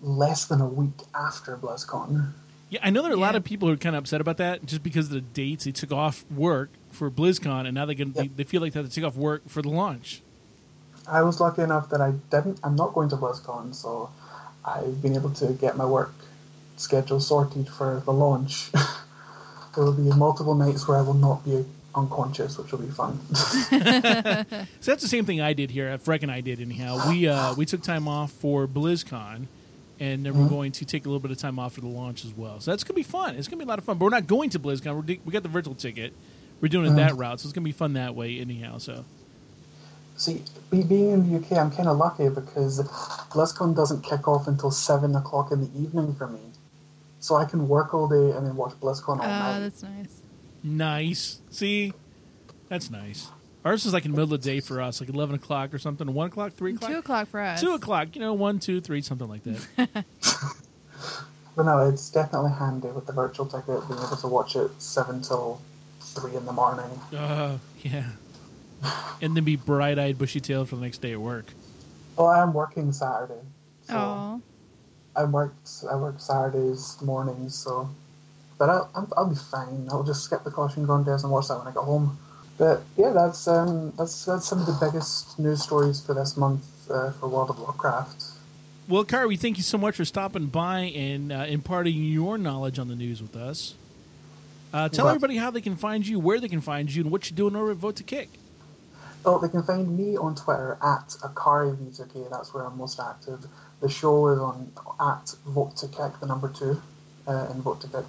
less 0.00 0.46
than 0.46 0.60
a 0.60 0.66
week 0.66 0.92
after 1.14 1.56
BlizzCon. 1.56 2.32
Yeah, 2.68 2.80
I 2.82 2.90
know 2.90 3.02
there 3.02 3.12
are 3.12 3.14
a 3.14 3.20
lot 3.20 3.36
of 3.36 3.44
people 3.44 3.68
who 3.68 3.74
are 3.74 3.78
kind 3.78 3.94
of 3.94 4.02
upset 4.04 4.20
about 4.20 4.38
that 4.38 4.66
just 4.66 4.82
because 4.82 5.06
of 5.06 5.12
the 5.12 5.20
dates 5.20 5.64
they 5.64 5.72
took 5.72 5.92
off 5.92 6.24
work 6.30 6.70
for 6.90 7.10
BlizzCon, 7.10 7.66
and 7.66 7.74
now 7.74 7.86
they 7.86 7.94
can 7.94 8.12
they, 8.12 8.22
Yep. 8.22 8.30
they 8.36 8.44
feel 8.44 8.60
like 8.60 8.72
they 8.72 8.80
have 8.80 8.88
to 8.88 8.94
take 8.94 9.04
off 9.04 9.16
work 9.16 9.48
for 9.48 9.62
the 9.62 9.68
launch. 9.68 10.22
I 11.06 11.22
was 11.22 11.38
lucky 11.40 11.62
enough 11.62 11.90
that 11.90 12.00
I 12.00 12.12
didn't. 12.30 12.58
I'm 12.64 12.74
not 12.74 12.92
going 12.92 13.08
to 13.10 13.16
BlizzCon, 13.16 13.74
so 13.74 14.10
I've 14.64 15.00
been 15.00 15.14
able 15.14 15.30
to 15.30 15.52
get 15.52 15.76
my 15.76 15.86
work 15.86 16.12
schedule 16.76 17.20
sorted 17.20 17.68
for 17.68 18.02
the 18.04 18.12
launch. 18.12 18.70
there 19.74 19.84
will 19.84 19.92
be 19.92 20.10
multiple 20.16 20.54
nights 20.54 20.86
where 20.88 20.98
I 20.98 21.02
will 21.02 21.14
not 21.14 21.44
be 21.44 21.64
unconscious, 21.94 22.58
which 22.58 22.72
will 22.72 22.80
be 22.80 22.90
fun. 22.90 23.18
So 24.80 24.92
that's 24.92 25.02
the 25.02 25.08
same 25.08 25.24
thing 25.24 25.40
I 25.40 25.52
did 25.52 25.70
here. 25.70 25.96
Freck 25.98 26.22
and 26.22 26.30
I 26.30 26.40
did 26.40 26.60
anyhow. 26.60 27.08
We 27.08 27.28
uh, 27.28 27.54
we 27.54 27.66
took 27.66 27.82
time 27.82 28.06
off 28.08 28.30
for 28.30 28.66
BlizzCon, 28.68 29.46
and 29.98 30.24
then 30.24 30.38
we're 30.38 30.48
going 30.48 30.72
to 30.72 30.84
take 30.84 31.06
a 31.06 31.08
little 31.08 31.20
bit 31.20 31.30
of 31.32 31.38
time 31.38 31.58
off 31.58 31.74
for 31.74 31.80
the 31.80 31.88
launch 31.88 32.24
as 32.24 32.32
well. 32.32 32.60
So 32.60 32.70
that's 32.70 32.84
gonna 32.84 32.96
be 32.96 33.02
fun. 33.02 33.36
It's 33.36 33.48
gonna 33.48 33.58
be 33.58 33.64
a 33.64 33.68
lot 33.68 33.78
of 33.78 33.84
fun. 33.84 33.98
But 33.98 34.04
we're 34.04 34.10
not 34.10 34.26
going 34.26 34.50
to 34.50 34.58
BlizzCon. 34.60 34.94
We're, 34.94 35.16
we 35.24 35.32
got 35.32 35.42
the 35.42 35.48
virtual 35.48 35.74
ticket. 35.74 36.12
We're 36.60 36.68
doing 36.68 36.92
it 36.92 36.96
that 36.96 37.16
route, 37.16 37.40
so 37.40 37.46
it's 37.46 37.52
gonna 37.52 37.64
be 37.64 37.72
fun 37.72 37.94
that 37.94 38.14
way 38.14 38.38
anyhow. 38.40 38.78
So 38.78 39.04
See, 40.16 40.42
be, 40.70 40.82
being 40.82 41.10
in 41.10 41.30
the 41.30 41.38
UK, 41.38 41.52
I'm 41.58 41.70
kind 41.70 41.88
of 41.88 41.98
lucky 41.98 42.28
because 42.28 42.80
BlizzCon 43.30 43.76
doesn't 43.76 44.02
kick 44.02 44.26
off 44.26 44.48
until 44.48 44.70
seven 44.70 45.14
o'clock 45.14 45.52
in 45.52 45.60
the 45.60 45.80
evening 45.80 46.14
for 46.14 46.26
me, 46.28 46.40
so 47.20 47.36
I 47.36 47.44
can 47.44 47.68
work 47.68 47.94
all 47.94 48.08
day 48.08 48.36
and 48.36 48.46
then 48.46 48.56
watch 48.56 48.72
BlizzCon 48.80 49.08
all 49.08 49.16
night. 49.16 49.26
Oh, 49.26 49.52
night. 49.52 49.60
that's 49.60 49.82
nice. 49.82 50.22
nice. 50.62 51.40
See, 51.50 51.92
that's 52.68 52.90
nice. 52.90 53.28
Ours 53.64 53.84
is 53.84 53.92
like 53.92 54.04
in 54.04 54.12
the 54.12 54.16
middle 54.16 54.32
of 54.34 54.42
the 54.42 54.48
day 54.48 54.60
for 54.60 54.80
us, 54.80 55.00
like 55.00 55.08
eleven 55.10 55.34
o'clock 55.34 55.74
or 55.74 55.78
something. 55.78 56.12
One 56.14 56.28
o'clock, 56.28 56.52
three 56.52 56.74
o'clock, 56.74 56.90
Two 56.90 56.98
o'clock 56.98 57.28
for 57.28 57.40
us. 57.40 57.60
two 57.60 57.72
o'clock. 57.74 58.14
You 58.14 58.20
know, 58.20 58.32
one, 58.32 58.60
two, 58.60 58.80
three, 58.80 59.02
something 59.02 59.28
like 59.28 59.42
that. 59.44 60.04
But 61.56 61.64
no, 61.64 61.88
it's 61.88 62.10
definitely 62.10 62.50
handy 62.52 62.88
with 62.88 63.06
the 63.06 63.14
virtual 63.14 63.46
ticket 63.46 63.66
being 63.88 63.98
able 63.98 64.16
to 64.16 64.26
watch 64.28 64.56
it 64.56 64.70
seven 64.78 65.22
till 65.22 65.58
three 66.00 66.36
in 66.36 66.44
the 66.44 66.52
morning. 66.52 66.84
uh, 67.16 67.56
yeah. 67.82 68.04
And 69.22 69.34
then 69.34 69.44
be 69.44 69.56
bright-eyed, 69.56 70.18
bushy-tailed 70.18 70.68
for 70.68 70.76
the 70.76 70.82
next 70.82 70.98
day 71.00 71.12
at 71.12 71.20
work. 71.20 71.46
Oh, 72.18 72.26
I 72.26 72.42
am 72.42 72.52
working 72.52 72.92
Saturday. 72.92 73.40
So 73.88 73.94
Oh, 73.96 74.42
I 75.16 75.24
worked. 75.24 75.84
I 75.90 75.96
work 75.96 76.20
Saturdays 76.20 76.96
mornings, 77.02 77.54
so. 77.54 77.88
But 78.58 78.70
I'll, 78.70 78.90
I'll, 78.94 79.08
I'll 79.16 79.28
be 79.28 79.36
fine. 79.36 79.88
I'll 79.90 80.02
just 80.02 80.24
skip 80.24 80.44
the 80.44 80.50
costume 80.50 80.86
contest 80.86 81.24
and 81.24 81.32
watch 81.32 81.48
that 81.48 81.58
when 81.58 81.66
I 81.66 81.72
get 81.72 81.82
home. 81.82 82.18
But 82.58 82.82
yeah, 82.96 83.10
that's 83.10 83.46
um, 83.48 83.92
that's 83.98 84.24
that's 84.24 84.46
some 84.46 84.60
of 84.60 84.66
the 84.66 84.78
biggest 84.80 85.38
news 85.38 85.62
stories 85.62 86.00
for 86.00 86.14
this 86.14 86.36
month 86.36 86.64
uh, 86.90 87.10
for 87.12 87.28
World 87.28 87.50
of 87.50 87.58
Warcraft. 87.60 88.24
Well, 88.88 89.04
Kari, 89.04 89.26
we 89.26 89.36
thank 89.36 89.56
you 89.56 89.62
so 89.62 89.76
much 89.78 89.96
for 89.96 90.04
stopping 90.04 90.46
by 90.46 90.80
and 90.94 91.32
uh, 91.32 91.46
imparting 91.48 92.04
your 92.04 92.38
knowledge 92.38 92.78
on 92.78 92.88
the 92.88 92.94
news 92.94 93.20
with 93.20 93.34
us. 93.36 93.74
Uh, 94.72 94.88
tell 94.88 95.06
Well- 95.06 95.14
everybody 95.14 95.36
how 95.36 95.50
they 95.50 95.60
can 95.60 95.76
find 95.76 96.06
you, 96.06 96.18
where 96.18 96.40
they 96.40 96.48
can 96.48 96.60
find 96.60 96.94
you, 96.94 97.02
and 97.02 97.10
what 97.10 97.28
you're 97.28 97.36
doing 97.36 97.56
over 97.56 97.72
at 97.72 97.76
Vote 97.78 97.96
to 97.96 98.04
Kick. 98.04 98.28
Well, 99.24 99.40
they 99.40 99.48
can 99.48 99.64
find 99.64 99.98
me 99.98 100.16
on 100.16 100.36
Twitter 100.36 100.78
at 100.82 101.08
AkariV2K. 101.24 102.30
That's 102.30 102.54
where 102.54 102.64
I'm 102.64 102.78
most 102.78 103.00
active. 103.00 103.44
The 103.80 103.88
show 103.88 104.28
is 104.28 104.38
on 104.38 104.72
at 105.00 105.34
Vote 105.46 105.76
to 105.76 105.88
Kick, 105.88 106.20
the 106.20 106.26
number 106.26 106.48
two, 106.48 106.80
uh, 107.26 107.48
in 107.52 107.60
Vote 107.62 107.80
to 107.82 107.88
Kick. 107.88 108.04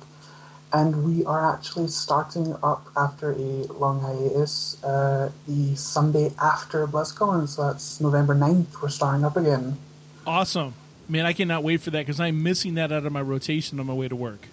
And 0.73 1.05
we 1.05 1.25
are 1.25 1.53
actually 1.53 1.87
starting 1.87 2.53
up 2.61 2.87
after 2.97 3.31
a 3.31 3.65
long 3.73 4.01
hiatus 4.01 4.81
uh, 4.83 5.29
the 5.47 5.75
Sunday 5.75 6.31
after 6.41 6.85
BlizzCon. 6.87 7.47
So 7.47 7.67
that's 7.67 8.01
November 8.01 8.35
9th. 8.35 8.81
We're 8.81 8.89
starting 8.89 9.23
up 9.23 9.37
again. 9.37 9.77
Awesome. 10.25 10.73
Man, 11.09 11.25
I 11.25 11.31
cannot 11.31 11.63
wait 11.63 11.81
for 11.81 11.89
that 11.91 11.99
because 11.99 12.19
I'm 12.19 12.43
missing 12.43 12.73
that 12.75 12.91
out 12.91 13.05
of 13.05 13.13
my 13.13 13.21
rotation 13.21 13.79
on 13.79 13.85
my 13.85 13.93
way 13.93 14.09
to 14.09 14.15
work. 14.15 14.47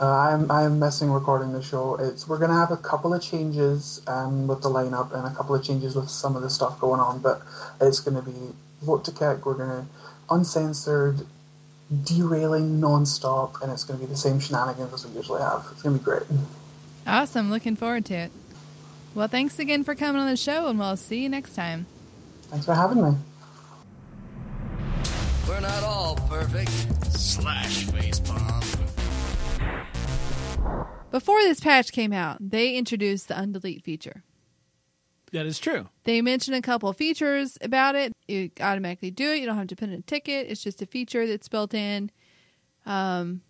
Uh, 0.00 0.06
I'm 0.06 0.50
I'm 0.50 0.78
missing 0.78 1.10
recording 1.10 1.52
the 1.52 1.62
show. 1.62 1.96
It's 1.96 2.26
we're 2.26 2.38
gonna 2.38 2.58
have 2.58 2.70
a 2.70 2.76
couple 2.76 3.12
of 3.12 3.22
changes 3.22 4.00
um, 4.06 4.46
with 4.46 4.62
the 4.62 4.68
lineup 4.68 5.12
and 5.14 5.26
a 5.26 5.34
couple 5.34 5.54
of 5.54 5.64
changes 5.64 5.94
with 5.94 6.08
some 6.08 6.34
of 6.34 6.42
the 6.42 6.50
stuff 6.50 6.80
going 6.80 7.00
on, 7.00 7.20
but 7.20 7.42
it's 7.80 8.00
gonna 8.00 8.22
be 8.22 8.32
vote 8.82 9.04
to 9.04 9.12
kick. 9.12 9.44
We're 9.44 9.54
gonna 9.54 9.86
uncensored, 10.32 11.26
derailing 12.04 12.80
non-stop, 12.80 13.62
and 13.62 13.70
it's 13.72 13.84
gonna 13.84 13.98
be 13.98 14.06
the 14.06 14.16
same 14.16 14.40
shenanigans 14.40 14.92
as 14.92 15.06
we 15.06 15.16
usually 15.16 15.40
have. 15.42 15.66
It's 15.72 15.82
gonna 15.82 15.98
be 15.98 16.04
great. 16.04 16.22
awesome. 17.06 17.50
Looking 17.50 17.76
forward 17.76 18.04
to 18.06 18.14
it. 18.14 18.32
Well, 19.14 19.28
thanks 19.28 19.58
again 19.58 19.84
for 19.84 19.94
coming 19.94 20.20
on 20.20 20.28
the 20.28 20.36
show, 20.36 20.68
and 20.68 20.78
we'll 20.78 20.96
see 20.96 21.22
you 21.22 21.28
next 21.28 21.54
time. 21.54 21.86
Thanks 22.44 22.64
for 22.66 22.74
having 22.74 23.02
me. 23.02 23.16
We're 25.48 25.60
not 25.60 25.82
all 25.82 26.16
perfect. 26.28 26.70
Slash 27.12 27.86
facepalm. 27.86 28.60
Before 31.10 31.40
this 31.42 31.60
patch 31.60 31.92
came 31.92 32.12
out, 32.12 32.38
they 32.40 32.74
introduced 32.74 33.28
the 33.28 33.34
undelete 33.34 33.82
feature. 33.82 34.22
That 35.32 35.46
is 35.46 35.58
true. 35.58 35.88
They 36.04 36.20
mentioned 36.20 36.56
a 36.56 36.62
couple 36.62 36.88
of 36.88 36.96
features 36.96 37.56
about 37.62 37.94
it. 37.94 38.12
You 38.28 38.50
automatically 38.60 39.10
do 39.10 39.32
it. 39.32 39.38
You 39.38 39.46
don't 39.46 39.56
have 39.56 39.68
to 39.68 39.76
put 39.76 39.88
in 39.88 39.94
a 39.94 40.02
ticket. 40.02 40.46
It's 40.48 40.62
just 40.62 40.82
a 40.82 40.86
feature 40.86 41.26
that's 41.26 41.48
built 41.48 41.72
in. 41.72 42.10
Um, 42.84 43.40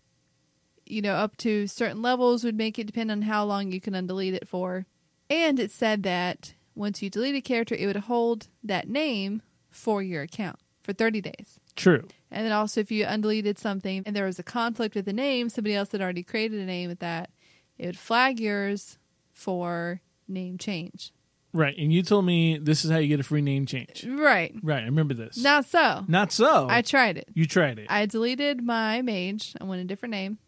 you 0.87 1.03
know, 1.03 1.15
up 1.15 1.37
to 1.39 1.67
certain 1.67 2.01
levels 2.01 2.45
would 2.45 2.57
make 2.57 2.79
it 2.79 2.87
depend 2.87 3.11
on 3.11 3.23
how 3.23 3.45
long 3.45 3.73
you 3.73 3.81
can 3.81 3.95
undelete 3.95 4.35
it 4.35 4.47
for. 4.47 4.87
And 5.29 5.59
it 5.59 5.71
said 5.71 6.03
that 6.05 6.55
once 6.75 7.03
you 7.03 7.11
delete 7.11 7.35
a 7.35 7.41
character, 7.41 7.75
it 7.75 7.87
would 7.87 7.97
hold 7.97 8.49
that 8.63 8.89
name 8.89 9.43
for 9.71 10.03
your 10.03 10.23
account 10.23 10.59
for 10.83 10.93
30 10.93 11.21
days. 11.21 11.59
True. 11.75 12.07
And 12.31 12.45
then 12.45 12.53
also, 12.53 12.81
if 12.81 12.91
you 12.91 13.05
undeleted 13.05 13.59
something 13.59 14.03
and 14.07 14.15
there 14.15 14.27
was 14.27 14.39
a 14.39 14.45
conflict 14.45 14.95
with 14.95 15.05
the 15.05 15.13
name, 15.13 15.49
somebody 15.49 15.75
else 15.75 15.93
had 15.93 16.03
already 16.03 16.23
created 16.23 16.61
a 16.61 16.65
name 16.65 16.89
with 16.89 17.01
that, 17.01 17.31
it 17.79 17.87
would 17.87 17.99
flag 17.99 18.39
yours 18.39 18.99
for 19.33 20.01
name 20.29 20.59
change. 20.59 21.13
Right. 21.55 21.77
And 21.77 21.93
you 21.93 22.03
told 22.03 22.25
me 22.25 22.57
this 22.59 22.85
is 22.85 22.91
how 22.91 22.97
you 22.99 23.09
get 23.09 23.21
a 23.21 23.25
free 23.25 23.43
name 23.43 23.67
change. 23.67 24.07
Right. 24.09 24.55
Right. 24.63 24.83
I 24.83 24.87
remember 24.87 25.13
this. 25.15 25.37
Not 25.37 25.67
so. 25.67 26.05
Not 26.09 26.33
so. 26.33 26.67
I 26.71 26.81
tried 26.83 27.19
it. 27.19 27.29
you 27.35 27.47
tried 27.47 27.79
it. 27.79 27.87
I 27.91 28.07
deleted 28.07 28.63
my 28.65 29.03
mage. 29.03 29.55
I 29.61 29.65
went 29.65 29.83
a 29.83 29.85
different 29.85 30.13
name. 30.13 30.39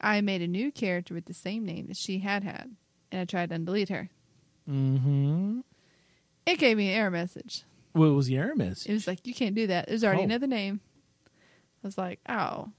I 0.00 0.20
made 0.20 0.42
a 0.42 0.46
new 0.48 0.72
character 0.72 1.14
with 1.14 1.26
the 1.26 1.34
same 1.34 1.64
name 1.64 1.86
that 1.88 1.96
she 1.96 2.18
had 2.18 2.42
had, 2.42 2.74
and 3.12 3.20
I 3.20 3.24
tried 3.24 3.50
to 3.50 3.58
undelete 3.58 3.88
her. 3.90 4.10
mm-hmm. 4.68 5.60
It 6.44 6.58
gave 6.58 6.76
me 6.76 6.88
an 6.90 6.98
error 6.98 7.10
message. 7.10 7.62
What 7.92 8.06
was 8.10 8.26
the 8.26 8.36
error 8.36 8.56
message? 8.56 8.88
It 8.90 8.94
was 8.94 9.06
like, 9.06 9.24
you 9.26 9.32
can't 9.34 9.54
do 9.54 9.68
that. 9.68 9.86
There's 9.86 10.02
already 10.02 10.22
Oh. 10.22 10.24
another 10.24 10.48
name. 10.48 10.80
I 11.26 11.86
was 11.86 11.96
like, 11.98 12.18
oh. 12.28 12.70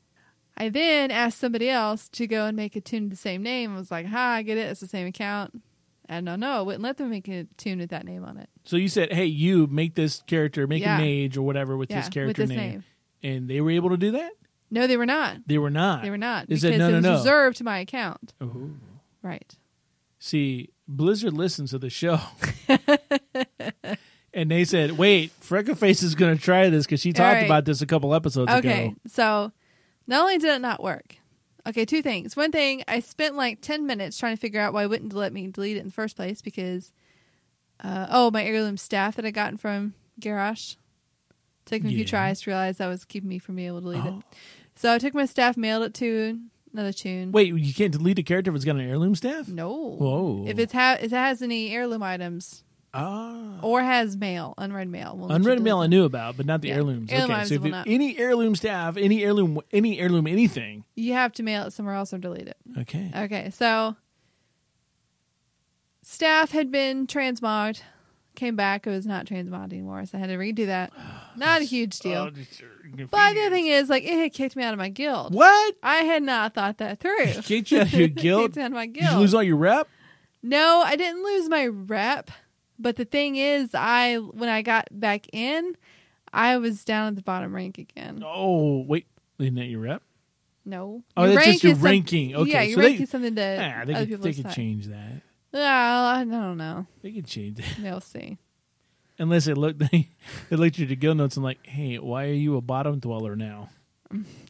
I 0.58 0.68
then 0.70 1.12
asked 1.12 1.40
somebody 1.40 1.70
else 1.70 2.10
to 2.10 2.28
go 2.28 2.45
and 2.45 2.58
make 2.58 2.76
a 2.76 2.82
toon 2.82 3.04
with 3.04 3.12
the 3.12 3.16
same 3.18 3.41
name. 3.41 3.74
I 3.74 3.78
was 3.80 3.90
like, 3.90 4.08
hi, 4.08 4.38
I 4.38 4.41
get 4.41 4.58
it. 4.58 4.70
It's 4.70 4.82
the 4.82 4.88
same 4.88 5.08
account. 5.08 5.62
And 6.10 6.26
no, 6.26 6.36
no, 6.36 6.52
I 6.52 6.62
wouldn't 6.62 6.84
let 6.84 6.98
them 6.98 7.10
make 7.10 7.28
a 7.30 7.46
toon 7.58 7.80
with 7.80 7.90
that 7.92 8.06
name 8.06 8.24
on 8.26 8.38
it. 8.38 8.50
So 8.66 8.76
you 8.76 8.90
said, 8.90 9.14
"Hey, 9.14 9.26
you 9.26 9.68
make 9.68 9.96
this 9.96 10.22
character, 10.28 10.68
make 10.68 10.82
Yeah. 10.82 10.98
a 10.98 11.02
mage 11.02 11.38
or 11.38 11.44
whatever 11.44 11.78
with 11.78 11.90
Yeah, 11.90 11.98
this 11.98 12.06
with 12.08 12.14
character 12.14 12.42
this 12.46 12.50
name. 12.50 12.58
name. 12.72 12.84
and 13.24 13.50
they 13.50 13.62
were 13.62 13.72
able 13.72 13.90
to 13.92 13.98
do 13.98 14.12
that. 14.12 14.32
No, 14.70 14.86
they 14.88 14.98
were 14.98 15.06
not. 15.06 15.38
They 15.48 15.58
were 15.58 15.70
not. 15.70 16.02
They 16.04 16.10
were 16.10 16.18
not. 16.18 16.48
They 16.48 16.56
because 16.56 16.62
said, 16.62 16.78
"No, 16.80 16.88
it 16.90 16.92
no, 16.92 16.98
was 16.98 17.04
no." 17.04 17.14
reserved 17.14 17.58
to 17.58 17.64
my 17.64 17.80
account. 17.80 18.34
Oh. 18.42 18.72
Right. 19.22 19.56
See, 20.20 20.70
Blizzard 20.88 21.34
listens 21.34 21.72
to 21.72 21.80
the 21.80 21.90
show, 21.90 22.20
and 24.34 24.50
they 24.52 24.64
said, 24.66 24.98
"Wait, 24.98 25.32
Freckleface 25.42 26.04
is 26.04 26.16
going 26.16 26.36
to 26.38 26.42
try 26.44 26.70
this 26.70 26.86
because 26.86 27.02
she 27.02 27.14
talked 27.14 27.36
right. 27.36 27.46
about 27.46 27.66
this 27.66 27.82
a 27.82 27.86
couple 27.86 28.14
episodes 28.14 28.52
Okay, 28.52 28.58
ago." 28.58 28.74
Okay. 28.88 28.96
So 29.08 29.52
not 30.08 30.22
only 30.22 30.38
did 30.38 30.50
it 30.56 30.62
not 30.62 30.82
work, 30.84 31.18
Okay, 31.68 31.85
two 31.85 32.02
things. 32.02 32.35
One 32.35 32.52
thing, 32.52 32.84
I 32.88 32.99
spent 32.99 33.35
like 33.35 33.61
10 33.61 33.85
minutes 33.85 34.18
trying 34.18 34.35
to 34.35 34.40
figure 34.40 34.60
out 34.60 34.73
why 34.73 34.84
it 34.84 34.90
wouldn't 34.90 35.14
let 35.14 35.31
me 35.31 35.48
delete 35.48 35.77
it 35.77 35.80
in 35.81 35.85
the 35.88 35.91
first 35.94 36.15
place 36.18 36.41
because, 36.41 36.91
uh, 37.84 38.07
oh, 38.10 38.31
my 38.31 38.44
heirloom 38.44 38.76
staff 38.77 39.15
that 39.15 39.26
I 39.26 39.31
gotten 39.31 39.57
from 39.57 39.94
Garrosh. 40.19 40.76
Took 41.65 41.84
me 41.84 41.94
a 41.94 41.95
few 41.95 42.06
tries 42.06 42.41
to 42.41 42.49
realize 42.49 42.77
that 42.80 42.88
was 42.88 43.06
keeping 43.06 43.30
me 43.30 43.40
from 43.40 43.56
being 43.56 43.69
able 43.69 43.80
to 43.80 43.84
delete 43.85 44.03
Oh. 44.03 44.18
it. 44.19 44.38
So 44.76 44.94
I 44.94 44.98
took 44.98 45.14
my 45.14 45.26
staff, 45.26 45.56
mailed 45.56 45.84
it 45.84 45.94
to 45.95 46.38
another 46.73 46.91
toon. 46.91 47.31
Wait, 47.31 47.53
you 47.56 47.73
can't 47.73 47.94
delete 47.94 48.19
a 48.19 48.23
character 48.23 48.52
if 48.52 48.56
it's 48.56 48.65
got 48.65 48.76
an 48.76 48.81
heirloom 48.81 49.15
staff? 49.15 49.48
No. 49.48 49.72
Whoa. 49.72 50.44
If 50.45 50.60
it's 50.60 50.73
ha- 50.73 50.98
if 50.99 51.14
it 51.14 51.15
has 51.15 51.41
any 51.41 51.73
heirloom 51.73 52.03
items 52.03 52.64
Ah. 52.95 53.60
or 53.64 53.82
has 53.82 54.15
mail, 54.15 54.53
unread 54.57 54.88
mail. 54.88 55.15
we'll 55.18 55.32
Unread 55.32 55.61
mail 55.61 55.80
I 55.80 55.88
knew 55.88 56.03
about, 56.06 56.38
but 56.38 56.45
not 56.45 56.61
the 56.61 56.68
Yeah. 56.68 56.76
heirlooms. 56.76 57.11
Heirloom 57.11 57.32
okay, 57.32 57.34
items 57.34 57.49
so 57.49 57.56
if 57.56 57.61
will 57.61 57.68
it- 57.68 57.72
not. 57.72 57.88
any 57.88 58.18
heirloom 58.18 58.56
staff, 58.56 58.98
any 58.98 59.24
heirloom, 59.24 59.60
any 59.72 59.99
heirloom, 59.99 60.28
anything. 60.28 60.84
You 60.95 61.14
have 61.14 61.34
to 61.34 61.44
mail 61.44 61.64
it 61.65 61.74
somewhere 61.74 61.95
else 61.95 62.14
or 62.14 62.20
delete 62.20 62.48
it. 62.48 62.57
Okay. 62.80 63.11
Okay, 63.15 63.49
so 63.49 63.95
staff 66.02 66.52
had 66.52 66.72
been 66.72 67.07
transmogged, 67.07 67.82
came 68.36 68.56
back. 68.56 68.86
It 68.86 68.90
was 68.91 69.06
not 69.06 69.26
transmogged 69.26 69.74
anymore, 69.74 70.06
so 70.06 70.18
I 70.18 70.22
had 70.22 70.30
to 70.30 70.38
redo 70.38 70.65
that. 70.68 70.91
Not 71.36 71.61
a 71.61 71.64
huge 71.64 71.98
deal. 71.99 72.30
Oh, 72.30 73.06
but 73.10 73.34
the 73.34 73.41
other 73.41 73.49
thing 73.49 73.65
is, 73.65 73.90
like, 73.90 74.03
it 74.03 74.15
had 74.20 74.34
kicked 74.34 74.56
me 74.56 74.64
out 74.64 74.72
of 74.74 74.78
my 74.78 74.90
guild. 74.90 75.34
what? 75.34 75.76
I 75.82 75.98
had 76.03 76.22
not 76.22 76.53
thought 76.53 76.78
that 76.78 76.99
through. 76.99 77.26
Kicked 77.41 77.72
you 77.72 77.80
out 77.80 77.88
of 77.88 77.94
your 77.94 78.07
guild? 78.07 78.41
kicked 78.52 78.57
me 78.57 78.61
out 78.61 78.68
of 78.68 78.74
my 78.74 78.86
Did 78.86 78.99
guild. 78.99 79.14
you 79.14 79.20
lose 79.20 79.34
all 79.34 79.41
your 79.41 79.56
rep? 79.56 79.88
no, 80.44 80.84
I 80.86 80.95
didn't 80.95 81.24
lose 81.24 81.49
my 81.49 81.65
rep. 81.65 82.30
But 82.80 82.95
the 82.95 83.06
thing 83.06 83.36
is, 83.36 83.70
I 83.74 84.16
when 84.18 84.50
I 84.50 84.62
got 84.62 84.88
back 84.91 85.28
in, 85.34 85.76
I 86.34 86.58
was 86.58 86.84
down 86.84 87.08
at 87.10 87.16
the 87.16 87.22
bottom 87.22 87.54
rank 87.56 87.78
again. 87.78 88.24
Oh, 88.26 88.82
wait. 88.84 89.06
Isn't 89.40 89.56
that 89.56 89.66
your 89.66 89.82
rep? 89.82 90.02
No. 90.66 91.04
Oh, 91.18 91.26
Your 91.26 91.36
that's 91.36 91.45
just 91.48 91.64
your 91.64 91.72
is 91.74 91.78
some- 91.80 91.86
ranking. 91.86 92.36
Okay, 92.36 92.52
Yeah, 92.52 92.62
your 92.62 92.76
so 92.76 92.82
rank 92.82 92.98
they- 92.98 93.04
is 93.04 93.10
something 93.10 93.36
to 93.36 93.41
Ah, 93.41 93.86
they 93.86 93.94
other 93.94 94.02
could, 94.06 94.10
people 94.10 94.24
they 94.24 94.34
could 94.34 94.44
decide. 94.44 94.56
change 94.56 94.86
that. 94.88 95.22
Well, 95.52 96.06
I 96.06 96.24
don't 96.24 96.58
know. 96.58 96.88
They 97.02 97.12
could 97.12 97.26
change 97.28 97.58
that. 97.58 97.80
We'll 97.82 98.00
see. 98.02 98.38
Unless 99.20 99.48
it 99.48 99.58
look, 99.58 99.78
they, 99.91 100.10
they 100.50 100.56
looked 100.56 100.80
at 100.80 100.88
your 100.88 100.95
guild 100.95 101.18
notes 101.18 101.36
and 101.38 101.44
like, 101.44 101.66
hey, 101.66 102.00
why 102.00 102.26
are 102.26 102.34
you 102.34 102.56
a 102.58 102.62
bottom 102.62 103.00
dweller 103.00 103.36
now? 103.36 103.70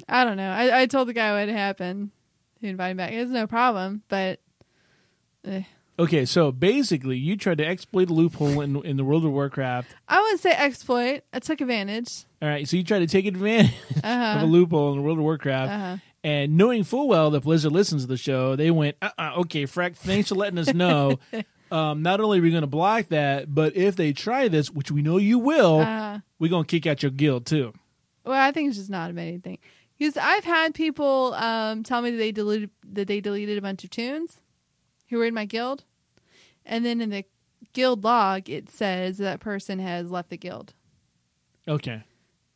I 0.08 0.24
don't 0.24 0.38
know. 0.38 0.50
I, 0.52 0.82
I 0.82 0.86
told 0.86 1.08
the 1.08 1.14
guy 1.14 1.34
what 1.40 1.50
happened. 1.54 2.12
He 2.62 2.68
invited 2.68 2.96
me 2.96 3.04
back. 3.04 3.12
It 3.12 3.20
was 3.22 3.30
no 3.32 3.48
problem, 3.48 4.04
but 4.08 4.40
eh. 5.46 5.64
Okay, 6.04 6.26
so 6.26 6.52
basically, 6.52 7.18
you 7.18 7.38
tried 7.38 7.60
to 7.60 7.66
exploit 7.66 8.10
a 8.10 8.14
loophole 8.14 8.60
in 8.62 8.76
in 8.84 8.98
the 8.98 9.04
World 9.06 9.24
of 9.26 9.32
Warcraft. 9.32 9.96
I 10.08 10.20
wouldn't 10.22 10.42
say 10.42 10.52
exploit. 10.52 11.22
I 11.32 11.40
took 11.40 11.62
advantage. 11.62 12.26
All 12.42 12.50
right, 12.50 12.68
so 12.68 12.76
you 12.78 12.84
tried 12.84 13.00
to 13.00 13.08
take 13.08 13.26
advantage 13.26 13.72
Uh-huh. 14.04 14.38
of 14.38 14.44
a 14.44 14.46
loophole 14.46 14.92
in 14.92 14.98
the 14.98 15.02
World 15.02 15.18
of 15.20 15.24
Warcraft, 15.24 15.72
Uh-huh. 15.72 15.98
and 16.24 16.58
knowing 16.58 16.84
full 16.84 17.08
well 17.08 17.30
that 17.32 17.42
Blizzard 17.44 17.72
listens 17.72 18.02
to 18.04 18.08
the 18.08 18.18
show, 18.18 18.56
they 18.58 18.70
went, 18.70 18.98
uh, 19.02 19.12
uh 19.18 19.32
okay, 19.38 19.64
Frack, 19.64 19.96
thanks 19.96 20.30
for 20.30 20.36
letting 20.36 20.60
us 20.60 20.74
know. 20.74 21.20
um, 21.72 22.02
not 22.02 22.20
only 22.20 22.40
are 22.40 22.42
we 22.42 22.52
going 22.52 22.62
to 22.62 22.68
block 22.68 23.08
that, 23.08 23.54
but 23.54 23.76
if 23.78 23.96
they 23.96 24.12
try 24.12 24.50
this, 24.50 24.70
which 24.70 24.92
we 24.92 25.02
know 25.02 25.18
you 25.18 25.40
will, 25.40 25.80
Uh, 25.80 26.20
we're 26.38 26.50
going 26.50 26.66
to 26.66 26.70
kick 26.70 26.86
out 26.86 27.02
your 27.02 27.12
guild 27.12 27.46
too. 27.46 27.72
well, 28.26 28.40
I 28.42 28.52
think 28.52 28.68
it's 28.68 28.78
just 28.78 28.90
not 28.90 29.10
a 29.10 29.14
bad 29.14 29.42
thing. 29.44 29.60
Because 29.98 30.18
I've 30.18 30.44
had 30.44 30.74
people 30.74 31.34
um, 31.36 31.84
tell 31.84 32.02
me 32.02 32.12
that 32.12 32.18
they 32.18 32.32
deleted 32.34 32.72
that 32.92 33.08
they 33.08 33.22
deleted 33.22 33.58
a 33.58 33.62
bunch 33.62 33.84
of 33.86 33.90
toons 33.90 34.40
who 35.10 35.18
were 35.20 35.26
in 35.26 35.34
my 35.34 35.46
guild, 35.46 35.86
and 36.66 36.86
then 36.86 37.02
in 37.02 37.10
the 37.10 37.26
guild 37.74 38.04
log 38.04 38.50
it 38.50 38.70
says 38.70 39.18
that 39.18 39.40
person 39.40 39.80
has 39.80 40.12
left 40.12 40.30
the 40.30 40.38
guild. 40.38 40.74
Okay. 41.68 42.04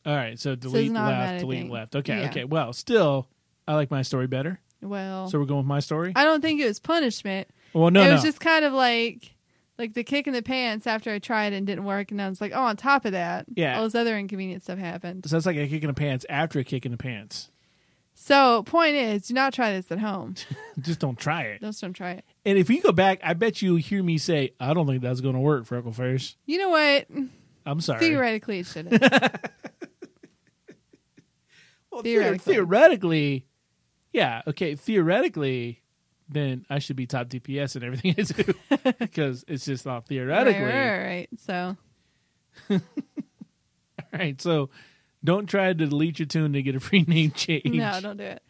All 0.06 0.16
right, 0.16 0.40
so 0.40 0.56
delete 0.56 0.92
left, 0.94 1.40
delete 1.40 1.62
thing. 1.64 1.70
left. 1.72 1.96
Okay, 1.96 2.22
Yeah. 2.22 2.30
okay. 2.30 2.44
Well, 2.46 2.72
still, 2.74 3.28
I 3.68 3.74
like 3.76 3.92
my 3.92 4.02
story 4.02 4.28
better. 4.28 4.60
Well, 4.82 5.28
So 5.30 5.40
we're 5.40 5.46
going 5.46 5.60
with 5.60 5.68
my 5.68 5.80
story. 5.80 6.14
I 6.16 6.24
don't 6.24 6.42
think 6.42 6.62
it 6.62 6.66
was 6.68 6.80
punishment. 6.80 7.50
well, 7.74 7.90
no, 7.92 8.02
it 8.02 8.08
no. 8.08 8.14
was 8.14 8.24
just 8.24 8.40
kind 8.40 8.64
of 8.64 8.74
like 8.74 9.34
like 9.78 9.94
the 9.94 10.04
kick 10.04 10.26
in 10.28 10.34
the 10.34 10.42
pants 10.42 10.88
after 10.88 11.12
I 11.12 11.20
tried 11.20 11.54
and 11.54 11.68
didn't 11.68 11.84
work, 11.86 12.10
and 12.12 12.20
I 12.22 12.30
was 12.30 12.42
like, 12.42 12.52
oh, 12.56 12.64
on 12.64 12.78
top 12.78 13.06
of 13.06 13.12
that, 13.12 13.46
Yeah. 13.54 13.78
all 13.78 13.84
this 13.84 13.94
other 13.96 14.18
inconvenient 14.18 14.64
stuff 14.64 14.80
happened. 14.80 15.26
so 15.28 15.36
that's 15.36 15.46
like 15.46 15.58
a 15.58 15.68
kick 15.68 15.84
in 15.84 15.88
the 15.88 15.94
pants 15.94 16.26
after 16.30 16.60
a 16.60 16.64
kick 16.64 16.86
in 16.86 16.92
the 16.92 16.98
pants. 16.98 17.50
So, 18.20 18.64
point 18.64 18.96
is, 18.96 19.28
do 19.28 19.36
not 19.36 19.54
try 19.54 19.74
this 19.74 19.92
at 19.92 20.00
home. 20.00 20.34
Just 20.80 21.00
don't 21.00 21.20
try 21.20 21.44
it. 21.44 21.62
Just 21.62 21.82
don't 21.82 21.94
try 21.94 22.14
it. 22.14 22.26
And 22.46 22.58
if 22.58 22.68
you 22.68 22.82
go 22.82 22.92
back, 22.92 23.20
I 23.24 23.36
bet 23.36 23.62
you 23.62 23.76
hear 23.76 24.02
me 24.02 24.18
say, 24.18 24.54
"I 24.60 24.74
don't 24.74 24.88
think 24.88 25.04
that's 25.04 25.22
going 25.22 25.36
to 25.36 25.40
work, 25.40 25.66
Freckleface." 25.66 26.36
You 26.48 26.58
know 26.58 26.70
what? 26.70 27.08
I'm 27.64 27.80
sorry. 27.80 28.00
Theoretically, 28.00 28.60
it 28.60 28.66
shouldn't. 28.66 29.02
Well, 31.92 32.04
theoretically. 32.04 32.54
theoretically. 32.54 32.54
theoretically, 32.54 33.46
yeah, 34.14 34.42
okay. 34.48 34.76
Theoretically, 34.76 35.82
then 36.30 36.66
I 36.70 36.78
should 36.80 36.96
be 36.96 37.08
top 37.08 37.28
DPS 37.28 37.76
and 37.76 37.84
everything 37.84 38.16
I 38.18 38.22
do 38.22 38.94
because 39.00 39.46
it's 39.48 39.66
just 39.66 39.86
not 39.86 40.08
theoretically. 40.08 40.62
right, 40.64 40.90
right, 40.92 41.06
right. 41.06 41.30
So, 41.40 41.78
All 42.70 42.80
right, 44.14 44.40
so 44.42 44.70
don't 45.24 45.48
try 45.48 45.68
to 45.68 45.74
delete 45.74 46.20
your 46.20 46.26
toon 46.28 46.54
to 46.54 46.62
get 46.62 46.76
a 46.76 46.80
free 46.82 47.04
name 47.08 47.32
change. 47.32 47.66
no, 47.66 48.00
don't 48.02 48.18
do 48.18 48.24
it. 48.24 48.42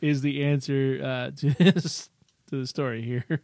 is 0.00 0.20
the 0.22 0.44
answer 0.44 1.00
uh, 1.02 1.30
to 1.36 1.50
this 1.58 2.08
to 2.50 2.60
the 2.60 2.66
story 2.66 3.02
here. 3.02 3.40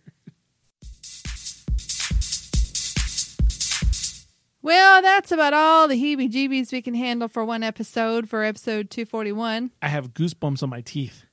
Well, 4.61 5.03
that's 5.03 5.31
about 5.33 5.55
all 5.55 5.89
the 5.89 5.95
heebie 5.95 6.31
jeebies 6.31 6.73
we 6.73 6.83
can 6.83 6.95
handle 6.95 7.29
for 7.29 7.45
one 7.45 7.63
episode 7.63 8.29
for 8.29 8.43
episode 8.43 8.91
241. 8.91 9.71
I 9.81 9.89
have 9.89 10.13
goosebumps 10.13 10.63
on 10.63 10.69
my 10.69 10.81
teeth. 10.81 11.25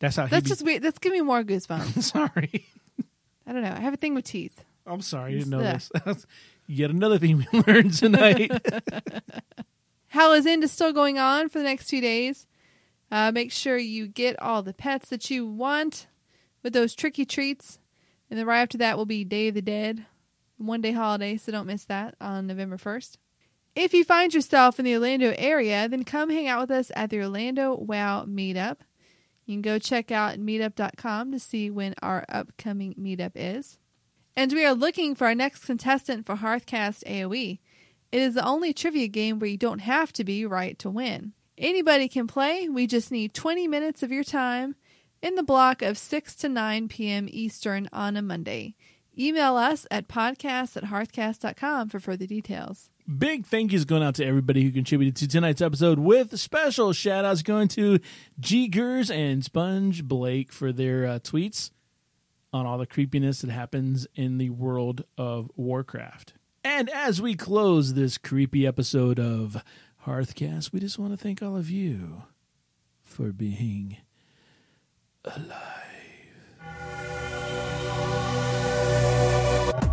That's 0.00 0.16
how. 0.16 0.26
That's 0.26 0.44
he 0.44 0.48
just 0.50 0.62
weird. 0.64 0.82
That's 0.82 0.98
giving 0.98 1.20
me 1.20 1.24
more 1.24 1.42
goosebumps. 1.42 2.02
sorry. 2.02 2.66
I 3.46 3.52
don't 3.52 3.62
know. 3.62 3.72
I 3.74 3.80
have 3.80 3.94
a 3.94 3.96
thing 3.96 4.14
with 4.14 4.26
teeth. 4.26 4.64
I'm 4.86 5.00
sorry. 5.00 5.32
You 5.32 5.38
didn't 5.38 5.50
know 5.50 5.60
Ugh. 5.60 5.80
this. 6.04 6.26
Yet 6.66 6.90
another 6.90 7.18
thing 7.18 7.38
we 7.52 7.60
learned 7.66 7.94
tonight. 7.94 8.50
Halloween 10.14 10.62
is 10.62 10.70
still 10.70 10.92
going 10.92 11.18
on 11.18 11.48
for 11.48 11.58
the 11.58 11.64
next 11.64 11.88
two 11.88 12.00
days. 12.00 12.46
Uh, 13.10 13.32
make 13.32 13.50
sure 13.50 13.76
you 13.76 14.06
get 14.06 14.40
all 14.40 14.62
the 14.62 14.72
pets 14.72 15.08
that 15.08 15.28
you 15.28 15.44
want 15.44 16.06
with 16.62 16.72
those 16.72 16.94
tricky 16.94 17.24
treats. 17.24 17.80
And 18.30 18.38
then 18.38 18.46
right 18.46 18.62
after 18.62 18.78
that 18.78 18.96
will 18.96 19.06
be 19.06 19.24
Day 19.24 19.48
of 19.48 19.54
the 19.54 19.60
Dead, 19.60 20.06
one 20.56 20.80
day 20.80 20.92
holiday, 20.92 21.36
so 21.36 21.50
don't 21.50 21.66
miss 21.66 21.84
that 21.86 22.14
on 22.20 22.46
November 22.46 22.76
1st. 22.76 23.16
If 23.74 23.92
you 23.92 24.04
find 24.04 24.32
yourself 24.32 24.78
in 24.78 24.84
the 24.84 24.94
Orlando 24.94 25.34
area, 25.36 25.88
then 25.88 26.04
come 26.04 26.30
hang 26.30 26.46
out 26.46 26.60
with 26.60 26.70
us 26.70 26.92
at 26.94 27.10
the 27.10 27.18
Orlando 27.18 27.74
WoW 27.74 28.24
Meetup. 28.24 28.76
You 29.46 29.54
can 29.54 29.62
go 29.62 29.80
check 29.80 30.12
out 30.12 30.38
meetup.com 30.38 31.32
to 31.32 31.40
see 31.40 31.70
when 31.70 31.92
our 32.00 32.24
upcoming 32.28 32.94
meetup 32.94 33.32
is. 33.34 33.78
And 34.36 34.52
we 34.52 34.64
are 34.64 34.74
looking 34.74 35.16
for 35.16 35.26
our 35.26 35.34
next 35.34 35.64
contestant 35.64 36.24
for 36.24 36.36
Hearthcast 36.36 37.02
AoE. 37.02 37.58
It 38.14 38.22
is 38.22 38.34
the 38.34 38.46
only 38.46 38.72
trivia 38.72 39.08
game 39.08 39.40
where 39.40 39.50
you 39.50 39.56
don't 39.56 39.80
have 39.80 40.12
to 40.12 40.22
be 40.22 40.46
right 40.46 40.78
to 40.78 40.88
win. 40.88 41.32
Anybody 41.58 42.06
can 42.06 42.28
play. 42.28 42.68
We 42.68 42.86
just 42.86 43.10
need 43.10 43.34
20 43.34 43.66
minutes 43.66 44.04
of 44.04 44.12
your 44.12 44.22
time 44.22 44.76
in 45.20 45.34
the 45.34 45.42
block 45.42 45.82
of 45.82 45.98
6 45.98 46.36
to 46.36 46.48
9 46.48 46.86
p.m. 46.86 47.26
Eastern 47.28 47.88
on 47.92 48.16
a 48.16 48.22
Monday. 48.22 48.76
Email 49.18 49.56
us 49.56 49.84
at 49.90 50.06
podcast 50.06 50.76
at 50.76 50.84
hearthcast.com 50.84 51.88
for 51.88 51.98
further 51.98 52.24
details. 52.24 52.88
Big 53.18 53.46
thank 53.46 53.72
yous 53.72 53.84
going 53.84 54.04
out 54.04 54.14
to 54.14 54.24
everybody 54.24 54.62
who 54.62 54.70
contributed 54.70 55.16
to 55.16 55.26
tonight's 55.26 55.60
episode 55.60 55.98
with 55.98 56.38
special 56.38 56.92
shout 56.92 57.24
outs 57.24 57.42
going 57.42 57.66
to 57.66 57.98
G 58.38 58.70
and 59.10 59.44
Sponge 59.44 60.04
Blake 60.04 60.52
for 60.52 60.72
their 60.72 61.04
uh, 61.04 61.18
tweets 61.18 61.72
on 62.52 62.64
all 62.64 62.78
the 62.78 62.86
creepiness 62.86 63.40
that 63.40 63.50
happens 63.50 64.06
in 64.14 64.38
the 64.38 64.50
world 64.50 65.02
of 65.18 65.50
Warcraft. 65.56 66.34
And 66.64 66.88
as 66.88 67.20
we 67.20 67.34
close 67.34 67.92
this 67.92 68.16
creepy 68.16 68.66
episode 68.66 69.20
of 69.20 69.62
Hearthcast, 70.06 70.72
we 70.72 70.80
just 70.80 70.98
want 70.98 71.12
to 71.12 71.16
thank 71.18 71.42
all 71.42 71.56
of 71.56 71.68
you 71.68 72.22
for 73.02 73.32
being 73.32 73.98
alive. 75.26 75.60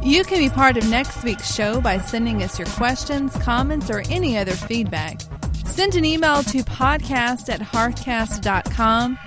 You 0.02 0.24
can 0.24 0.40
be 0.40 0.50
part 0.50 0.78
of 0.78 0.90
next 0.90 1.24
week's 1.24 1.54
show 1.54 1.82
by 1.82 2.00
sending 2.00 2.42
us 2.42 2.58
your 2.58 2.68
questions, 2.70 3.36
comments, 3.36 3.90
or 3.90 4.04
any 4.10 4.38
other 4.38 4.54
feedback. 4.54 5.22
Send 5.66 5.96
an 5.96 6.06
email 6.06 6.42
to 6.44 6.60
podcast 6.60 7.54
at 7.54 7.60
hearthcast.com. 7.60 9.20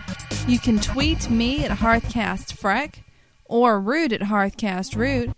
You 0.49 0.59
can 0.59 0.81
tweet 0.81 1.31
me 1.31 1.65
at 1.65 1.71
hearthcastfreck 1.71 2.97
or 3.45 3.81
root 3.81 4.13
at 4.13 4.23
hearthcastroot 4.23 5.33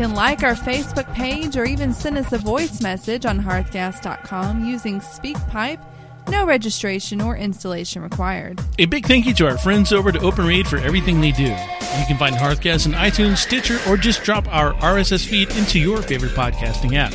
can 0.00 0.14
like 0.14 0.42
our 0.42 0.54
Facebook 0.54 1.12
page 1.12 1.58
or 1.58 1.66
even 1.66 1.92
send 1.92 2.16
us 2.16 2.32
a 2.32 2.38
voice 2.38 2.80
message 2.80 3.26
on 3.26 3.38
hearthcast.com 3.38 4.64
using 4.64 4.98
SpeakPipe. 4.98 5.78
No 6.26 6.46
registration 6.46 7.20
or 7.20 7.36
installation 7.36 8.00
required. 8.00 8.62
A 8.78 8.86
big 8.86 9.04
thank 9.04 9.26
you 9.26 9.34
to 9.34 9.46
our 9.46 9.58
friends 9.58 9.92
over 9.92 10.10
to 10.10 10.18
OpenRead 10.18 10.66
for 10.66 10.78
everything 10.78 11.20
they 11.20 11.32
do. 11.32 11.42
You 11.42 12.06
can 12.06 12.16
find 12.16 12.34
Hearthcast 12.34 12.86
on 12.86 12.94
iTunes, 12.94 13.36
Stitcher, 13.38 13.78
or 13.86 13.98
just 13.98 14.22
drop 14.22 14.48
our 14.48 14.72
RSS 14.74 15.26
feed 15.26 15.54
into 15.56 15.78
your 15.78 16.00
favorite 16.00 16.32
podcasting 16.32 16.94
app. 16.94 17.12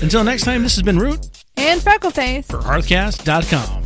Until 0.00 0.22
next 0.22 0.44
time, 0.44 0.62
this 0.62 0.76
has 0.76 0.84
been 0.84 1.00
Root 1.00 1.28
and 1.56 1.80
Freckleface 1.80 2.44
for 2.44 2.58
Hearthcast.com. 2.58 3.82